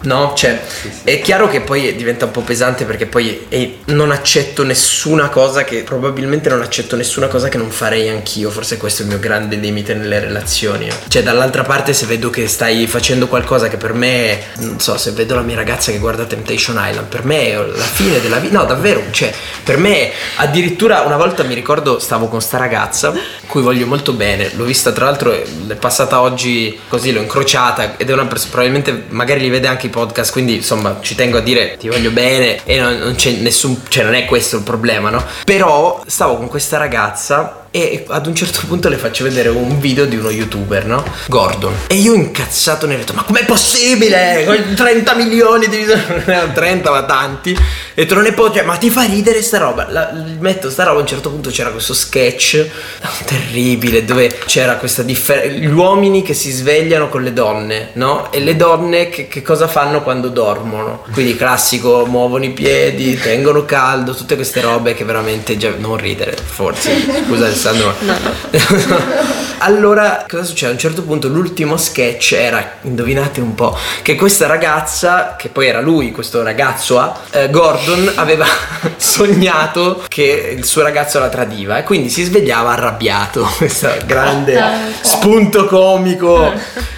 No? 0.03 0.35
Cioè, 0.37 0.61
è 1.03 1.21
chiaro 1.21 1.46
che 1.49 1.61
poi 1.61 1.95
diventa 1.97 2.27
un 2.27 2.31
po' 2.31 2.43
pesante 2.43 2.85
perché 2.85 3.07
poi 3.07 3.47
eh, 3.49 3.79
non 3.87 4.11
accetto 4.11 4.63
nessuna 4.63 5.29
cosa 5.29 5.65
che... 5.65 5.83
probabilmente 5.83 6.49
non 6.49 6.61
accetto 6.61 6.97
nessuna 6.97 7.29
cosa 7.29 7.49
che 7.49 7.59
non 7.59 7.71
farei 7.71 8.09
anch'io, 8.09 8.51
forse 8.51 8.77
questo 8.77 9.03
è 9.03 9.05
il 9.05 9.11
mio 9.11 9.21
grande 9.21 9.57
limite 9.57 9.95
nelle 9.95 10.21
relazioni. 10.21 10.89
Cioè, 11.09 11.23
dall'altra 11.23 11.63
parte 11.63 11.93
se 11.93 12.07
vedo 12.07 12.31
che 12.31 12.49
stai 12.49 12.87
facendo 12.87 13.29
qualcosa 13.29 13.69
che 13.69 13.77
per 13.77 13.93
me, 13.93 14.39
non 14.59 14.81
so, 14.81 14.97
se 14.97 15.11
vedo 15.13 15.35
la 15.35 15.43
mia 15.43 15.57
ragazza 15.57 15.91
che 15.91 15.99
guarda 15.99 16.25
Temptation 16.25 16.77
Island, 16.79 17.09
per 17.09 17.25
me 17.25 17.51
è 17.51 17.57
la 17.57 17.85
fine 17.85 18.21
della 18.21 18.39
vita. 18.39 18.59
No, 18.59 18.65
davvero, 18.65 19.03
cioè, 19.11 19.33
per 19.63 19.79
me 19.79 20.11
addirittura 20.37 21.01
una 21.01 21.17
volta 21.17 21.43
mi 21.43 21.55
ricordo 21.55 21.99
stavo 21.99 22.29
con 22.29 22.41
sta 22.41 22.59
ragazza, 22.59 23.13
cui 23.47 23.63
voglio 23.63 23.87
molto 23.87 24.13
bene, 24.13 24.51
l'ho 24.55 24.65
vista 24.65 24.93
tra 24.93 25.07
l'altro, 25.07 25.33
è 25.33 25.75
passata 25.75 26.21
oggi 26.21 26.79
così, 26.89 27.13
l'ho 27.13 27.21
incrociata 27.21 27.97
ed 27.97 28.09
è 28.09 28.13
una 28.13 28.27
persona, 28.27 28.51
probabilmente 28.51 29.05
magari 29.09 29.41
li 29.41 29.49
vede 29.49 29.67
anche 29.67 29.87
i 29.87 29.91
podcast, 29.91 30.33
quindi 30.33 30.57
insomma 30.57 30.99
ci 31.01 31.15
tengo 31.15 31.36
a 31.37 31.41
dire 31.41 31.77
ti 31.77 31.89
voglio 31.89 32.11
bene 32.11 32.65
e 32.65 32.79
non, 32.79 32.97
non 32.99 33.15
c'è 33.15 33.31
nessun, 33.33 33.83
cioè 33.89 34.05
non 34.05 34.15
è 34.15 34.25
questo 34.25 34.57
il 34.57 34.63
problema, 34.63 35.11
no? 35.11 35.25
Però 35.45 36.03
stavo 36.07 36.37
con 36.37 36.49
questa 36.49 36.79
ragazza 36.79 37.66
e 37.71 38.05
ad 38.09 38.27
un 38.27 38.35
certo 38.35 38.61
punto 38.67 38.89
le 38.89 38.97
faccio 38.97 39.25
vedere 39.25 39.49
un 39.49 39.79
video 39.79 40.07
di 40.07 40.17
uno 40.17 40.31
youtuber, 40.31 40.87
no? 40.87 41.05
Gordon. 41.27 41.75
E 41.89 41.95
io 41.97 42.15
incazzato 42.15 42.87
ne 42.87 42.95
ho 42.95 42.99
detto, 42.99 43.13
ma 43.13 43.23
com'è 43.23 43.45
possibile? 43.45 44.45
Con 44.47 44.75
30 44.75 45.15
milioni 45.15 45.69
di 45.69 45.77
visualizzazioni, 45.77 46.53
30 46.55 46.91
ma 46.91 47.05
tanti. 47.05 47.51
E 47.51 48.03
detto, 48.03 48.15
non 48.15 48.27
è 48.27 48.33
possibile, 48.33 48.65
ma 48.65 48.77
ti 48.77 48.91
fa 48.91 49.03
ridere 49.05 49.43
sta 49.43 49.59
roba? 49.59 49.87
La, 49.91 50.11
metto 50.39 50.71
sta 50.71 50.85
roba, 50.85 50.99
a 50.99 51.01
un 51.03 51.07
certo 51.07 51.31
punto 51.31 51.51
c'era 51.51 51.71
questo 51.71 51.95
sketch 51.95 52.67
terribile 53.27 54.05
dove 54.05 54.39
c'era 54.47 54.77
questa 54.77 55.03
differenza, 55.03 55.59
gli 55.59 55.67
uomini 55.67 56.23
che 56.23 56.35
si 56.35 56.51
svegliano 56.51 57.09
con 57.09 57.23
le 57.23 57.33
donne, 57.33 57.91
no? 57.95 58.31
E 58.33 58.41
le 58.41 58.57
donne 58.57 59.09
che, 59.09 59.29
che 59.29 59.43
cosa 59.43 59.69
fanno 59.69 60.03
quando 60.03 60.29
dormono? 60.29 61.05
Quindi 61.13 61.37
classico, 61.37 62.07
muovono 62.07 62.45
i 62.45 62.51
piedi, 62.51 63.19
tengono 63.19 63.65
caldo, 63.65 64.15
tutte 64.15 64.35
queste 64.35 64.61
robe 64.61 64.95
che 64.95 65.05
veramente 65.05 65.57
già 65.57 65.73
non 65.77 65.97
ridere, 65.97 66.37
forse. 66.37 67.25
Scusa 67.27 67.49
Alessandro. 67.57 67.95
allora, 69.59 70.27
cosa 70.29 70.45
succede? 70.45 70.71
A 70.71 70.75
un 70.75 70.79
certo 70.79 71.03
punto 71.03 71.29
l'ultimo 71.29 71.79
sketch 71.79 72.33
era, 72.33 72.75
indovinate 72.83 73.41
un 73.41 73.55
po', 73.55 73.77
che 74.03 74.15
questa 74.15 74.47
ragazza, 74.47 75.37
che 75.37 75.49
poi 75.49 75.67
era 75.69 75.81
lui, 75.81 76.13
questo 76.13 76.43
ragazzo 76.43 76.99
A, 76.99 77.19
eh, 77.31 77.49
Gordon 77.49 78.13
aveva 78.17 78.47
sognato 78.97 80.05
che 80.07 80.55
il 80.57 80.65
suo 80.65 80.83
ragazzo 80.83 81.19
la 81.19 81.31
tradiva 81.31 81.79
e 81.79 81.83
quindi 81.83 82.11
si 82.11 82.23
svegliava 82.25 82.73
arrabbiato. 82.73 83.45
Questo 83.57 83.91
grande 84.05 84.63
spunto 85.01 85.65
comico. 85.65 86.53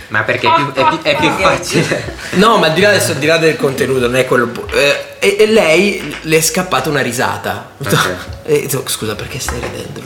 Ma 0.09 0.23
perché 0.23 0.49
è 0.49 0.55
più, 0.55 0.73
è 0.73 0.89
più- 0.89 1.03
è 1.03 1.17
più 1.17 1.31
facile. 1.31 2.17
No, 2.33 2.57
ma 2.57 2.67
al 2.69 2.73
di 2.73 2.81
là 2.81 2.89
adesso, 2.89 3.13
al 3.13 3.19
di 3.19 3.27
là 3.27 3.37
del 3.37 3.57
contenuto, 3.57 4.01
non 4.07 4.17
è 4.17 4.25
quello. 4.25 4.51
eh, 4.73 5.17
e, 5.19 5.37
e 5.39 5.47
lei 5.47 6.17
le 6.23 6.37
è 6.37 6.41
scappata 6.41 6.89
una 6.89 7.03
risata. 7.03 7.71
Ok. 7.79 8.17
E 8.45 8.69
scusa, 8.87 9.15
perché 9.15 9.39
stai 9.39 9.61
ridendo? 9.61 10.01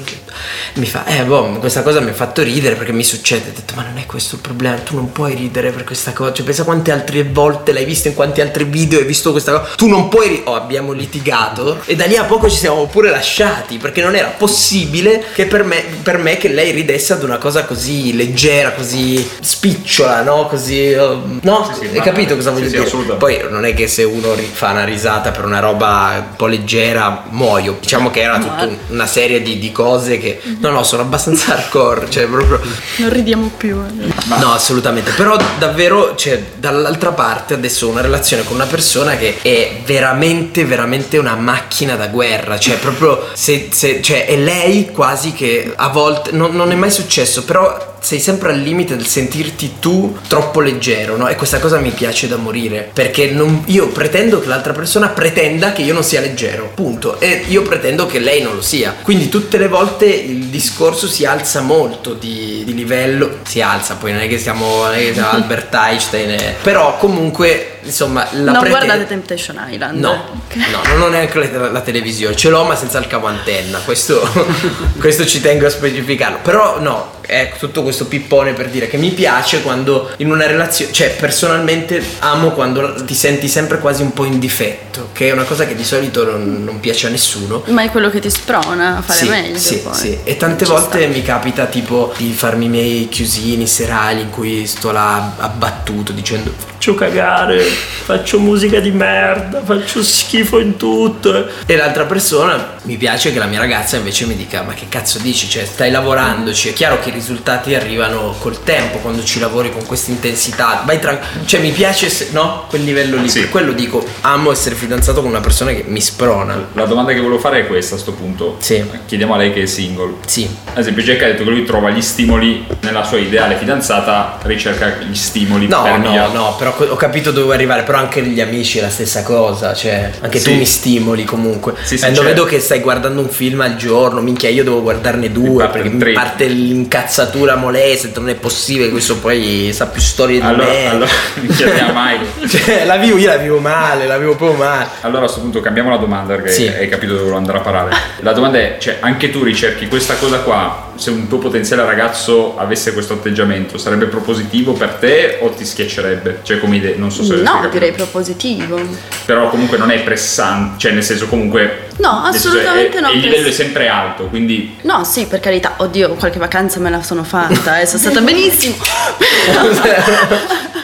Mi 0.74 0.86
fa, 0.86 1.04
eh, 1.06 1.22
boh, 1.24 1.58
questa 1.58 1.82
cosa 1.82 2.00
mi 2.00 2.10
ha 2.10 2.14
fatto 2.14 2.42
ridere 2.42 2.74
perché 2.76 2.92
mi 2.92 3.04
succede. 3.04 3.50
Ho 3.50 3.52
detto, 3.54 3.74
ma 3.76 3.82
non 3.82 3.98
è 3.98 4.06
questo 4.06 4.36
il 4.36 4.40
problema, 4.40 4.76
tu 4.76 4.96
non 4.96 5.12
puoi 5.12 5.34
ridere 5.34 5.70
per 5.70 5.84
questa 5.84 6.12
cosa. 6.12 6.32
Cioè, 6.32 6.44
pensa 6.44 6.64
quante 6.64 6.90
altre 6.92 7.24
volte 7.24 7.72
l'hai 7.72 7.84
visto, 7.84 8.08
in 8.08 8.14
quanti 8.14 8.40
altri 8.40 8.64
video 8.64 8.98
hai 8.98 9.04
visto 9.04 9.30
questa 9.32 9.52
cosa. 9.58 9.74
Tu 9.76 9.86
non 9.88 10.08
puoi. 10.08 10.28
ri- 10.28 10.40
Oh, 10.44 10.54
abbiamo 10.54 10.92
litigato. 10.92 11.80
E 11.84 11.94
da 11.94 12.04
lì 12.06 12.16
a 12.16 12.24
poco 12.24 12.48
ci 12.50 12.56
siamo 12.56 12.86
pure 12.86 13.10
lasciati 13.10 13.76
perché 13.76 14.02
non 14.02 14.14
era 14.16 14.28
possibile 14.28 15.24
che 15.34 15.46
per 15.46 15.62
me, 15.64 15.84
per 16.02 16.18
me 16.18 16.36
che 16.36 16.48
lei 16.48 16.72
ridesse 16.72 17.12
ad 17.12 17.22
una 17.22 17.38
cosa 17.38 17.64
così 17.64 18.14
leggera, 18.16 18.72
così 18.72 19.28
spicciola, 19.40 20.22
no? 20.22 20.46
Così. 20.46 20.90
eh, 20.92 21.16
no? 21.42 21.70
Sì, 21.78 21.86
sì, 21.88 21.96
hai 21.96 22.02
capito 22.02 22.34
cosa 22.34 22.50
voglio 22.50 22.64
sì, 22.66 22.70
dire? 22.72 22.84
assolutamente. 22.84 23.24
Poi 23.42 23.50
non 23.50 23.64
è 23.64 23.74
che 23.74 23.86
se 23.88 24.02
uno 24.04 24.34
fa 24.52 24.70
una 24.70 24.84
risata 24.84 25.30
per 25.30 25.44
una 25.44 25.60
roba 25.60 26.14
un 26.30 26.36
po' 26.36 26.46
leggera 26.46 27.24
muoio. 27.30 27.76
Diciamo 27.80 28.10
che 28.10 28.20
era 28.22 28.38
tutta 28.38 28.64
un- 28.64 28.76
una 28.88 29.06
serie 29.06 29.42
di, 29.42 29.58
di 29.58 29.70
cose 29.72 30.18
che 30.18 30.31
che 30.40 30.56
no 30.60 30.70
no 30.70 30.82
sono 30.82 31.02
abbastanza 31.02 31.52
hardcore 31.54 32.08
cioè 32.10 32.26
proprio 32.26 32.60
Non 32.98 33.10
ridiamo 33.10 33.50
più. 33.56 33.76
eh. 33.80 34.10
No, 34.38 34.52
assolutamente. 34.52 35.10
Però 35.12 35.36
davvero, 35.58 36.14
cioè, 36.16 36.40
dall'altra 36.56 37.10
parte 37.12 37.54
adesso 37.54 37.86
ho 37.86 37.90
una 37.90 38.00
relazione 38.00 38.44
con 38.44 38.54
una 38.56 38.66
persona 38.66 39.16
che 39.16 39.38
è 39.42 39.80
veramente, 39.84 40.64
veramente 40.64 41.18
una 41.18 41.34
macchina 41.34 41.96
da 41.96 42.06
guerra. 42.08 42.58
Cioè, 42.58 42.76
proprio 42.76 43.28
se, 43.34 43.68
se- 43.72 44.00
cioè, 44.02 44.26
è 44.26 44.36
lei 44.36 44.90
quasi 44.90 45.32
che 45.32 45.72
a 45.74 45.88
volte 45.88 46.32
non, 46.32 46.54
non 46.54 46.70
è 46.70 46.74
mai 46.74 46.90
successo, 46.90 47.44
però 47.44 47.90
sei 48.02 48.18
sempre 48.18 48.50
al 48.50 48.58
limite 48.58 48.96
del 48.96 49.06
sentirti 49.06 49.74
tu 49.78 50.18
troppo 50.26 50.60
leggero, 50.60 51.16
no? 51.16 51.28
E 51.28 51.36
questa 51.36 51.60
cosa 51.60 51.78
mi 51.78 51.90
piace 51.90 52.26
da 52.26 52.36
morire. 52.36 52.90
Perché 52.92 53.30
non- 53.30 53.62
io 53.66 53.88
pretendo 53.88 54.40
che 54.40 54.48
l'altra 54.48 54.72
persona 54.72 55.08
pretenda 55.08 55.72
che 55.72 55.82
io 55.82 55.94
non 55.94 56.02
sia 56.02 56.20
leggero. 56.20 56.70
Punto. 56.74 57.20
E 57.20 57.44
io 57.48 57.62
pretendo 57.62 58.06
che 58.06 58.18
lei 58.18 58.42
non 58.42 58.54
lo 58.56 58.62
sia. 58.62 58.94
Quindi 59.02 59.28
tutte 59.28 59.56
le 59.58 59.68
volte 59.68 60.21
il 60.24 60.46
discorso 60.46 61.06
si 61.06 61.24
alza 61.24 61.60
molto 61.60 62.14
di, 62.14 62.62
di 62.64 62.74
livello. 62.74 63.38
Si 63.44 63.60
alza, 63.60 63.96
poi 63.96 64.12
non 64.12 64.20
è 64.20 64.28
che 64.28 64.38
siamo, 64.38 64.84
non 64.84 64.94
è 64.94 64.98
che 64.98 65.12
siamo 65.14 65.30
Albert 65.32 65.74
Einstein. 65.74 66.30
eh. 66.30 66.56
Però 66.62 66.96
comunque, 66.98 67.71
insomma, 67.82 68.26
la 68.32 68.52
non 68.52 68.60
prete- 68.60 68.68
guardate 68.68 69.06
Temptation 69.06 69.60
Island. 69.68 69.98
No, 69.98 70.10
Ok. 70.46 70.56
no, 70.70 70.80
non 70.94 71.02
ho 71.02 71.08
neanche 71.08 71.38
la, 71.50 71.70
la 71.70 71.80
televisione, 71.80 72.34
ce 72.36 72.48
l'ho 72.48 72.64
ma 72.64 72.74
senza 72.76 72.98
il 72.98 73.06
cavo 73.06 73.26
antenna, 73.26 73.78
questo, 73.78 74.20
questo 74.98 75.24
ci 75.26 75.40
tengo 75.40 75.66
a 75.66 75.70
specificarlo. 75.70 76.38
Però 76.42 76.80
no, 76.80 77.12
è 77.20 77.52
tutto 77.58 77.82
questo 77.82 78.06
pippone 78.06 78.52
per 78.52 78.68
dire 78.68 78.88
che 78.88 78.96
mi 78.96 79.10
piace 79.10 79.62
quando 79.62 80.10
in 80.18 80.30
una 80.30 80.46
relazione, 80.46 80.92
cioè 80.92 81.10
personalmente 81.18 82.02
amo 82.20 82.50
quando 82.50 83.04
ti 83.04 83.14
senti 83.14 83.48
sempre 83.48 83.78
quasi 83.78 84.02
un 84.02 84.12
po' 84.12 84.24
in 84.24 84.38
difetto, 84.38 85.08
che 85.12 85.28
è 85.28 85.32
una 85.32 85.44
cosa 85.44 85.66
che 85.66 85.74
di 85.74 85.84
solito 85.84 86.24
non, 86.24 86.62
non 86.64 86.80
piace 86.80 87.06
a 87.06 87.10
nessuno. 87.10 87.62
Ma 87.68 87.82
è 87.82 87.90
quello 87.90 88.10
che 88.10 88.20
ti 88.20 88.30
sprona 88.30 88.98
a 88.98 89.02
fare 89.02 89.18
Sì, 89.18 89.28
meglio. 89.28 89.58
sì, 89.58 89.78
poi. 89.78 89.94
sì. 89.94 90.18
E 90.24 90.36
tante 90.36 90.64
Ci 90.64 90.70
volte 90.70 91.06
mi 91.06 91.22
capita 91.22 91.66
tipo 91.66 92.12
di 92.16 92.32
farmi 92.32 92.66
i 92.66 92.68
miei 92.68 93.08
chiusini 93.08 93.66
serali 93.66 94.20
in 94.22 94.30
cui 94.30 94.66
sto 94.66 94.90
là 94.92 95.34
abbattuto 95.38 96.12
dicendo 96.12 96.52
faccio 96.82 96.94
cagare, 96.96 97.60
faccio 97.60 98.40
musica 98.40 98.80
di 98.80 98.90
merda, 98.90 99.62
faccio 99.62 100.02
schifo 100.02 100.58
in 100.58 100.76
tutto. 100.76 101.46
E 101.64 101.76
l'altra 101.76 102.06
persona 102.06 102.72
mi 102.82 102.96
piace 102.96 103.32
che 103.32 103.38
la 103.38 103.44
mia 103.46 103.60
ragazza 103.60 103.96
invece 103.96 104.26
mi 104.26 104.34
dica 104.34 104.62
ma 104.62 104.74
che 104.74 104.86
cazzo 104.88 105.20
dici? 105.20 105.48
Cioè 105.48 105.64
stai 105.64 105.92
lavorandoci, 105.92 106.70
è 106.70 106.72
chiaro 106.72 106.98
che 106.98 107.10
i 107.10 107.12
risultati 107.12 107.76
arrivano 107.76 108.34
col 108.36 108.64
tempo 108.64 108.98
quando 108.98 109.22
ci 109.22 109.38
lavori 109.38 109.70
con 109.70 109.86
questa 109.86 110.10
intensità. 110.10 110.82
Vai 110.84 110.98
tranquillo. 110.98 111.46
Cioè 111.46 111.60
mi 111.60 111.70
piace, 111.70 112.08
se- 112.08 112.30
no? 112.32 112.64
Quel 112.68 112.82
livello 112.82 113.16
lì. 113.16 113.28
Sì. 113.28 113.42
Per 113.42 113.50
quello 113.50 113.70
dico, 113.70 114.04
amo 114.22 114.50
essere 114.50 114.74
fidanzato 114.74 115.20
con 115.20 115.30
una 115.30 115.38
persona 115.38 115.70
che 115.70 115.84
mi 115.86 116.00
sprona. 116.00 116.66
La 116.72 116.86
domanda 116.86 117.12
che 117.12 117.20
volevo 117.20 117.38
fare 117.38 117.60
è 117.60 117.66
questa 117.68 117.94
a 117.94 117.98
sto 117.98 118.10
punto. 118.10 118.56
Sì. 118.58 118.84
Chiediamo 119.06 119.34
a 119.34 119.36
lei 119.36 119.52
che 119.52 119.62
è 119.62 119.66
single. 119.66 120.14
Sì. 120.26 120.48
Ad 120.72 120.78
esempio, 120.78 121.04
Jack 121.04 121.22
ha 121.22 121.26
detto 121.26 121.44
che 121.44 121.50
lui 121.50 121.64
trova 121.64 121.90
gli 121.90 122.02
stimoli 122.02 122.66
nella 122.80 123.04
sua 123.04 123.18
ideale 123.18 123.54
fidanzata, 123.54 124.38
ricerca 124.42 124.96
gli 124.98 125.14
stimoli 125.14 125.68
No, 125.68 125.82
per 125.82 125.92
no, 125.92 126.08
migliorare. 126.08 126.32
no, 126.32 126.56
però 126.58 126.70
ho 126.78 126.96
capito 126.96 127.30
dove 127.30 127.44
vuoi 127.44 127.54
arrivare, 127.56 127.82
però 127.82 127.98
anche 127.98 128.22
gli 128.22 128.40
amici 128.40 128.78
è 128.78 128.80
la 128.82 128.90
stessa 128.90 129.22
cosa, 129.22 129.74
cioè 129.74 130.10
anche 130.20 130.38
tu 130.40 130.50
Sì. 130.50 130.54
mi 130.56 130.64
stimoli 130.64 131.24
comunque. 131.24 131.74
Sì, 131.82 131.96
sì, 131.96 131.98
Quando 131.98 132.20
certo. 132.22 132.34
vedo 132.34 132.44
che 132.46 132.60
stai 132.60 132.80
guardando 132.80 133.20
un 133.20 133.28
film 133.28 133.60
al 133.60 133.76
giorno, 133.76 134.20
minchia, 134.20 134.48
io 134.48 134.64
devo 134.64 134.82
guardarne 134.82 135.30
due 135.32 135.64
parte 135.64 135.78
perché 135.78 135.88
mi 135.94 135.98
tre. 136.00 136.12
parte 136.12 136.46
l'incazzatura 136.46 137.56
molesta, 137.56 138.08
non 138.20 138.28
è 138.28 138.34
possibile, 138.34 138.90
questo 138.90 139.16
poi 139.18 139.70
sa 139.72 139.86
più 139.86 140.00
storie 140.00 140.40
di 140.40 140.46
Allora, 140.46 140.64
me. 140.68 140.88
allora 140.88 141.10
mi 141.40 141.48
chiediamo 141.48 141.92
mai. 141.92 142.18
Cioè, 142.52 142.84
la 142.84 142.96
vivo, 142.96 143.16
io 143.18 143.28
la 143.28 143.36
vivo 143.36 143.58
male, 143.58 144.06
la 144.06 144.18
vivo 144.18 144.34
proprio 144.34 144.58
male. 144.58 144.86
Allora 145.02 145.18
a 145.20 145.22
questo 145.22 145.40
punto 145.40 145.60
cambiamo 145.60 145.90
la 145.90 145.96
domanda 145.96 146.34
perché 146.34 146.78
hai 146.78 146.88
capito 146.88 147.12
dove 147.12 147.20
volevo 147.22 147.38
andare 147.38 147.58
a 147.58 147.60
parare. 147.62 147.90
La 148.20 148.32
domanda 148.32 148.58
è, 148.58 148.76
cioè, 148.78 148.98
anche 149.00 149.30
tu 149.30 149.42
ricerchi 149.42 149.88
questa 149.88 150.14
cosa 150.16 150.38
qua, 150.40 150.91
se 150.96 151.10
un 151.10 151.28
tuo 151.28 151.38
potenziale 151.38 151.84
ragazzo 151.84 152.58
avesse 152.58 152.92
questo 152.92 153.14
atteggiamento, 153.14 153.78
sarebbe 153.78 154.06
propositivo 154.06 154.72
per 154.72 154.90
te 154.94 155.38
o 155.40 155.50
ti 155.50 155.64
schiaccerebbe? 155.64 156.40
Cioè 156.42 156.58
come 156.58 156.76
idea, 156.76 156.94
non 156.96 157.10
so 157.10 157.24
se 157.24 157.36
No, 157.36 157.66
direi 157.70 157.92
propositivo. 157.92 158.80
Però 159.24 159.48
comunque 159.48 159.78
non 159.78 159.90
è 159.90 160.00
pressante, 160.00 160.78
cioè 160.78 160.92
nel 160.92 161.04
senso 161.04 161.26
comunque... 161.26 161.88
No, 161.98 162.22
assolutamente 162.24 162.98
è- 162.98 163.00
no, 163.00 163.10
Il 163.10 163.20
livello 163.20 163.48
è 163.48 163.52
sempre 163.52 163.88
alto, 163.88 164.24
quindi... 164.24 164.76
No, 164.82 165.04
sì, 165.04 165.26
per 165.26 165.40
carità. 165.40 165.74
Oddio, 165.76 166.10
qualche 166.14 166.38
vacanza 166.38 166.80
me 166.80 166.90
la 166.90 167.02
sono 167.02 167.24
fatta 167.24 167.80
e 167.80 167.86
sono 167.86 167.98
stata 167.98 168.20
benissimo. 168.20 168.76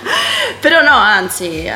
Però 0.61 0.81
no, 0.83 0.91
anzi. 0.95 1.65
eh, 1.65 1.73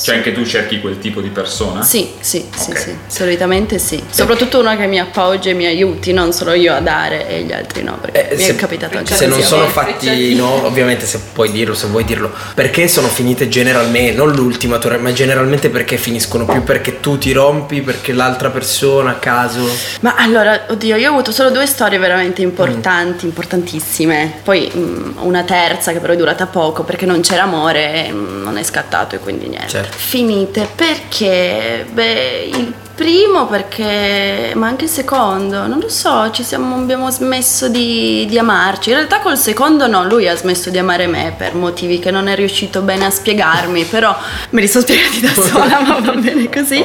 Cioè 0.00 0.16
anche 0.16 0.32
tu 0.32 0.44
cerchi 0.44 0.80
quel 0.80 0.98
tipo 0.98 1.20
di 1.20 1.28
persona? 1.28 1.82
Sì, 1.82 2.10
sì, 2.20 2.46
sì, 2.56 2.70
Ok. 2.70 2.78
sì, 2.78 2.96
solitamente 3.06 3.78
sì. 3.78 4.02
Soprattutto 4.10 4.58
una 4.60 4.76
che 4.76 4.86
mi 4.86 4.98
appoggia 4.98 5.50
e 5.50 5.54
mi 5.54 5.66
aiuti, 5.66 6.12
non 6.12 6.32
solo 6.32 6.52
io 6.52 6.74
a 6.74 6.80
dare 6.80 7.28
e 7.28 7.42
gli 7.42 7.52
altri 7.52 7.82
no, 7.82 7.98
perché 8.00 8.30
Eh, 8.30 8.36
mi 8.36 8.42
se- 8.42 8.52
è 8.52 8.56
capitato 8.56 8.96
anche 8.98 9.14
Se 9.14 9.26
non 9.26 9.40
sono 9.42 9.66
fatti, 9.66 10.34
no, 10.34 10.64
ovviamente 10.66 11.06
se 11.06 11.20
puoi 11.32 11.50
dirlo, 11.50 11.74
se 11.74 11.86
vuoi 11.88 12.04
dirlo, 12.04 12.32
perché 12.54 12.88
sono 12.88 13.08
finite 13.08 13.48
generalmente, 13.48 14.16
non 14.16 14.30
l'ultima 14.32 14.78
tua, 14.78 14.96
ma 14.98 15.12
generalmente 15.12 15.68
perché 15.68 15.96
finiscono 15.96 16.44
più 16.46 16.62
perché 16.62 17.00
tu 17.00 17.18
ti 17.18 17.32
rompi, 17.32 17.80
perché 17.82 18.12
l'altra 18.12 18.50
persona 18.50 19.10
a 19.10 19.14
caso. 19.14 19.68
Ma 20.00 20.14
allora, 20.16 20.62
oddio, 20.68 20.96
io 20.96 21.10
ho 21.10 21.12
avuto 21.12 21.32
solo 21.32 21.50
due 21.50 21.66
storie 21.66 21.98
veramente 21.98 22.42
importanti, 22.42 23.24
importantissime. 23.26 24.40
Poi 24.42 24.70
mm, 24.74 25.10
una 25.20 25.42
terza 25.42 25.92
che 25.92 25.98
però 25.98 26.12
è 26.12 26.16
durata 26.16 26.46
poco 26.46 26.82
perché 26.84 27.06
non 27.06 27.20
c'era 27.20 27.42
amore 27.42 28.10
non 28.22 28.56
è 28.56 28.62
scattato 28.62 29.14
e 29.14 29.18
quindi 29.18 29.48
niente. 29.48 29.68
Certo. 29.68 29.96
Finite 29.96 30.68
perché, 30.74 31.86
beh, 31.90 32.50
il 32.52 32.74
primo 33.02 33.46
perché, 33.46 34.52
ma 34.54 34.68
anche 34.68 34.84
il 34.84 34.90
secondo, 34.90 35.66
non 35.66 35.80
lo 35.80 35.88
so, 35.88 36.30
ci 36.30 36.44
siamo, 36.44 36.76
abbiamo 36.76 37.10
smesso 37.10 37.68
di, 37.68 38.24
di 38.28 38.38
amarci. 38.38 38.90
In 38.90 38.96
realtà 38.96 39.18
col 39.18 39.36
secondo 39.36 39.88
no, 39.88 40.04
lui 40.04 40.28
ha 40.28 40.36
smesso 40.36 40.70
di 40.70 40.78
amare 40.78 41.08
me 41.08 41.34
per 41.36 41.54
motivi 41.56 41.98
che 41.98 42.12
non 42.12 42.28
è 42.28 42.36
riuscito 42.36 42.80
bene 42.82 43.06
a 43.06 43.10
spiegarmi, 43.10 43.84
però 43.86 44.16
me 44.50 44.60
li 44.60 44.68
sono 44.68 44.84
spiegati 44.84 45.20
da 45.20 45.32
sola, 45.34 45.80
ma 45.80 45.98
va 45.98 46.12
bene 46.12 46.48
così. 46.48 46.84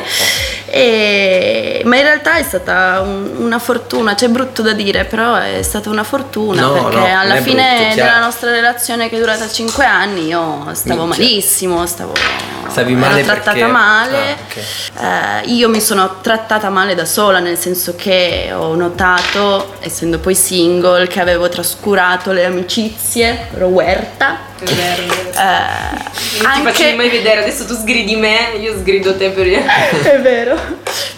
E- 0.65 1.81
ma 1.85 1.95
in 1.97 2.01
realtà 2.03 2.37
è 2.37 2.43
stata 2.43 3.01
un- 3.01 3.35
una 3.37 3.59
fortuna, 3.59 4.15
cioè 4.15 4.27
è 4.29 4.31
brutto 4.31 4.61
da 4.63 4.73
dire, 4.73 5.05
però 5.05 5.35
è 5.35 5.61
stata 5.61 5.89
una 5.89 6.03
fortuna 6.03 6.61
No, 6.61 6.71
perché 6.73 6.97
no, 7.11 7.19
alla 7.19 7.35
fine 7.41 7.77
brutto, 7.89 7.95
della 7.95 8.19
nostra 8.19 8.49
relazione 8.51 9.07
che 9.09 9.15
è 9.17 9.19
durata 9.19 9.47
5 9.47 9.85
anni 9.85 10.25
io 10.27 10.67
stavo 10.73 11.05
Minchia. 11.05 11.23
malissimo, 11.25 11.85
stavo 11.85 12.13
Stavi 12.69 12.91
ero 12.91 12.99
male 12.99 13.23
trattata 13.23 13.51
perché- 13.53 13.65
male. 13.71 14.37
Ah, 14.95 15.39
Eh, 15.41 15.45
io 15.51 15.69
mi 15.69 15.79
sono 15.79 16.03
trattata 16.21 16.69
male 16.69 16.95
da 16.95 17.05
sola, 17.05 17.39
nel 17.39 17.57
senso 17.57 17.95
che 17.95 18.51
ho 18.53 18.75
notato, 18.75 19.75
essendo 19.79 20.19
poi 20.19 20.35
single, 20.35 21.07
che 21.07 21.19
avevo 21.19 21.49
trascurato 21.49 22.31
le 22.31 22.45
amicizie, 22.45 23.47
ero 23.53 23.67
huerta. 23.67 24.37
È 24.59 24.63
vero. 24.65 25.01
Eh, 25.03 26.41
Non 26.41 26.51
ti 26.53 26.61
facevi 26.61 26.83
anche 26.83 26.95
mai 26.95 27.09
vedere, 27.09 27.41
adesso 27.41 27.65
tu 27.65 27.75
sgridi 27.75 28.15
me, 28.15 28.55
io 28.59 28.75
sgrido 28.77 29.15
te 29.15 29.29
per 29.29 29.45
è 29.47 30.19
vero. 30.21 30.59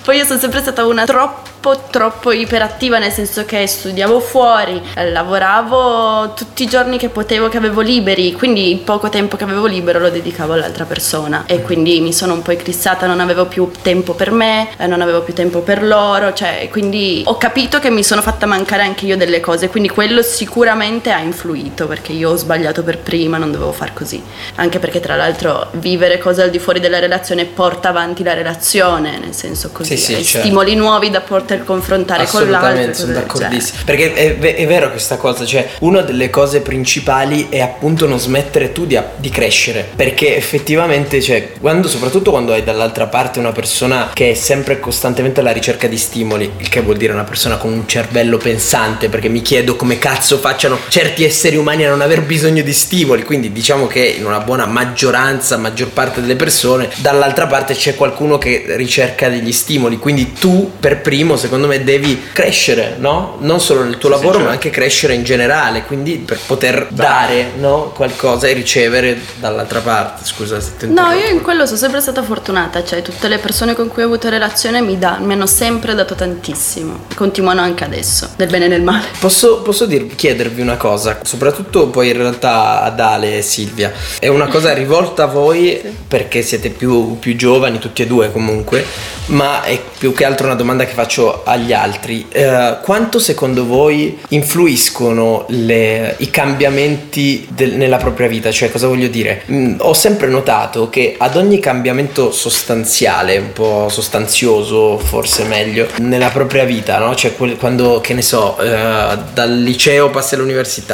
Poi 0.04 0.18
io 0.18 0.26
sono 0.26 0.40
sempre 0.40 0.60
stata 0.62 0.86
una 0.86 1.06
troppo 1.06 1.49
troppo 1.90 2.32
iperattiva 2.32 3.00
nel 3.00 3.12
senso 3.12 3.46
che 3.46 3.66
studiavo 3.68 4.20
fuori, 4.20 4.82
eh, 4.96 5.12
lavoravo 5.12 6.34
tutti 6.34 6.64
i 6.64 6.68
giorni 6.68 6.98
che 6.98 7.10
potevo 7.10 7.50
che 7.50 7.58
avevo 7.58 7.82
liberi, 7.82 8.32
quindi 8.34 8.72
il 8.72 8.80
poco 8.80 9.10
tempo 9.10 9.36
che 9.38 9.44
avevo 9.44 9.66
libero 9.66 10.00
lo 10.00 10.10
dedicavo 10.10 10.54
all'altra 10.54 10.86
persona 10.86 11.44
e 11.46 11.62
quindi 11.62 12.00
mi 12.00 12.14
sono 12.14 12.34
un 12.34 12.42
po' 12.42 12.52
eclissata, 12.52 13.08
non 13.08 13.20
avevo 13.20 13.46
più 13.46 13.70
tempo 13.82 14.14
per 14.14 14.32
me, 14.32 14.70
eh, 14.78 14.88
non 14.88 15.02
avevo 15.02 15.22
più 15.22 15.34
tempo 15.34 15.60
per 15.60 15.84
loro, 15.84 16.34
cioè 16.34 16.68
quindi 16.72 17.24
ho 17.26 17.38
capito 17.38 17.80
che 17.80 17.90
mi 17.90 18.04
sono 18.04 18.22
fatta 18.22 18.46
mancare 18.46 18.84
anche 18.84 19.06
io 19.06 19.18
delle 19.18 19.40
cose, 19.40 19.70
quindi 19.70 19.90
quello 19.90 20.22
sicuramente 20.22 21.12
ha 21.12 21.20
influito 21.20 21.88
perché 21.88 22.12
io 22.14 22.32
ho 22.32 22.36
sbagliato 22.36 22.84
per 22.84 23.00
prima, 23.00 23.38
non 23.38 23.52
dovevo 23.52 23.72
far 23.72 23.94
così. 23.94 24.22
Anche 24.56 24.80
perché 24.80 25.00
tra 25.00 25.16
l'altro 25.16 25.68
vivere 25.74 26.18
cose 26.18 26.42
al 26.42 26.50
di 26.50 26.60
fuori 26.60 26.80
della 26.80 27.00
relazione 27.00 27.46
porta 27.46 27.90
avanti 27.90 28.24
la 28.24 28.34
relazione, 28.34 29.18
nel 29.18 29.34
senso 29.34 29.70
così, 29.72 29.98
Sì, 29.98 30.16
sì, 30.16 30.24
certo. 30.24 30.48
stimoli 30.48 30.76
nuovi 30.76 31.10
da 31.10 31.22
poter 31.50 31.64
confrontare 31.64 32.26
con 32.28 32.50
l'altro. 32.50 32.58
Assolutamente, 32.58 32.92
cose 32.92 33.02
sono 33.02 33.14
d'accordissimo. 33.14 33.80
Perché 33.86 34.14
è, 34.14 34.38
è 34.38 34.68
vero 34.68 34.92
questa 34.92 35.18
cosa, 35.18 35.46
cioè 35.46 35.68
una 35.80 36.02
delle 36.02 36.30
cose 36.30 36.62
principali 36.62 37.48
è 37.50 37.60
appunto 37.60 38.08
non 38.08 38.20
smettere 38.20 38.72
tu 38.72 38.86
di, 38.86 39.00
di 39.18 39.30
crescere. 39.30 39.88
Perché 39.96 40.36
effettivamente, 40.36 41.22
cioè, 41.22 41.54
quando, 41.60 41.88
soprattutto 41.88 42.32
quando 42.32 42.54
hai 42.54 42.64
dall'altra 42.64 43.08
parte 43.08 43.40
una 43.40 43.52
persona 43.52 44.12
che 44.14 44.32
è 44.32 44.34
sempre 44.34 44.80
costantemente 44.80 45.40
alla 45.40 45.52
ricerca 45.52 45.88
di 45.88 45.98
stimoli, 45.98 46.52
il 46.58 46.70
che 46.70 46.82
vuol 46.82 46.98
dire 46.98 47.14
una 47.14 47.24
persona 47.24 47.58
con 47.58 47.72
un 47.72 47.88
cervello 47.88 48.38
pensante, 48.38 49.10
perché 49.10 49.30
mi 49.30 49.42
chiedo 49.42 49.76
come 49.76 49.98
cazzo 49.98 50.38
facciano 50.38 50.78
certi 50.88 51.24
esseri 51.24 51.56
umani 51.56 51.86
a 51.86 51.90
non 51.90 52.02
aver 52.02 52.22
bisogno 52.22 52.62
di 52.62 52.74
stimoli. 52.74 53.24
Quindi 53.24 53.52
diciamo 53.52 53.88
che 53.88 54.06
in 54.06 54.26
una 54.26 54.40
buona 54.40 54.66
maggioranza, 54.66 55.58
maggior 55.58 55.90
parte 55.90 56.22
delle 56.22 56.36
persone, 56.36 56.90
dall'altra 56.98 57.48
parte 57.48 57.74
c'è 57.74 57.96
qualcuno 57.96 58.38
che 58.38 58.66
ricerca 58.68 59.30
degli 59.30 59.52
stimoli. 59.52 59.98
Quindi 59.98 60.34
tu 60.34 60.72
per 60.80 61.02
primo 61.02 61.38
secondo 61.40 61.66
me 61.66 61.84
devi 61.84 62.22
crescere, 62.32 62.96
no? 63.00 63.38
Non 63.40 63.60
solo 63.60 63.84
nel 63.84 63.98
tuo 63.98 64.10
Sì, 64.10 64.16
lavoro, 64.16 64.38
sì, 64.38 64.44
ma 64.44 64.50
certo. 64.52 64.68
anche 64.68 64.70
crescere 64.70 65.14
in 65.16 65.24
generale, 65.24 65.84
quindi 65.84 66.18
per 66.18 66.38
poter 66.46 66.88
dare, 66.92 67.52
no? 67.58 67.92
qualcosa 67.96 68.48
e 68.48 68.54
ricevere 68.54 69.20
dall'altra 69.40 69.80
parte. 69.80 70.26
Scusa 70.26 70.60
se 70.60 70.72
ti 70.78 70.88
No, 70.88 71.12
io 71.12 71.28
in 71.30 71.42
quello 71.42 71.66
sono 71.66 71.78
sempre 71.78 72.02
stata 72.02 72.22
fortunata, 72.22 72.84
cioè 72.84 73.02
tutte 73.02 73.28
le 73.28 73.38
persone 73.40 73.74
con 73.76 73.88
cui 73.88 74.04
ho 74.04 74.06
avuto 74.06 74.30
relazione 74.30 74.82
mi, 74.82 75.00
da- 75.00 75.18
mi 75.20 75.34
hanno 75.34 75.48
sempre 75.48 75.96
dato 75.96 76.14
tantissimo, 76.16 77.06
continuano 77.16 77.62
anche 77.62 77.84
adesso, 77.84 78.30
nel 78.36 78.50
bene 78.50 78.66
e 78.66 78.68
nel 78.68 78.82
male. 78.84 79.06
Posso, 79.20 79.62
posso 79.62 79.86
dir- 79.86 80.14
chiedervi 80.16 80.62
una 80.62 80.78
cosa, 80.78 81.20
soprattutto 81.24 81.88
poi 81.88 82.10
in 82.10 82.18
realtà 82.18 82.82
ad 82.84 83.00
Ale 83.00 83.38
e 83.38 83.42
Silvia. 83.42 83.92
È 84.20 84.28
una 84.28 84.48
cosa 84.48 84.74
rivolta 84.74 85.24
a 85.24 85.28
voi 85.28 85.80
perché 86.08 86.42
siete 86.42 86.70
più, 86.70 87.18
più 87.20 87.36
giovani, 87.36 87.80
tutti 87.80 88.02
e 88.02 88.08
due 88.08 88.32
comunque, 88.32 88.86
ma 89.28 89.64
è 89.64 89.80
più 89.98 90.14
che 90.14 90.26
altro 90.26 90.46
una 90.48 90.56
domanda 90.56 90.86
che 90.86 90.94
faccio 90.94 91.29
agli 91.44 91.74
altri. 91.74 92.26
Eh, 92.32 92.78
quanto 92.84 93.20
secondo 93.20 93.66
voi 93.66 94.18
influiscono 94.30 95.46
le- 95.50 96.16
i 96.20 96.30
cambiamenti 96.30 97.48
del- 97.50 97.74
nella 97.76 97.98
propria 97.98 98.28
vita? 98.28 98.52
Cioè, 98.52 98.72
cosa 98.72 98.88
voglio 98.88 99.08
dire? 99.08 99.44
Mm, 99.52 99.76
ho 99.80 99.94
sempre 99.94 100.28
notato 100.28 100.90
che 100.90 101.16
ad 101.18 101.36
ogni 101.36 101.60
cambiamento 101.60 102.32
sostanziale, 102.32 103.38
un 103.38 103.54
po' 103.54 103.88
sostanzioso, 103.90 104.98
forse 104.98 105.44
meglio, 105.44 105.88
nella 106.00 106.30
propria 106.30 106.64
vita, 106.66 106.98
no? 107.00 107.16
Cioè, 107.16 107.36
quel- 107.36 107.58
quando, 107.58 108.00
che 108.02 108.14
ne 108.14 108.22
so, 108.22 108.58
eh, 108.60 109.18
dal 109.34 109.58
liceo 109.62 110.10
passi 110.10 110.36
all'università. 110.36 110.94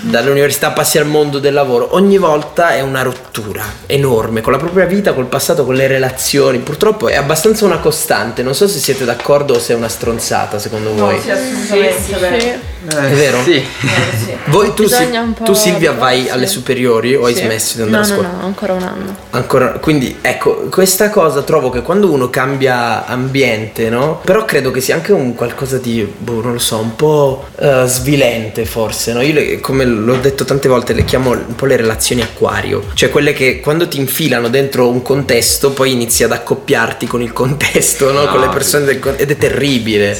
Dall'università 0.00 0.70
passi 0.70 0.96
al 0.96 1.04
mondo 1.04 1.38
del 1.38 1.52
lavoro, 1.52 1.94
ogni 1.96 2.16
volta 2.16 2.70
è 2.70 2.80
una 2.80 3.02
rottura 3.02 3.62
enorme 3.84 4.40
con 4.40 4.52
la 4.52 4.58
propria 4.58 4.86
vita, 4.86 5.12
col 5.12 5.26
passato, 5.26 5.66
con 5.66 5.74
le 5.74 5.86
relazioni. 5.86 6.60
Purtroppo 6.60 7.08
è 7.08 7.14
abbastanza 7.14 7.66
una 7.66 7.78
costante. 7.78 8.42
Non 8.42 8.54
so 8.54 8.68
se 8.68 8.78
siete 8.78 9.04
d'accordo 9.04 9.52
o 9.52 9.58
se 9.58 9.74
è 9.74 9.76
una 9.76 9.90
stronzata 9.90 10.58
secondo 10.58 10.94
voi. 10.94 11.16
No, 11.16 11.20
sì, 11.20 11.30
assolutamente. 11.30 12.00
Sì, 12.00 12.48
sì, 12.48 12.75
Sì. 12.88 12.96
È 12.96 13.08
vero? 13.14 13.42
Sì. 13.42 13.62
Voi, 14.46 14.72
tu, 14.74 14.86
Si- 14.86 14.96
Bisogna 14.96 15.20
un 15.22 15.34
po' 15.34 15.44
tu 15.44 15.52
Silvia 15.54 15.92
vai 15.92 16.14
abituarsi. 16.14 16.30
alle 16.36 16.46
superiori 16.46 17.14
o 17.14 17.24
hai 17.24 17.34
Sì. 17.34 17.42
smesso 17.42 17.76
di 17.76 17.82
andare 17.82 18.06
no, 18.06 18.12
a 18.12 18.14
scuola? 18.14 18.28
No, 18.32 18.40
no, 18.40 18.46
ancora 18.46 18.72
un 18.74 18.82
anno. 18.82 19.16
Ancora, 19.30 19.66
quindi 19.80 20.18
ecco, 20.20 20.68
questa 20.70 21.10
cosa 21.10 21.42
trovo 21.42 21.70
che 21.70 21.82
quando 21.82 22.10
uno 22.10 22.30
cambia 22.30 23.06
ambiente, 23.06 23.88
no? 23.90 24.20
Però 24.24 24.44
credo 24.44 24.70
che 24.70 24.80
sia 24.80 24.94
anche 24.94 25.12
un 25.12 25.34
qualcosa 25.34 25.78
di, 25.78 26.06
boh, 26.18 26.40
non 26.42 26.52
lo 26.54 26.58
so, 26.58 26.78
un 26.78 26.94
po' 26.96 27.46
eh, 27.58 27.84
svilente 27.86 28.64
forse, 28.64 29.12
no? 29.12 29.20
Io 29.20 29.32
le- 29.32 29.60
come 29.60 29.84
l'ho 29.84 30.16
detto 30.16 30.44
tante 30.44 30.68
volte 30.68 30.92
le 30.92 31.04
chiamo 31.04 31.30
un 31.30 31.54
po' 31.54 31.66
le 31.66 31.76
relazioni 31.76 32.22
acquario, 32.22 32.84
cioè 32.94 33.10
quelle 33.10 33.32
che 33.32 33.60
quando 33.60 33.88
ti 33.88 33.98
infilano 33.98 34.48
dentro 34.48 34.88
un 34.88 35.02
contesto 35.02 35.70
poi 35.70 35.92
inizi 35.92 36.22
ad 36.24 36.32
accoppiarti 36.32 37.06
con 37.06 37.20
il 37.22 37.32
contesto, 37.32 38.12
no? 38.12 38.26
Con 38.26 38.40
le 38.40 38.46
Ah, 38.46 38.50
persone 38.50 38.84
del 38.84 38.98
contesto 39.00 39.22
ed 39.24 39.30
è 39.32 39.36
terribile. 39.38 40.14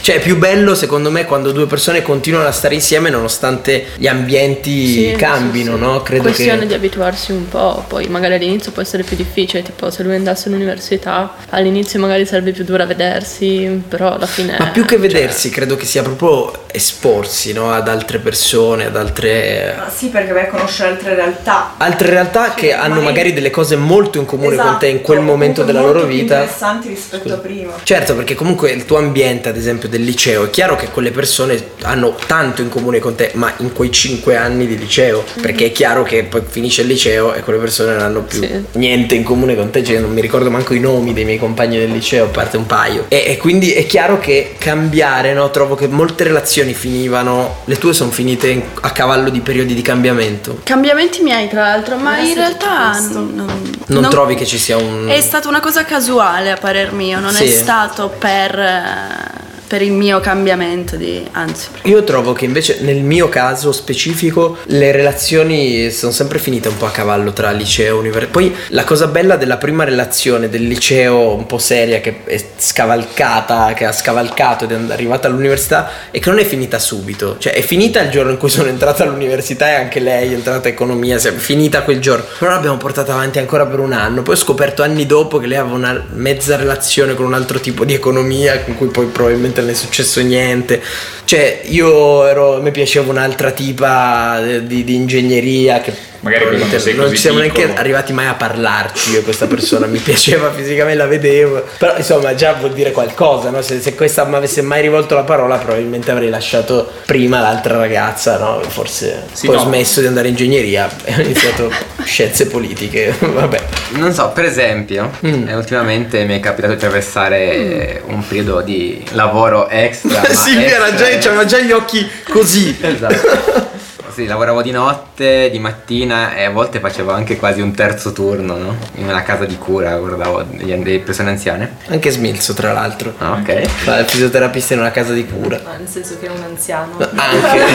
Cioè 0.00 0.16
è 0.16 0.20
più 0.20 0.36
bello 0.36 0.74
secondo 0.74 1.10
me 1.10 1.24
quando 1.24 1.52
due 1.52 1.66
persone 1.66 1.95
continuano 2.02 2.48
a 2.48 2.52
stare 2.52 2.74
insieme 2.74 3.10
nonostante 3.10 3.86
gli 3.96 4.06
ambienti 4.06 4.86
Sì, 4.86 5.14
cambino, 5.16 5.72
sì, 5.72 5.78
sì. 5.78 5.84
no? 5.84 6.02
Credo 6.02 6.22
Questione 6.22 6.60
che... 6.60 6.66
di 6.66 6.74
abituarsi 6.74 7.32
un 7.32 7.48
po', 7.48 7.84
poi 7.86 8.06
magari 8.08 8.34
all'inizio 8.34 8.72
può 8.72 8.82
essere 8.82 9.02
più 9.02 9.16
difficile, 9.16 9.62
tipo 9.62 9.90
se 9.90 10.02
lui 10.02 10.14
andasse 10.14 10.48
all'università, 10.48 11.34
all'inizio 11.50 11.98
magari 12.00 12.26
sarebbe 12.26 12.52
più 12.52 12.64
dura 12.64 12.84
vedersi, 12.86 13.82
però 13.88 14.14
alla 14.14 14.26
fine... 14.26 14.56
Ma 14.58 14.68
più 14.68 14.84
che 14.84 14.96
cioè, 14.96 15.08
vedersi, 15.08 15.50
credo 15.50 15.76
che 15.76 15.84
sia 15.84 16.02
proprio 16.02 16.65
esporsi 16.76 17.52
no? 17.52 17.72
ad 17.72 17.88
altre 17.88 18.18
persone, 18.18 18.86
ad 18.86 18.96
altre, 18.96 19.74
Ma 19.76 19.90
sì, 19.90 20.06
perché 20.08 20.32
vai 20.32 20.44
a 20.44 20.46
conoscere 20.48 20.90
altre 20.90 21.14
realtà. 21.14 21.74
altre 21.78 22.10
realtà 22.10 22.54
che 22.54 22.72
hanno 22.72 22.94
magari- 23.00 23.04
magari 23.06 23.32
delle 23.32 23.50
cose 23.50 23.76
molto 23.76 24.18
in 24.18 24.26
comune 24.26 24.56
con 24.56 24.76
te 24.78 24.86
in 24.88 24.94
Esatto, 24.96 25.06
quel 25.06 25.20
momento 25.20 25.62
della 25.64 25.80
loro 25.80 25.92
molto 26.00 26.06
più 26.08 26.16
vita. 26.18 26.34
interessanti 26.34 26.88
rispetto 26.88 27.32
a 27.32 27.36
prima. 27.38 27.72
Certo, 27.82 28.14
perché 28.14 28.34
comunque 28.34 28.70
il 28.70 28.84
tuo 28.84 28.98
ambiente, 28.98 29.48
ad 29.48 29.56
esempio 29.56 29.88
del 29.88 30.02
liceo, 30.02 30.44
è 30.44 30.50
chiaro 30.50 30.76
che 30.76 30.88
quelle 30.90 31.10
persone 31.10 31.58
hanno 31.82 32.14
tanto 32.26 32.60
in 32.62 32.68
comune 32.68 32.98
con 32.98 33.14
te, 33.14 33.30
ma 33.34 33.52
in 33.58 33.72
quei 33.72 33.90
cinque 33.90 34.36
anni 34.36 34.66
di 34.66 34.76
liceo, 34.78 35.24
perché 35.40 35.66
è 35.66 35.72
chiaro 35.72 36.02
che 36.02 36.24
poi 36.24 36.42
finisce 36.46 36.82
il 36.82 36.88
liceo 36.88 37.32
e 37.34 37.40
quelle 37.40 37.58
persone 37.58 37.92
non 37.94 38.02
hanno 38.02 38.20
più 38.22 38.40
Sì. 38.40 38.64
niente 38.72 39.14
in 39.14 39.22
comune 39.24 39.56
con 39.56 39.70
te, 39.70 39.82
cioè 39.82 39.98
non 39.98 40.12
mi 40.12 40.20
ricordo 40.20 40.50
manco 40.50 40.74
i 40.74 40.80
nomi 40.80 41.12
dei 41.12 41.24
miei 41.24 41.38
compagni 41.38 41.78
del 41.78 41.90
liceo, 41.90 42.24
a 42.26 42.28
parte 42.28 42.56
un 42.58 42.66
paio. 42.66 43.06
E, 43.08 43.24
e 43.26 43.36
quindi 43.38 43.72
è 43.72 43.86
chiaro 43.86 44.18
che 44.18 44.54
cambiare, 44.58 45.32
no? 45.32 45.50
Trovo 45.50 45.74
che 45.74 45.86
molte 45.88 46.24
relazioni 46.24 46.65
finivano, 46.74 47.56
le 47.64 47.76
tue 47.78 47.92
sono 47.92 48.10
finite 48.10 48.48
in- 48.48 48.62
a 48.80 48.90
cavallo 48.90 49.30
di 49.30 49.40
periodi 49.40 49.74
di 49.74 49.82
cambiamento. 49.82 50.60
Cambiamenti 50.62 51.22
miei 51.22 51.48
tra 51.48 51.62
l'altro, 51.62 51.96
ma 51.96 52.12
Adesso 52.14 52.28
in 52.28 52.34
realtà 52.34 52.88
questo. 52.90 53.18
non, 53.18 53.70
Non, 53.88 54.08
trovi 54.08 54.34
che 54.34 54.44
ci 54.46 54.58
sia 54.58 54.76
un... 54.76 55.06
È 55.08 55.20
stata 55.20 55.48
una 55.48 55.60
cosa 55.60 55.84
casuale 55.84 56.50
a 56.50 56.56
parer 56.56 56.92
mio, 56.92 57.20
non 57.20 57.32
Sì. 57.32 57.44
è 57.44 57.48
stato 57.48 58.08
per, 58.18 58.58
eh, 58.58 59.45
per 59.66 59.82
il 59.82 59.92
mio 59.92 60.20
cambiamento 60.20 60.96
di... 60.96 61.26
anzi. 61.32 61.68
Io 61.82 62.04
trovo 62.04 62.32
che 62.32 62.44
invece 62.44 62.78
nel 62.80 63.02
mio 63.02 63.28
caso 63.28 63.72
specifico 63.72 64.58
le 64.66 64.92
relazioni 64.92 65.90
sono 65.90 66.12
sempre 66.12 66.38
finite 66.38 66.68
un 66.68 66.76
po' 66.76 66.86
a 66.86 66.90
cavallo 66.90 67.32
tra 67.32 67.50
liceo 67.50 67.96
e 67.96 67.98
università. 67.98 68.32
Poi 68.32 68.54
la 68.68 68.84
cosa 68.84 69.06
bella 69.06 69.36
della 69.36 69.56
prima 69.56 69.84
relazione 69.84 70.48
del 70.48 70.66
liceo 70.66 71.34
un 71.34 71.46
po' 71.46 71.58
seria 71.58 72.00
che 72.00 72.22
è 72.24 72.42
scavalcata, 72.56 73.72
che 73.74 73.84
ha 73.84 73.92
scavalcato 73.92 74.64
ed 74.64 74.72
è 74.72 74.92
arrivata 74.92 75.28
all'università 75.28 75.90
è 76.10 76.18
che 76.18 76.30
non 76.30 76.38
è 76.38 76.44
finita 76.44 76.78
subito. 76.78 77.36
Cioè 77.38 77.52
è 77.52 77.60
finita 77.60 78.00
il 78.00 78.10
giorno 78.10 78.30
in 78.30 78.38
cui 78.38 78.48
sono 78.50 78.68
entrata 78.68 79.02
all'università 79.02 79.70
e 79.70 79.74
anche 79.74 80.00
lei 80.00 80.30
è 80.30 80.34
entrata 80.34 80.68
a 80.68 80.70
economia, 80.70 81.16
è 81.16 81.32
finita 81.32 81.82
quel 81.82 82.00
giorno. 82.00 82.24
Però 82.38 82.50
l'abbiamo 82.50 82.76
portata 82.76 83.12
avanti 83.12 83.38
ancora 83.38 83.66
per 83.66 83.80
un 83.80 83.92
anno. 83.92 84.22
Poi 84.22 84.34
ho 84.34 84.38
scoperto 84.38 84.82
anni 84.82 85.06
dopo 85.06 85.38
che 85.38 85.46
lei 85.46 85.58
aveva 85.58 85.74
una 85.74 86.04
mezza 86.12 86.56
relazione 86.56 87.14
con 87.14 87.26
un 87.26 87.34
altro 87.34 87.58
tipo 87.60 87.84
di 87.84 87.94
economia 87.94 88.60
con 88.60 88.76
cui 88.76 88.88
poi 88.88 89.06
probabilmente 89.06 89.55
non 89.60 89.70
è 89.70 89.74
successo 89.74 90.20
niente. 90.20 90.82
Cioè, 91.24 91.62
io 91.64 92.26
ero, 92.26 92.60
mi 92.62 92.70
piaceva 92.70 93.10
un'altra 93.10 93.50
tipa 93.50 94.40
di, 94.60 94.84
di 94.84 94.94
ingegneria 94.94 95.80
che 95.80 95.92
Magari 96.26 96.44
quando 96.44 96.64
probabilmente 96.66 96.78
sei 96.78 96.94
non 96.94 97.04
così 97.06 97.16
siamo 97.16 97.38
neanche 97.38 97.60
piccolo. 97.62 97.78
arrivati 97.80 98.12
mai 98.12 98.26
a 98.26 98.34
parlarci 98.34 99.10
io 99.12 99.18
e 99.20 99.22
questa 99.22 99.46
persona, 99.46 99.86
mi 99.86 99.98
piaceva 100.04 100.50
fisicamente, 100.52 100.98
la 100.98 101.06
vedevo, 101.06 101.64
però 101.78 101.96
insomma 101.96 102.34
già 102.34 102.52
vuol 102.54 102.72
dire 102.72 102.90
qualcosa, 102.92 103.50
no? 103.50 103.62
se, 103.62 103.80
se 103.80 103.94
questa 103.94 104.24
mi 104.24 104.34
avesse 104.34 104.62
mai 104.62 104.82
rivolto 104.82 105.14
la 105.14 105.22
parola 105.22 105.56
probabilmente 105.56 106.10
avrei 106.10 106.28
lasciato 106.30 106.90
prima 107.06 107.40
l'altra 107.40 107.76
ragazza, 107.76 108.38
no? 108.38 108.60
forse 108.68 109.24
Sì, 109.32 109.46
poi 109.46 109.56
ho 109.56 109.58
no. 109.60 109.64
smesso 109.66 110.00
di 110.00 110.06
andare 110.06 110.28
in 110.28 110.34
ingegneria 110.34 110.88
e 111.04 111.14
ho 111.16 111.20
iniziato 111.20 111.70
scienze 112.04 112.46
politiche, 112.46 113.14
vabbè. 113.18 113.62
Non 113.92 114.12
so, 114.12 114.30
per 114.34 114.44
esempio, 114.44 115.10
Mm. 115.26 115.48
eh, 115.48 115.54
ultimamente 115.54 116.24
mi 116.24 116.36
è 116.36 116.40
capitato 116.40 116.72
di 116.74 116.78
attraversare 116.78 118.02
un 118.06 118.26
periodo 118.26 118.60
di 118.60 119.02
lavoro 119.12 119.68
extra. 119.68 120.20
ma 120.20 120.34
Silvia 120.34 120.66
era 120.76 120.94
già, 120.94 121.06
c'aveva 121.18 121.44
già 121.44 121.58
gli 121.58 121.72
occhi 121.72 122.08
così. 122.28 122.76
Esatto. 122.80 123.74
Sì, 124.16 124.24
lavoravo 124.24 124.62
di 124.62 124.70
notte, 124.70 125.50
di 125.50 125.58
mattina 125.58 126.34
e 126.34 126.44
a 126.44 126.50
volte 126.50 126.80
facevo 126.80 127.12
anche 127.12 127.36
quasi 127.36 127.60
un 127.60 127.74
terzo 127.74 128.12
turno, 128.12 128.56
no? 128.56 128.74
In 128.94 129.06
una 129.08 129.22
casa 129.22 129.44
di 129.44 129.58
cura, 129.58 129.94
guardavo 129.98 130.42
delle 130.42 131.00
persone 131.00 131.28
anziane. 131.28 131.76
Anche 131.88 132.08
Smilzo, 132.08 132.54
tra 132.54 132.72
l'altro. 132.72 133.12
Ah, 133.18 133.32
ok. 133.32 133.66
Fa 133.66 133.98
il 133.98 134.06
fisioterapista 134.06 134.72
in 134.72 134.80
una 134.80 134.90
casa 134.90 135.12
di 135.12 135.26
cura. 135.26 135.60
Ma 135.62 135.76
nel 135.76 135.86
senso 135.86 136.16
che 136.18 136.28
è 136.28 136.30
un 136.30 136.42
anziano. 136.42 136.96
Anche. 136.98 137.66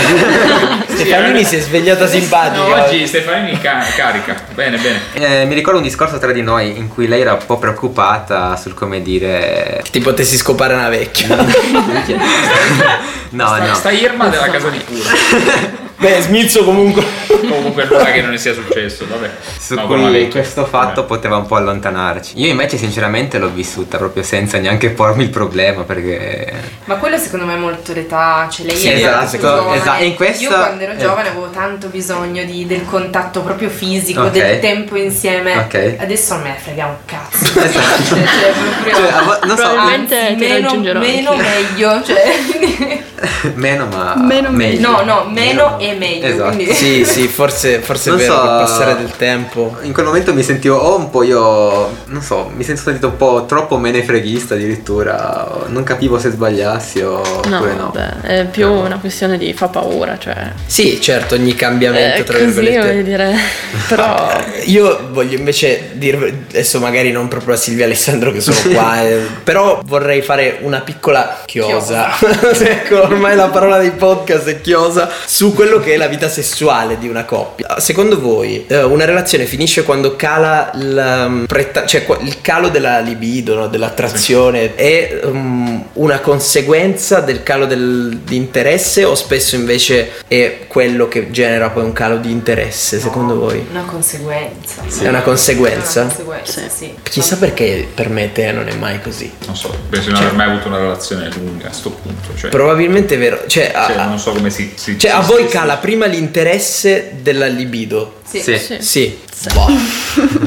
Stefanini 0.97 1.43
si 1.43 1.57
è 1.57 1.59
svegliata 1.59 2.07
simpatica. 2.07 2.75
No, 2.75 2.85
oggi 2.85 3.05
Stefanini 3.05 3.59
ca- 3.59 3.85
carica. 3.95 4.35
Bene, 4.55 4.79
bene. 4.79 4.99
Eh, 5.13 5.45
mi 5.45 5.53
ricordo 5.53 5.77
un 5.77 5.85
discorso 5.85 6.17
tra 6.17 6.31
di 6.31 6.41
noi 6.41 6.75
in 6.75 6.87
cui 6.87 7.05
lei 7.07 7.21
era 7.21 7.33
un 7.33 7.45
po' 7.45 7.59
preoccupata 7.59 8.55
sul 8.55 8.73
come 8.73 9.03
dire... 9.03 9.83
Ti 9.91 9.99
potessi 9.99 10.37
scopare 10.37 10.73
una 10.73 10.89
vecchia. 10.89 11.37
No, 13.31 13.47
sta, 13.47 13.65
no. 13.65 13.75
sta 13.75 13.91
Irma 13.91 14.27
della 14.27 14.49
casa 14.49 14.67
di 14.67 14.83
cura. 14.83 15.79
Beh, 16.01 16.19
Smilzo 16.21 16.63
comunque. 16.63 17.03
Comunque 17.51 17.83
nulla 17.85 18.05
che 18.11 18.21
non 18.21 18.29
ne 18.31 18.37
sia 18.37 18.53
successo, 18.53 19.05
vabbè. 19.07 19.29
Su 19.59 19.73
No, 19.75 19.85
cui 19.85 20.29
questo 20.29 20.65
fatto 20.65 21.03
poteva 21.05 21.35
un 21.37 21.45
po' 21.45 21.55
allontanarci. 21.57 22.39
Io 22.39 22.47
invece 22.47 22.77
sinceramente 22.77 23.37
l'ho 23.39 23.49
vissuta 23.49 23.97
proprio 23.97 24.23
senza 24.23 24.57
neanche 24.57 24.89
pormi 24.91 25.23
il 25.23 25.29
problema 25.29 25.83
perché... 25.83 26.51
Ma 26.85 26.95
quello 26.95 27.17
secondo 27.17 27.45
me 27.45 27.55
è 27.55 27.57
molto 27.57 27.91
l'età, 27.93 28.47
cioè 28.49 28.65
lei 28.67 28.75
Sì, 28.75 28.87
è 28.89 28.95
esatto, 28.95 29.37
giovane. 29.37 29.77
esatto. 29.77 30.01
E 30.01 30.05
in 30.05 30.15
questa- 30.15 30.43
Io 30.43 30.49
quando 30.49 30.83
ero 30.83 30.93
eh. 30.93 30.97
giovane 30.97 31.29
avevo 31.29 31.49
tanto 31.49 31.87
bisogno 31.87 32.43
di- 32.45 32.65
del 32.65 32.85
contatto 32.85 33.41
proprio 33.41 33.69
fisico, 33.69 34.21
Ok. 34.23 34.31
del 34.31 34.59
tempo 34.59 34.95
insieme. 34.95 35.57
Ok. 35.57 35.95
Adesso 35.99 36.33
a 36.35 36.37
me 36.37 36.55
frega 36.57 36.85
un 36.85 36.95
cazzo. 37.05 37.59
Esatto. 37.61 38.03
Cioè, 38.15 38.23
cioè, 38.25 38.51
proprio- 38.53 38.95
Cioè, 38.95 39.11
a 39.11 39.39
non 39.45 39.57
so, 39.57 39.63
Probabilmente 39.63 40.15
Anzi, 40.19 40.35
ti 40.35 40.39
meno, 40.45 40.67
raggiungerò 40.67 40.99
meno 40.99 41.35
meglio, 41.35 42.03
cioè, 42.03 43.01
meno 43.55 43.87
ma... 43.87 44.15
Meno 44.15 44.49
meglio. 44.51 44.89
no, 44.89 45.01
no, 45.03 45.25
meno 45.29 45.77
e 45.79 45.90
meglio. 45.95 46.25
Esatto. 46.25 46.55
Quindi. 46.55 46.73
Sì, 46.73 47.05
sì, 47.05 47.27
forse, 47.27 47.79
forse 47.79 48.11
è 48.11 48.15
vero 48.15 48.33
so. 48.33 48.41
che 48.41 48.47
passare 48.47 48.95
del 48.97 49.11
tempo. 49.17 49.75
In 49.81 49.93
quel 49.93 50.05
momento 50.05 50.33
mi 50.33 50.43
sentivo 50.43 50.77
o 50.77 50.97
un 50.97 51.09
po' 51.09 51.23
io, 51.23 51.89
non 52.05 52.21
so, 52.21 52.49
mi 52.55 52.63
sento 52.63 52.81
sentito 52.81 53.07
un 53.07 53.17
po' 53.17 53.45
troppo 53.47 53.77
menefreghista 53.77 54.53
addirittura, 54.55 55.47
non 55.67 55.83
capivo 55.83 56.19
se 56.19 56.29
sbagliassi 56.31 57.01
o 57.01 57.21
No, 57.47 57.57
oppure 57.57 57.73
no. 57.73 57.91
vabbè, 57.93 58.21
è 58.21 58.45
più 58.45 58.69
una 58.69 58.97
questione 58.99 59.37
di 59.37 59.53
fa 59.53 59.67
paura, 59.67 60.17
cioè. 60.17 60.51
Sì, 60.65 60.99
certo, 61.01 61.35
ogni 61.35 61.55
cambiamento, 61.55 62.21
È 62.21 62.23
tra 62.23 62.37
Eh, 62.37 62.45
così, 62.45 62.59
virgolette. 62.59 62.87
voglio 62.87 63.01
dire. 63.03 63.35
Però. 63.87 64.29
Io 64.65 65.07
voglio 65.11 65.37
invece 65.37 65.89
dirvi, 65.93 66.45
adesso 66.49 66.79
magari 66.79 67.11
non 67.11 67.27
proprio 67.27 67.55
a 67.55 67.57
Silvia 67.57 67.83
e 67.83 67.87
Alessandro 67.87 68.31
che 68.31 68.41
sono 68.41 68.57
qua, 68.73 69.01
eh, 69.03 69.19
però 69.43 69.81
vorrei 69.85 70.21
fare 70.21 70.59
una 70.61 70.79
piccola 70.81 71.41
chiosa. 71.45 72.09
ecco, 72.61 73.01
ormai 73.01 73.35
la 73.35 73.47
parola 73.47 73.77
dei 73.79 73.91
podcast 73.91 74.47
è 74.47 74.61
chiosa 74.61 75.09
su 75.25 75.53
quello 75.53 75.79
che 75.81 75.93
è 75.93 75.97
la 75.97 76.07
vita 76.07 76.29
sessuale 76.29 76.97
di 76.97 77.07
una 77.09 77.25
coppia. 77.25 77.79
Secondo 77.79 78.19
voi 78.19 78.65
eh, 78.67 78.81
una 78.83 79.05
relazione 79.05 79.45
finisce 79.45 79.83
quando 79.83 80.15
cala 80.15 80.71
il, 80.75 81.43
pretta- 81.47 81.85
cioè, 81.85 82.05
il 82.21 82.41
calo 82.41 82.69
della 82.69 82.99
libido, 82.99 83.55
no? 83.55 83.67
dell'attrazione, 83.67 84.75
è 84.75 85.19
um, 85.23 85.83
una 85.93 86.19
conseguenza 86.19 87.19
del 87.19 87.43
calo 87.43 87.65
del- 87.65 88.19
di 88.23 88.35
interesse 88.35 89.03
o 89.03 89.15
spesso 89.15 89.55
invece 89.55 90.11
è 90.27 90.65
quello 90.67 91.07
che 91.07 91.31
genera 91.31 91.69
poi 91.69 91.83
un 91.83 91.93
calo 91.93 92.17
di 92.17 92.31
interesse, 92.31 92.99
secondo 92.99 93.35
voi? 93.37 93.65
Una 93.69 93.83
conseguenza. 93.83 94.81
È 95.01 95.07
una 95.07 95.21
conseguenza? 95.21 96.01
Una 96.01 96.09
conseguenza, 96.13 96.61
sì. 96.69 96.93
Chissà 97.03 97.37
perché 97.37 97.87
per 97.93 98.09
me 98.09 98.31
te 98.31 98.51
non 98.51 98.67
è 98.67 98.75
mai 98.75 99.01
così. 99.01 99.31
Non 99.45 99.55
so, 99.55 99.73
penso 99.89 100.07
di 100.07 100.13
non 100.13 100.21
aver 100.23 100.35
mai 100.35 100.49
avuto 100.49 100.67
una 100.67 100.77
relazione 100.77 101.29
lunga 101.35 101.69
a 101.69 101.71
sto 101.73 101.89
punto. 101.91 102.35
Cioè, 102.35 102.49
Probabilmente 102.49 103.15
è 103.15 103.17
vero. 103.17 103.43
Cioè, 103.47 103.71
cioè, 103.71 103.95
a- 103.97 104.05
non 104.05 104.19
so 104.19 104.31
come 104.31 104.49
si. 104.49 104.73
si 104.75 104.97
cioè, 104.99 105.11
si- 105.11 105.15
a 105.17 105.21
voi 105.21 105.43
si- 105.45 105.51
prima 105.77 106.05
l'interesse 106.05 107.11
della 107.21 107.47
libido. 107.47 108.21
Sì. 108.25 108.41
Sì. 108.41 108.77
Sì. 108.79 109.19
Sì. 109.41 109.49
Boh. 109.53 109.69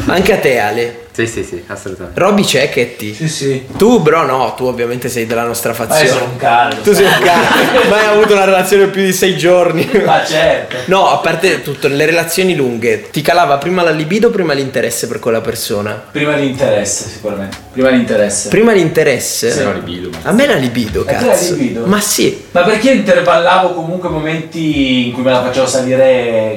Anche 0.12 0.32
a 0.34 0.38
te, 0.38 0.58
Ale. 0.58 0.98
Sì, 1.14 1.28
sì, 1.28 1.44
sì, 1.44 1.62
assolutamente. 1.68 2.18
Roby 2.18 2.42
c'è 2.42 2.68
che 2.70 2.96
ti. 2.96 3.14
Sì, 3.14 3.28
sì. 3.28 3.66
Tu, 3.78 4.00
bro, 4.00 4.26
no, 4.26 4.52
tu 4.56 4.64
ovviamente 4.64 5.08
sei 5.08 5.26
della 5.26 5.44
nostra 5.44 5.72
Ma 5.72 5.84
io 5.84 5.86
fazione. 5.86 6.08
sono 6.08 6.24
un 6.24 6.36
cane. 6.36 6.80
Tu 6.82 6.92
sei 6.92 7.04
un 7.04 7.18
cane. 7.22 7.88
Mai 7.88 8.04
avuto 8.06 8.32
una 8.32 8.44
relazione 8.44 8.88
più 8.88 9.00
di 9.04 9.12
sei 9.12 9.36
giorni. 9.36 9.88
Ma 10.04 10.24
certo. 10.24 10.74
No, 10.86 11.08
a 11.10 11.18
parte 11.18 11.62
tutto, 11.62 11.86
le 11.86 12.04
relazioni 12.04 12.56
lunghe, 12.56 13.10
ti 13.12 13.22
calava 13.22 13.58
prima 13.58 13.82
la 13.84 13.90
libido 13.92 14.26
o 14.26 14.30
prima 14.30 14.54
l'interesse 14.54 15.06
per 15.06 15.20
quella 15.20 15.40
persona? 15.40 16.02
Prima 16.10 16.34
l'interesse, 16.34 17.08
sicuramente. 17.08 17.58
Prima 17.72 17.90
l'interesse. 17.90 18.48
Prima 18.48 18.72
l'interesse? 18.72 19.52
Sì, 19.52 19.62
la 19.62 19.72
libido, 19.72 20.08
ma- 20.10 20.28
A 20.30 20.32
me 20.32 20.46
la 20.48 20.54
libido, 20.56 21.02
A 21.02 21.04
te 21.04 21.12
la 21.12 21.32
cazzo. 21.32 21.54
libido? 21.54 21.86
Ma 21.86 22.00
sì, 22.00 22.44
Ma 22.50 22.62
perché 22.62 22.90
intervallavo 22.90 23.72
comunque 23.74 24.08
momenti 24.08 25.06
in 25.06 25.12
cui 25.12 25.22
me 25.22 25.30
la 25.30 25.42
facevo 25.44 25.66
salire. 25.68 26.56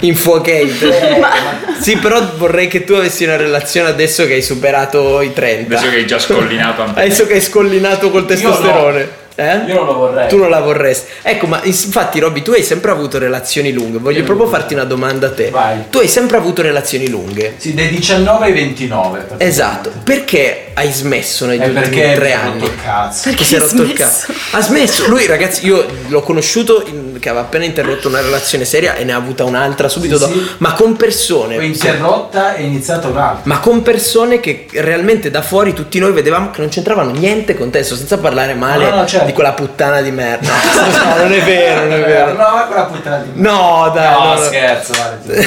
infuocate. 0.00 1.64
Sì, 1.80 1.96
però 1.98 2.34
vorrei 2.36 2.68
che 2.68 2.84
tu 2.84 2.94
avessi 2.94 3.24
una 3.24 3.36
relazione 3.36 3.88
adesso 3.88 4.26
che 4.26 4.34
hai 4.34 4.42
superato 4.42 5.20
i 5.20 5.32
30. 5.32 5.76
Adesso 5.76 5.90
che 5.90 5.96
hai 5.96 6.06
già 6.06 6.18
scollinato. 6.18 6.82
Adesso 6.94 7.26
che 7.26 7.34
hai 7.34 7.40
scollinato 7.40 8.10
col 8.10 8.26
testosterone. 8.26 9.24
Eh? 9.38 9.56
Io 9.66 9.74
non 9.74 9.84
lo 9.86 9.94
vorrei. 9.94 10.28
Tu 10.28 10.36
non 10.38 10.48
la 10.50 10.60
vorresti. 10.60 11.10
Ecco, 11.22 11.46
ma 11.46 11.60
infatti, 11.62 12.18
Robby, 12.20 12.42
tu 12.42 12.52
hai 12.52 12.62
sempre 12.62 12.90
avuto 12.90 13.18
relazioni 13.18 13.70
lunghe. 13.72 13.98
Voglio 13.98 14.24
proprio 14.24 14.46
farti 14.46 14.72
una 14.74 14.84
domanda 14.84 15.26
a 15.28 15.30
te. 15.32 15.50
Vai. 15.50 15.84
Tu 15.90 15.98
hai 15.98 16.08
sempre 16.08 16.36
avuto 16.38 16.62
relazioni 16.62 17.08
lunghe. 17.08 17.54
Sì, 17.58 17.74
dai 17.74 17.88
19 17.88 18.44
ai 18.46 18.52
29. 18.52 19.10
praticamente. 19.18 19.44
Esatto. 19.44 19.92
Perché 20.02 20.68
hai 20.74 20.90
smesso 20.90 21.44
negli 21.46 21.60
È 21.60 21.66
ultimi 21.68 21.80
perché 21.96 22.14
tre 22.14 22.32
anni? 22.32 22.60
rotto 22.60 22.72
il 22.72 22.82
cazzo. 22.82 23.22
Perché 23.28 23.44
si 23.44 23.54
è 23.54 23.58
rotto 23.58 23.82
il 23.82 23.92
cazzo. 23.92 24.32
Ha 24.52 24.60
smesso. 24.62 25.06
Lui, 25.08 25.26
ragazzi, 25.26 25.66
io 25.66 25.84
l'ho 26.08 26.22
conosciuto 26.22 26.82
in- 26.86 27.18
che 27.20 27.28
aveva 27.28 27.44
appena 27.44 27.64
interrotto 27.64 28.08
una 28.08 28.20
relazione 28.20 28.64
seria 28.64 28.94
e 28.94 29.04
ne 29.04 29.12
ha 29.12 29.16
avuta 29.16 29.44
un'altra 29.44 29.88
subito 29.88 30.16
Sì, 30.18 30.20
dopo. 30.26 30.32
sì. 30.38 30.46
Ma 30.58 30.72
con 30.72 30.96
persone. 30.96 31.56
Poi 31.56 31.66
interrotta 31.66 32.54
e 32.54 32.58
è 32.58 32.60
iniziata 32.62 33.08
un'altra. 33.08 33.40
Ma 33.44 33.58
con 33.60 33.82
persone 33.82 34.40
che 34.40 34.66
realmente 34.72 35.30
da 35.30 35.42
fuori 35.42 35.72
tutti 35.74 35.98
noi 35.98 36.12
vedevamo 36.12 36.50
che 36.50 36.60
non 36.60 36.70
c'entravano 36.70 37.10
niente 37.10 37.54
con 37.56 37.70
te, 37.70 37.82
senza 37.82 38.18
parlare 38.18 38.54
male 38.54 38.88
No, 38.90 38.96
no, 38.96 39.06
certo. 39.06 39.25
Di 39.26 39.32
quella 39.32 39.52
puttana 39.52 40.00
di 40.00 40.10
merda. 40.10 40.50
No, 41.06 41.16
non 41.22 41.32
è 41.32 41.42
vero, 41.42 41.80
non 41.82 41.92
è 41.92 42.04
vero. 42.04 42.26
No, 42.32 42.36
ma 42.36 42.64
quella 42.66 42.84
puttana 42.84 43.18
di 43.24 43.30
No, 43.40 43.90
dai, 43.94 44.10
No, 44.12 44.24
no, 44.24 44.34
no. 44.34 44.44
scherzo, 44.46 44.92
ti- 45.26 45.46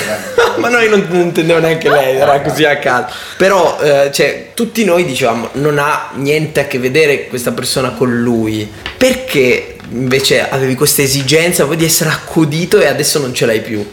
Ma 0.60 0.68
noi 0.70 0.90
non, 0.90 1.06
non 1.10 1.22
intendevo 1.22 1.60
neanche 1.60 1.90
lei, 1.90 2.18
era 2.18 2.40
così 2.42 2.66
a 2.66 2.78
caso. 2.78 3.14
Però, 3.38 3.78
eh, 3.82 4.10
cioè, 4.14 4.50
tutti 4.54 4.84
noi 4.84 5.06
dicevamo, 5.06 5.50
non 5.54 5.80
ha 5.80 6.10
niente 6.16 6.60
a 6.62 6.66
che 6.66 6.80
vedere 6.80 7.28
questa 7.28 7.52
persona 7.52 7.92
con 7.92 8.22
lui. 8.22 8.70
Perché 8.98 9.78
invece 9.92 10.48
avevi 10.50 10.76
questa 10.76 11.02
esigenza 11.02 11.66
poi 11.66 11.78
di 11.78 11.86
essere 11.86 12.10
accudito 12.10 12.80
e 12.80 12.88
adesso 12.88 13.20
non 13.20 13.34
ce 13.34 13.46
l'hai 13.46 13.62
più? 13.62 13.90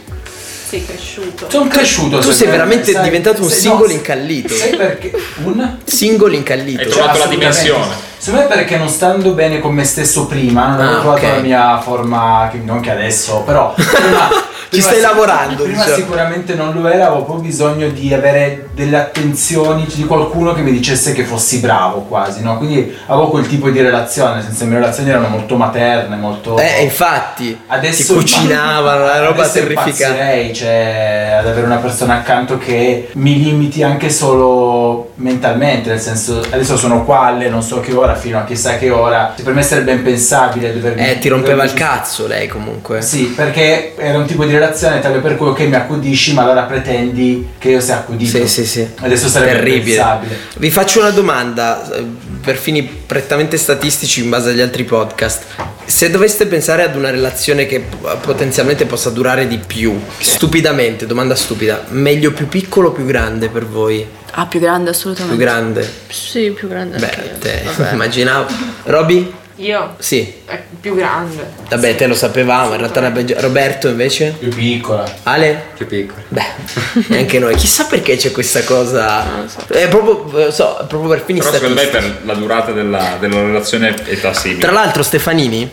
Sei 0.67 0.85
cresciuto. 0.85 1.49
Sono 1.49 1.67
cresciuto. 1.69 2.19
Tu 2.19 2.31
sei 2.31 2.47
veramente 2.49 2.91
sai- 2.91 3.03
diventato 3.03 3.41
un 3.41 3.49
sai- 3.49 3.59
singolo 3.59 3.87
no, 3.87 3.93
incallito. 3.93 4.53
Sai 4.53 4.75
perché? 4.75 5.11
Un? 5.43 5.77
Singolo 5.85 6.35
incallito. 6.35 6.81
Hai 6.81 6.87
trovato 6.89 7.17
la 7.19 7.23
assolutamente. 7.23 7.61
dimensione. 7.61 7.95
Secondo 8.19 8.47
me 8.47 8.55
perché 8.55 8.77
non 8.77 8.89
stando 8.89 9.31
bene 9.31 9.59
con 9.59 9.73
me 9.73 9.83
stesso 9.83 10.25
prima, 10.25 10.67
non 10.69 10.79
Ah, 10.79 10.83
avevo 10.85 10.99
trovato 11.01 11.25
ok. 11.25 11.31
la 11.35 11.39
mia 11.41 11.79
forma, 11.79 12.49
che, 12.51 12.57
non 12.63 12.79
che 12.81 12.91
adesso, 12.91 13.43
però 13.45 13.73
prima, 13.77 14.27
prima 14.69 14.83
stai 14.83 14.99
lavorando, 15.01 15.63
Prima 15.63 15.83
diciamo. 15.83 15.95
sicuramente 15.95 16.53
non 16.55 16.73
lo 16.73 16.87
era, 16.87 17.05
avevo 17.07 17.23
proprio 17.23 17.45
bisogno 17.47 17.87
di 17.89 18.13
avere 18.13 18.69
delle 18.73 18.97
attenzioni 18.97 19.85
di 19.93 20.03
qualcuno 20.05 20.53
che 20.53 20.61
mi 20.61 20.71
dicesse 20.71 21.13
che 21.13 21.23
fossi 21.23 21.59
bravo 21.59 22.01
quasi, 22.01 22.41
no? 22.41 22.57
Quindi 22.57 22.93
avevo 23.05 23.29
quel 23.29 23.47
tipo 23.47 23.69
di 23.69 23.79
relazione, 23.81 24.41
senso 24.41 24.63
le 24.63 24.69
mie 24.71 24.79
relazioni 24.79 25.09
erano 25.09 25.27
molto 25.27 25.55
materne, 25.55 26.15
molto... 26.15 26.57
Eh, 26.57 26.83
infatti, 26.83 27.57
Adesso 27.67 28.13
ti 28.13 28.19
cucinavano, 28.19 29.03
una 29.03 29.19
roba 29.19 29.47
terrificante. 29.47 30.53
cioè 30.53 31.35
ad 31.39 31.47
avere 31.47 31.65
una 31.65 31.77
persona 31.77 32.15
accanto 32.15 32.57
che 32.57 33.09
mi 33.13 33.41
limiti 33.41 33.83
anche 33.83 34.09
solo 34.09 35.06
mentalmente, 35.17 35.89
nel 35.89 35.99
senso 35.99 36.39
adesso 36.49 36.77
sono 36.77 37.03
qua 37.03 37.21
alle 37.21 37.49
non 37.49 37.61
so 37.63 37.79
che 37.79 37.93
ora 37.93 38.15
fino 38.15 38.37
a 38.39 38.43
chissà 38.43 38.77
che 38.77 38.89
ora, 38.89 39.33
Cioè, 39.35 39.43
per 39.43 39.53
me 39.53 39.61
sarebbe 39.63 39.91
impensabile 39.93 40.73
dovermi 40.73 41.07
Eh, 41.09 41.17
ti 41.19 41.27
rompeva 41.27 41.63
il 41.63 41.69
dovermi- 41.71 41.79
cazzo 41.79 42.27
lei 42.27 42.47
comunque. 42.47 43.01
Sì, 43.01 43.25
perché 43.35 43.95
era 43.97 44.17
un 44.17 44.25
tipo 44.25 44.45
di 44.45 44.51
relazione 44.51 44.99
tale 44.99 45.19
per 45.19 45.35
cui 45.35 45.47
ok 45.47 45.59
mi 45.61 45.75
accudisci, 45.75 46.33
ma 46.33 46.43
allora 46.43 46.63
pretendi 46.63 47.49
che 47.57 47.69
io 47.69 47.79
sia 47.79 47.95
accudito. 47.95 48.37
Sì, 48.37 48.47
sì, 48.47 48.65
sì. 48.65 48.87
Adesso 48.99 49.27
sarebbe 49.27 49.53
Terribile. 49.53 49.91
impensabile. 49.95 50.37
Vi 50.57 50.71
faccio 50.71 50.99
una 50.99 51.09
domanda 51.11 51.81
per 52.47 52.55
fini 52.55 52.81
prettamente 52.81 53.57
statistici 53.57 54.23
in 54.23 54.29
base 54.29 54.51
agli 54.51 54.61
altri 54.61 54.85
podcast. 54.85 55.43
Se 55.83 56.09
doveste 56.09 56.45
pensare 56.45 56.81
ad 56.83 56.95
una 56.95 57.09
relazione 57.09 57.65
che 57.65 57.83
potenzialmente 58.21 58.85
possa 58.85 59.09
durare 59.09 59.47
di 59.49 59.57
più, 59.57 59.99
stupidamente, 60.17 61.05
domanda 61.05 61.35
stupida, 61.35 61.83
meglio 61.89 62.31
più 62.31 62.47
piccolo 62.47 62.87
o 62.87 62.91
più 62.93 63.05
grande 63.05 63.49
per 63.49 63.65
voi? 63.65 64.07
Ah, 64.31 64.45
più 64.45 64.61
grande 64.61 64.91
Più 64.91 64.97
assolutamente. 64.97 65.43
grande. 65.43 65.91
Sì, 66.07 66.51
più 66.51 66.69
grande. 66.69 66.99
Beh, 66.99 67.37
te, 67.39 67.63
immaginavo. 67.91 68.47
Roby? 68.83 69.33
Io? 69.59 69.95
Sì. 69.97 70.41
È 70.45 70.61
più 70.79 70.95
grande. 70.95 71.51
Vabbè, 71.69 71.95
te 71.95 72.05
lo 72.05 72.13
sapevamo, 72.13 72.73
in 72.73 72.77
realtà 72.77 72.99
era 72.99 73.09
peggio- 73.09 73.35
Roberto 73.39 73.87
invece? 73.87 74.35
Più 74.37 74.49
piccola. 74.49 75.03
Ale? 75.23 75.69
Più 75.75 75.87
piccolo. 75.87 76.21
Beh, 76.27 76.45
neanche 77.07 77.39
noi. 77.39 77.55
Chissà 77.55 77.85
perché 77.85 78.17
c'è 78.17 78.31
questa 78.31 78.63
cosa. 78.63 79.45
È 79.67 79.87
proprio, 79.87 80.47
eh, 80.47 80.51
so, 80.51 80.85
proprio 80.87 81.09
per 81.09 81.23
fini 81.25 81.39
Però 81.39 81.51
secondo 81.51 81.73
me 81.73 81.87
per 81.87 82.21
la 82.23 82.33
durata 82.35 82.71
della, 82.71 83.17
della 83.19 83.41
relazione 83.41 83.95
età 84.05 84.31
simile. 84.33 84.59
Tra 84.61 84.71
l'altro, 84.71 85.01
Stefanini, 85.01 85.67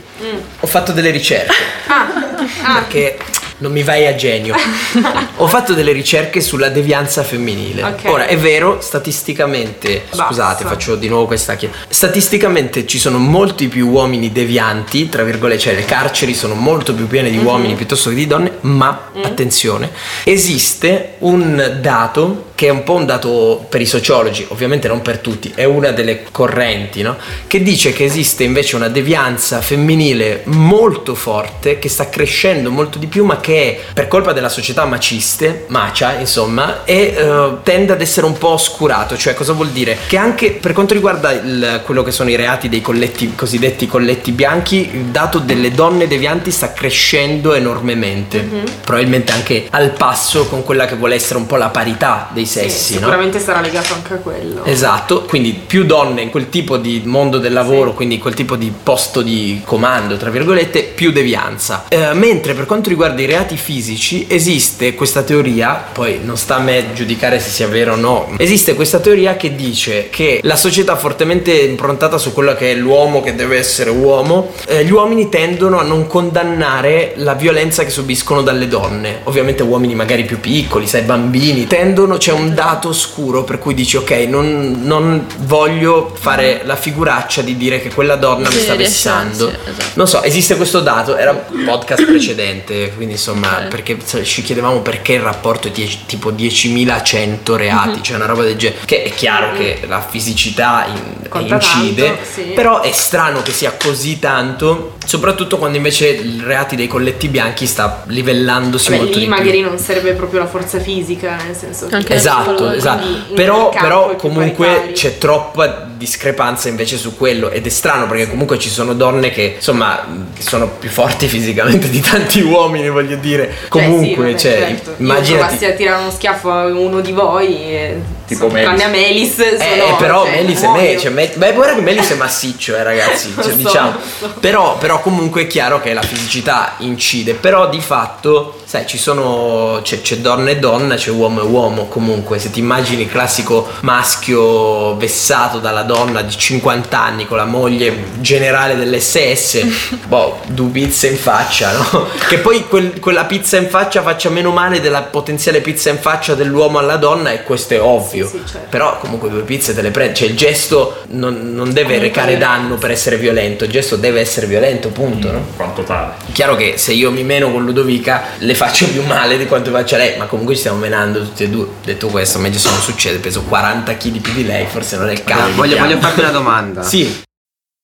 ho 0.61 0.67
fatto 0.67 0.93
delle 0.93 1.11
ricerche. 1.11 1.53
Ah, 1.89 2.79
Perché 2.81 3.19
non 3.65 3.73
mi 3.73 3.83
vai 3.83 4.07
a 4.07 4.15
genio. 4.15 4.55
Ho 5.39 5.47
fatto 5.47 5.73
delle 5.73 5.93
ricerche 5.93 6.43
sulla 6.43 6.69
devianza 6.69 7.23
femminile. 7.25 7.83
Ok. 7.83 8.01
Ora, 8.05 8.27
è 8.27 8.37
vero, 8.37 8.79
statisticamente, 8.83 10.03
Basta. 10.11 10.27
scusate, 10.27 10.65
faccio 10.65 10.97
di 10.97 11.09
nuovo 11.09 11.25
questa 11.27 11.57
chiesa. 11.57 11.75
Statisticamente 11.89 12.87
ci 12.87 12.99
sono 12.99 13.17
molti 13.17 13.69
più 13.69 13.89
uomini 13.89 14.31
devianti, 14.33 15.09
tra 15.09 15.23
virgolette, 15.25 15.61
cioè 15.63 15.75
le 15.75 15.87
carceri 15.87 16.35
sono 16.35 16.55
molto 16.55 16.93
più 16.95 17.07
piene 17.07 17.31
di 17.31 17.39
Mhm. 17.39 17.47
uomini 17.47 17.75
piuttosto 17.75 18.11
che 18.11 18.17
di 18.17 18.27
donne, 18.27 18.53
ma 18.61 19.09
Mm. 19.17 19.25
attenzione, 19.25 19.91
esiste 20.25 21.15
un 21.21 21.79
dato 21.81 22.51
che 22.55 22.67
è 22.67 22.71
un 22.71 22.83
po' 22.85 22.95
un 22.95 23.07
dato 23.07 23.67
per 23.69 23.81
i 23.81 23.87
sociologi, 23.87 24.47
ovviamente 24.49 24.89
non 24.89 25.03
per 25.03 25.19
tutti, 25.19 25.53
è 25.55 25.65
una 25.65 25.91
delle 25.91 26.25
correnti, 26.31 27.03
no? 27.03 27.17
Che 27.47 27.63
dice 27.63 27.93
che 27.93 28.05
esiste 28.05 28.45
invece 28.45 28.77
una 28.77 28.89
devianza 28.89 29.61
femminile 29.61 30.43
molto 30.45 31.15
forte 31.15 31.79
che 31.79 31.89
sta 31.89 32.09
crescendo 32.09 32.71
molto 32.71 32.99
di 32.99 33.07
più, 33.07 33.25
ma 33.25 33.41
che 33.41 33.63
è 33.63 33.81
per 33.93 34.09
colpa 34.09 34.33
della 34.33 34.49
società 34.49 34.85
maciste, 34.85 35.65
macia, 35.69 36.19
insomma, 36.19 36.85
e 36.85 37.15
eh, 37.17 37.51
tende 37.63 37.93
ad 37.93 38.01
essere 38.01 38.27
un 38.27 38.39
po' 38.39 38.51
oscurato. 38.51 39.17
Cioè, 39.17 39.35
cosa 39.35 39.53
vuol 39.53 39.71
dire? 39.71 39.99
Che 40.07 40.17
anche 40.17 40.53
per 40.53 40.73
quanto 40.73 40.95
riguarda 40.95 41.33
il- 41.33 41.83
quello 41.85 42.03
che 42.03 42.11
sono 42.11 42.31
i 42.31 42.37
reati 42.37 42.69
dei 42.69 42.81
colletti 42.81 43.35
cosiddetti 43.35 43.87
colletti 43.87 44.33
bianchi, 44.33 44.91
il 44.93 45.05
dato 45.07 45.39
delle 45.39 45.71
donne 45.73 46.07
devianti 46.07 46.51
sta 46.51 46.73
crescendo 46.73 47.55
enormemente. 47.55 48.47
Probabilmente 48.85 49.33
anche 49.33 49.67
al 49.71 49.91
passo 49.91 50.47
con 50.47 50.63
quella 50.63 50.87
che 50.87 50.95
vuole 50.95 51.15
essere 51.15 51.39
un 51.39 51.47
po' 51.47 51.57
la 51.57 51.69
parità 51.69 52.29
dei 52.33 52.44
Sì, 52.45 52.69
sessi, 52.69 52.95
no? 52.95 53.01
sicuramente 53.01 53.39
sarà 53.39 53.61
legato 53.61 53.95
anche 53.95 54.15
a 54.15 54.17
quello. 54.17 54.65
Esatto, 54.65 55.23
quindi 55.23 55.53
più 55.53 55.85
donne 55.85 56.23
in 56.23 56.31
quel 56.31 56.49
tipo 56.49 56.77
di 56.77 57.03
mondo 57.05 57.39
del 57.39 57.53
lavoro, 57.53 57.93
quindi 57.95 58.17
in 58.17 58.21
quel 58.21 58.35
tipo 58.35 58.57
di 58.57 58.73
posto 58.83 59.23
di 59.23 59.63
comando, 59.65 60.17
tra 60.17 60.31
virgolette, 60.31 60.83
più 60.83 61.13
devianza. 61.13 61.85
Eh, 61.89 62.13
mentre 62.15 62.55
per 62.55 62.67
quanto 62.67 62.89
riguarda 62.89 63.21
i 63.21 63.27
reati 63.27 63.57
fisici 63.57 64.27
esiste 64.29 64.95
questa 64.95 65.23
teoria, 65.23 65.85
poi 65.93 66.21
non 66.23 66.37
sta 66.37 66.57
a 66.57 66.61
me 66.61 66.93
giudicare 66.95 67.41
se 67.41 67.51
sia 67.51 67.69
vero 67.69 67.95
o 67.95 67.97
no, 67.97 68.35
esiste 68.39 68.75
questa 68.75 69.01
teoria 69.01 69.37
che 69.37 69.55
dice 69.55 70.09
che 70.11 70.41
la 70.43 70.57
società 70.57 70.97
fortemente 70.97 71.53
improntata 71.53 72.19
su 72.19 72.33
quello 72.33 72.55
che 72.55 72.73
è 72.73 72.75
l'uomo 72.75 73.23
che 73.23 73.35
deve 73.35 73.59
essere 73.59 73.91
uomo, 73.91 74.53
eh, 74.67 74.85
gli 74.85 74.91
uomini 74.91 75.29
tendono 75.29 75.79
a 75.79 75.83
non 75.83 76.07
condannare 76.07 77.15
la 77.17 77.35
violenza 77.35 77.85
che 77.85 77.91
subiscono 77.91 78.43
dalle 78.43 78.69
donne, 78.69 79.21
ovviamente 79.25 79.63
uomini 79.63 79.95
magari 79.95 80.25
più 80.25 80.41
piccoli, 80.41 80.87
sai, 80.87 81.03
bambini, 81.03 81.67
tendono, 81.67 82.17
c'è 82.17 82.33
un 82.35 82.55
dato 82.55 82.89
oscuro 82.89 83.45
per 83.45 83.59
cui 83.59 83.75
dici 83.75 83.97
ok, 83.97 84.11
non, 84.29 84.81
non 84.83 85.27
voglio 85.41 86.15
fare 86.19 86.63
la 86.65 86.77
figuraccia 86.77 87.43
di 87.43 87.57
dire 87.57 87.81
che 87.81 87.93
quella 87.93 88.17
donna 88.17 88.49
mi 88.49 88.55
Sì, 88.55 88.61
sta 88.61 88.75
riesce- 88.75 88.93
vessando. 88.93 89.49
sì, 89.49 89.57
esatto. 89.71 89.85
Non 89.95 90.09
so, 90.09 90.23
esiste 90.23 90.57
questo 90.57 90.81
dato, 90.81 91.17
era 91.17 91.31
un 91.51 91.65
podcast 91.65 92.05
precedente, 92.07 92.93
quindi 92.95 93.15
insomma, 93.15 93.67
perché 93.69 93.97
ci 94.25 94.43
chiedevamo 94.43 94.81
perché 94.81 95.15
il 95.15 95.21
rapporto 95.21 95.69
è 95.69 95.71
10 95.71 95.99
tipo 96.07 96.31
10.100 96.33 97.55
reati, 97.55 98.03
cioè 98.03 98.17
una 98.17 98.27
roba 98.27 98.43
del 98.43 98.57
genere, 98.57 98.81
che 98.85 99.03
è 99.05 99.11
chiaro 99.11 99.53
che 99.57 99.81
la 99.87 100.01
fisicità 100.07 100.87
in- 100.87 101.47
incide, 101.47 102.07
tanto, 102.07 102.23
sì. 102.33 102.43
però 102.55 102.81
è 102.81 102.93
strano 102.93 103.43
che 103.43 103.53
sia 103.53 103.73
così 103.81 104.19
tanto, 104.19 104.97
soprattutto 105.05 105.59
quando 105.59 105.77
invece 105.77 106.09
i 106.09 106.41
reati 106.45 106.77
dei 106.77 106.87
colletti 106.87 107.29
bianchi 107.29 107.67
sta 107.67 108.05
livellandosi 108.07 108.91
Vabbè, 108.91 108.97
molto 109.03 109.19
lì 109.19 109.25
di 109.25 109.31
più. 109.31 109.37
magari 109.37 109.61
non 109.61 109.79
serve 109.79 110.13
proprio 110.13 110.41
la 110.41 110.47
forza 110.47 110.79
fisica, 110.79 111.37
nel 111.45 111.57
senso 111.57 111.87
che 111.87 111.95
Anche 111.95 112.15
Esatto, 112.25 112.71
esatto. 112.73 113.35
Però, 113.35 113.69
però 113.69 114.17
comunque 114.17 114.91
c'è 114.93 115.19
troppa 115.19 115.87
discrepanza 115.97 116.69
invece 116.69 116.97
su 116.97 117.17
quello 117.17 117.51
ed 117.51 117.67
è 117.67 117.69
strano 117.69 118.07
perché 118.07 118.29
comunque 118.29 118.59
ci 118.59 118.69
sono 118.69 118.95
donne 118.95 119.31
che 119.31 119.55
insomma 119.57 120.05
sono 120.39 120.69
più 120.69 120.89
forti 120.89 121.29
fisicamente 121.29 121.89
di 121.91 122.01
tanti 122.01 122.41
uomini, 122.41 122.89
voglio 122.89 123.17
dire. 123.17 123.53
Comunque, 123.69 124.37
Cioè, 124.37 124.39
sì, 124.39 124.39
cioè, 124.39 124.59
vabbè, 124.59 124.69
certo. 124.69 124.91
Io 124.91 124.97
immaginati 124.99 125.39
provassi 125.39 125.65
a 125.67 125.73
tirare 125.73 126.01
uno 126.01 126.11
schiaffo 126.11 126.51
a 126.51 126.65
uno 126.67 127.01
di 127.01 127.13
voi 127.13 127.57
e 127.57 128.01
Tipo 128.27 128.49
so, 128.49 128.55
tranne 128.55 128.85
a 128.85 128.89
Melis 128.89 129.35
sono, 129.37 129.63
Eh, 129.63 129.95
però 129.99 130.25
cioè, 130.25 130.31
Melis 130.37 130.63
è 130.63 130.69
me, 130.69 130.99
cioè, 130.99 131.11
me- 131.11 131.33
beh, 131.35 131.53
guarda 131.53 131.75
che 131.75 131.81
Melis 131.83 132.11
è 132.11 132.15
massiccio, 132.15 132.75
eh, 132.77 132.83
ragazzi. 132.83 133.33
Cioè, 133.45 133.51
so, 133.51 133.57
diciamo. 133.57 133.93
so. 134.19 134.33
Però, 134.41 134.79
però 134.79 135.01
comunque 135.01 135.43
è 135.43 135.47
chiaro 135.47 135.81
che 135.81 135.93
la 135.93 136.03
fisicità 136.03 136.75
incide. 136.79 137.35
Però 137.35 137.69
di 137.69 137.81
fatto, 137.81 138.61
sai, 138.65 138.87
ci 138.87 138.97
sono. 138.99 139.81
C'è, 139.83 140.01
c'è 140.01 140.17
donna 140.19 140.51
e 140.51 140.59
donna, 140.59 140.95
c'è 140.95 141.11
uomo 141.11 141.41
e 141.41 141.45
uomo. 141.45 141.87
Comunque, 141.87 142.39
se 142.39 142.51
ti 142.51 142.61
immagini 142.61 143.03
il 143.03 143.11
classico 143.11 143.69
maschio 143.81 144.97
vessato 144.97 145.59
dalla 145.59 145.83
donna 145.83 146.23
di 146.23 146.35
50 146.37 146.99
anni 146.99 147.27
con 147.27 147.37
la 147.37 147.45
moglie 147.45 148.05
generale 148.21 148.77
dell'SS, 148.77 149.67
boh, 150.07 150.39
due 150.47 150.71
pizze 150.71 151.09
in 151.09 151.17
faccia, 151.19 151.73
no? 151.73 152.07
Che 152.29 152.39
poi 152.39 152.67
quel- 152.67 152.99
quella 153.01 153.25
pizza 153.25 153.57
in 153.59 153.69
faccia 153.69 154.03
faccia 154.03 154.31
meno 154.31 154.51
male 154.51 154.81
della 154.81 155.03
potenziale 155.03 155.61
pizza 155.61 155.91
in 155.91 155.99
faccia 155.99 156.35
dell'uomo 156.35 156.79
alla 156.79 156.97
donna, 156.97 157.33
e 157.33 157.43
questo 157.43 157.75
è 157.75 157.81
ovvio. 157.81 158.14
Sì, 158.23 158.39
sì, 158.39 158.43
certo. 158.47 158.69
Però 158.71 158.99
comunque 158.99 159.29
due 159.29 159.43
pizze 159.43 159.75
te 159.75 159.83
le 159.83 159.91
prendi, 159.91 160.15
cioè 160.15 160.29
il 160.29 160.37
gesto 160.37 161.03
non, 161.09 161.53
non 161.55 161.73
deve 161.73 161.99
recare 161.99 162.37
danno 162.39 162.77
per 162.77 162.91
essere 162.91 163.17
violento, 163.17 163.65
il 163.65 163.71
gesto 163.71 163.97
deve 163.97 164.21
essere 164.21 164.47
violento, 164.47 164.89
punto, 164.89 165.31
no? 165.31 165.47
Quanto 165.57 165.83
tale. 165.83 166.13
Chiaro 166.33 166.57
che 166.57 166.75
se 166.77 166.93
io 166.93 167.11
mi 167.11 167.23
meno 167.23 167.51
con 167.51 167.65
Ludovica 167.65 168.23
le 168.39 168.55
faccio 168.55 168.89
più 168.89 169.03
male 169.05 169.37
di 169.37 169.47
quanto 169.47 169.71
faccia 169.71 169.97
lei, 169.97 170.17
ma 170.17 170.27
comunque 170.27 170.55
ci 170.55 170.61
stiamo 170.61 170.79
menando 170.79 171.21
tutti 171.23 171.45
e 171.45 171.49
due. 171.49 171.67
Detto 171.85 172.09
questo, 172.09 172.39
meglio 172.39 172.59
se 172.59 172.71
non 172.71 172.81
succede, 172.81 173.19
peso 173.19 173.43
40 173.43 173.97
kg 173.97 174.19
più 174.19 174.33
di 174.33 174.47
lei, 174.47 174.67
forse 174.67 174.97
non 174.97 175.09
è 175.09 175.13
il 175.13 175.25
caso. 175.25 175.55
Voglio, 175.55 175.77
voglio 175.79 175.99
farti 175.99 176.21
una 176.21 176.31
domanda. 176.31 176.83
Sì, 176.83 177.23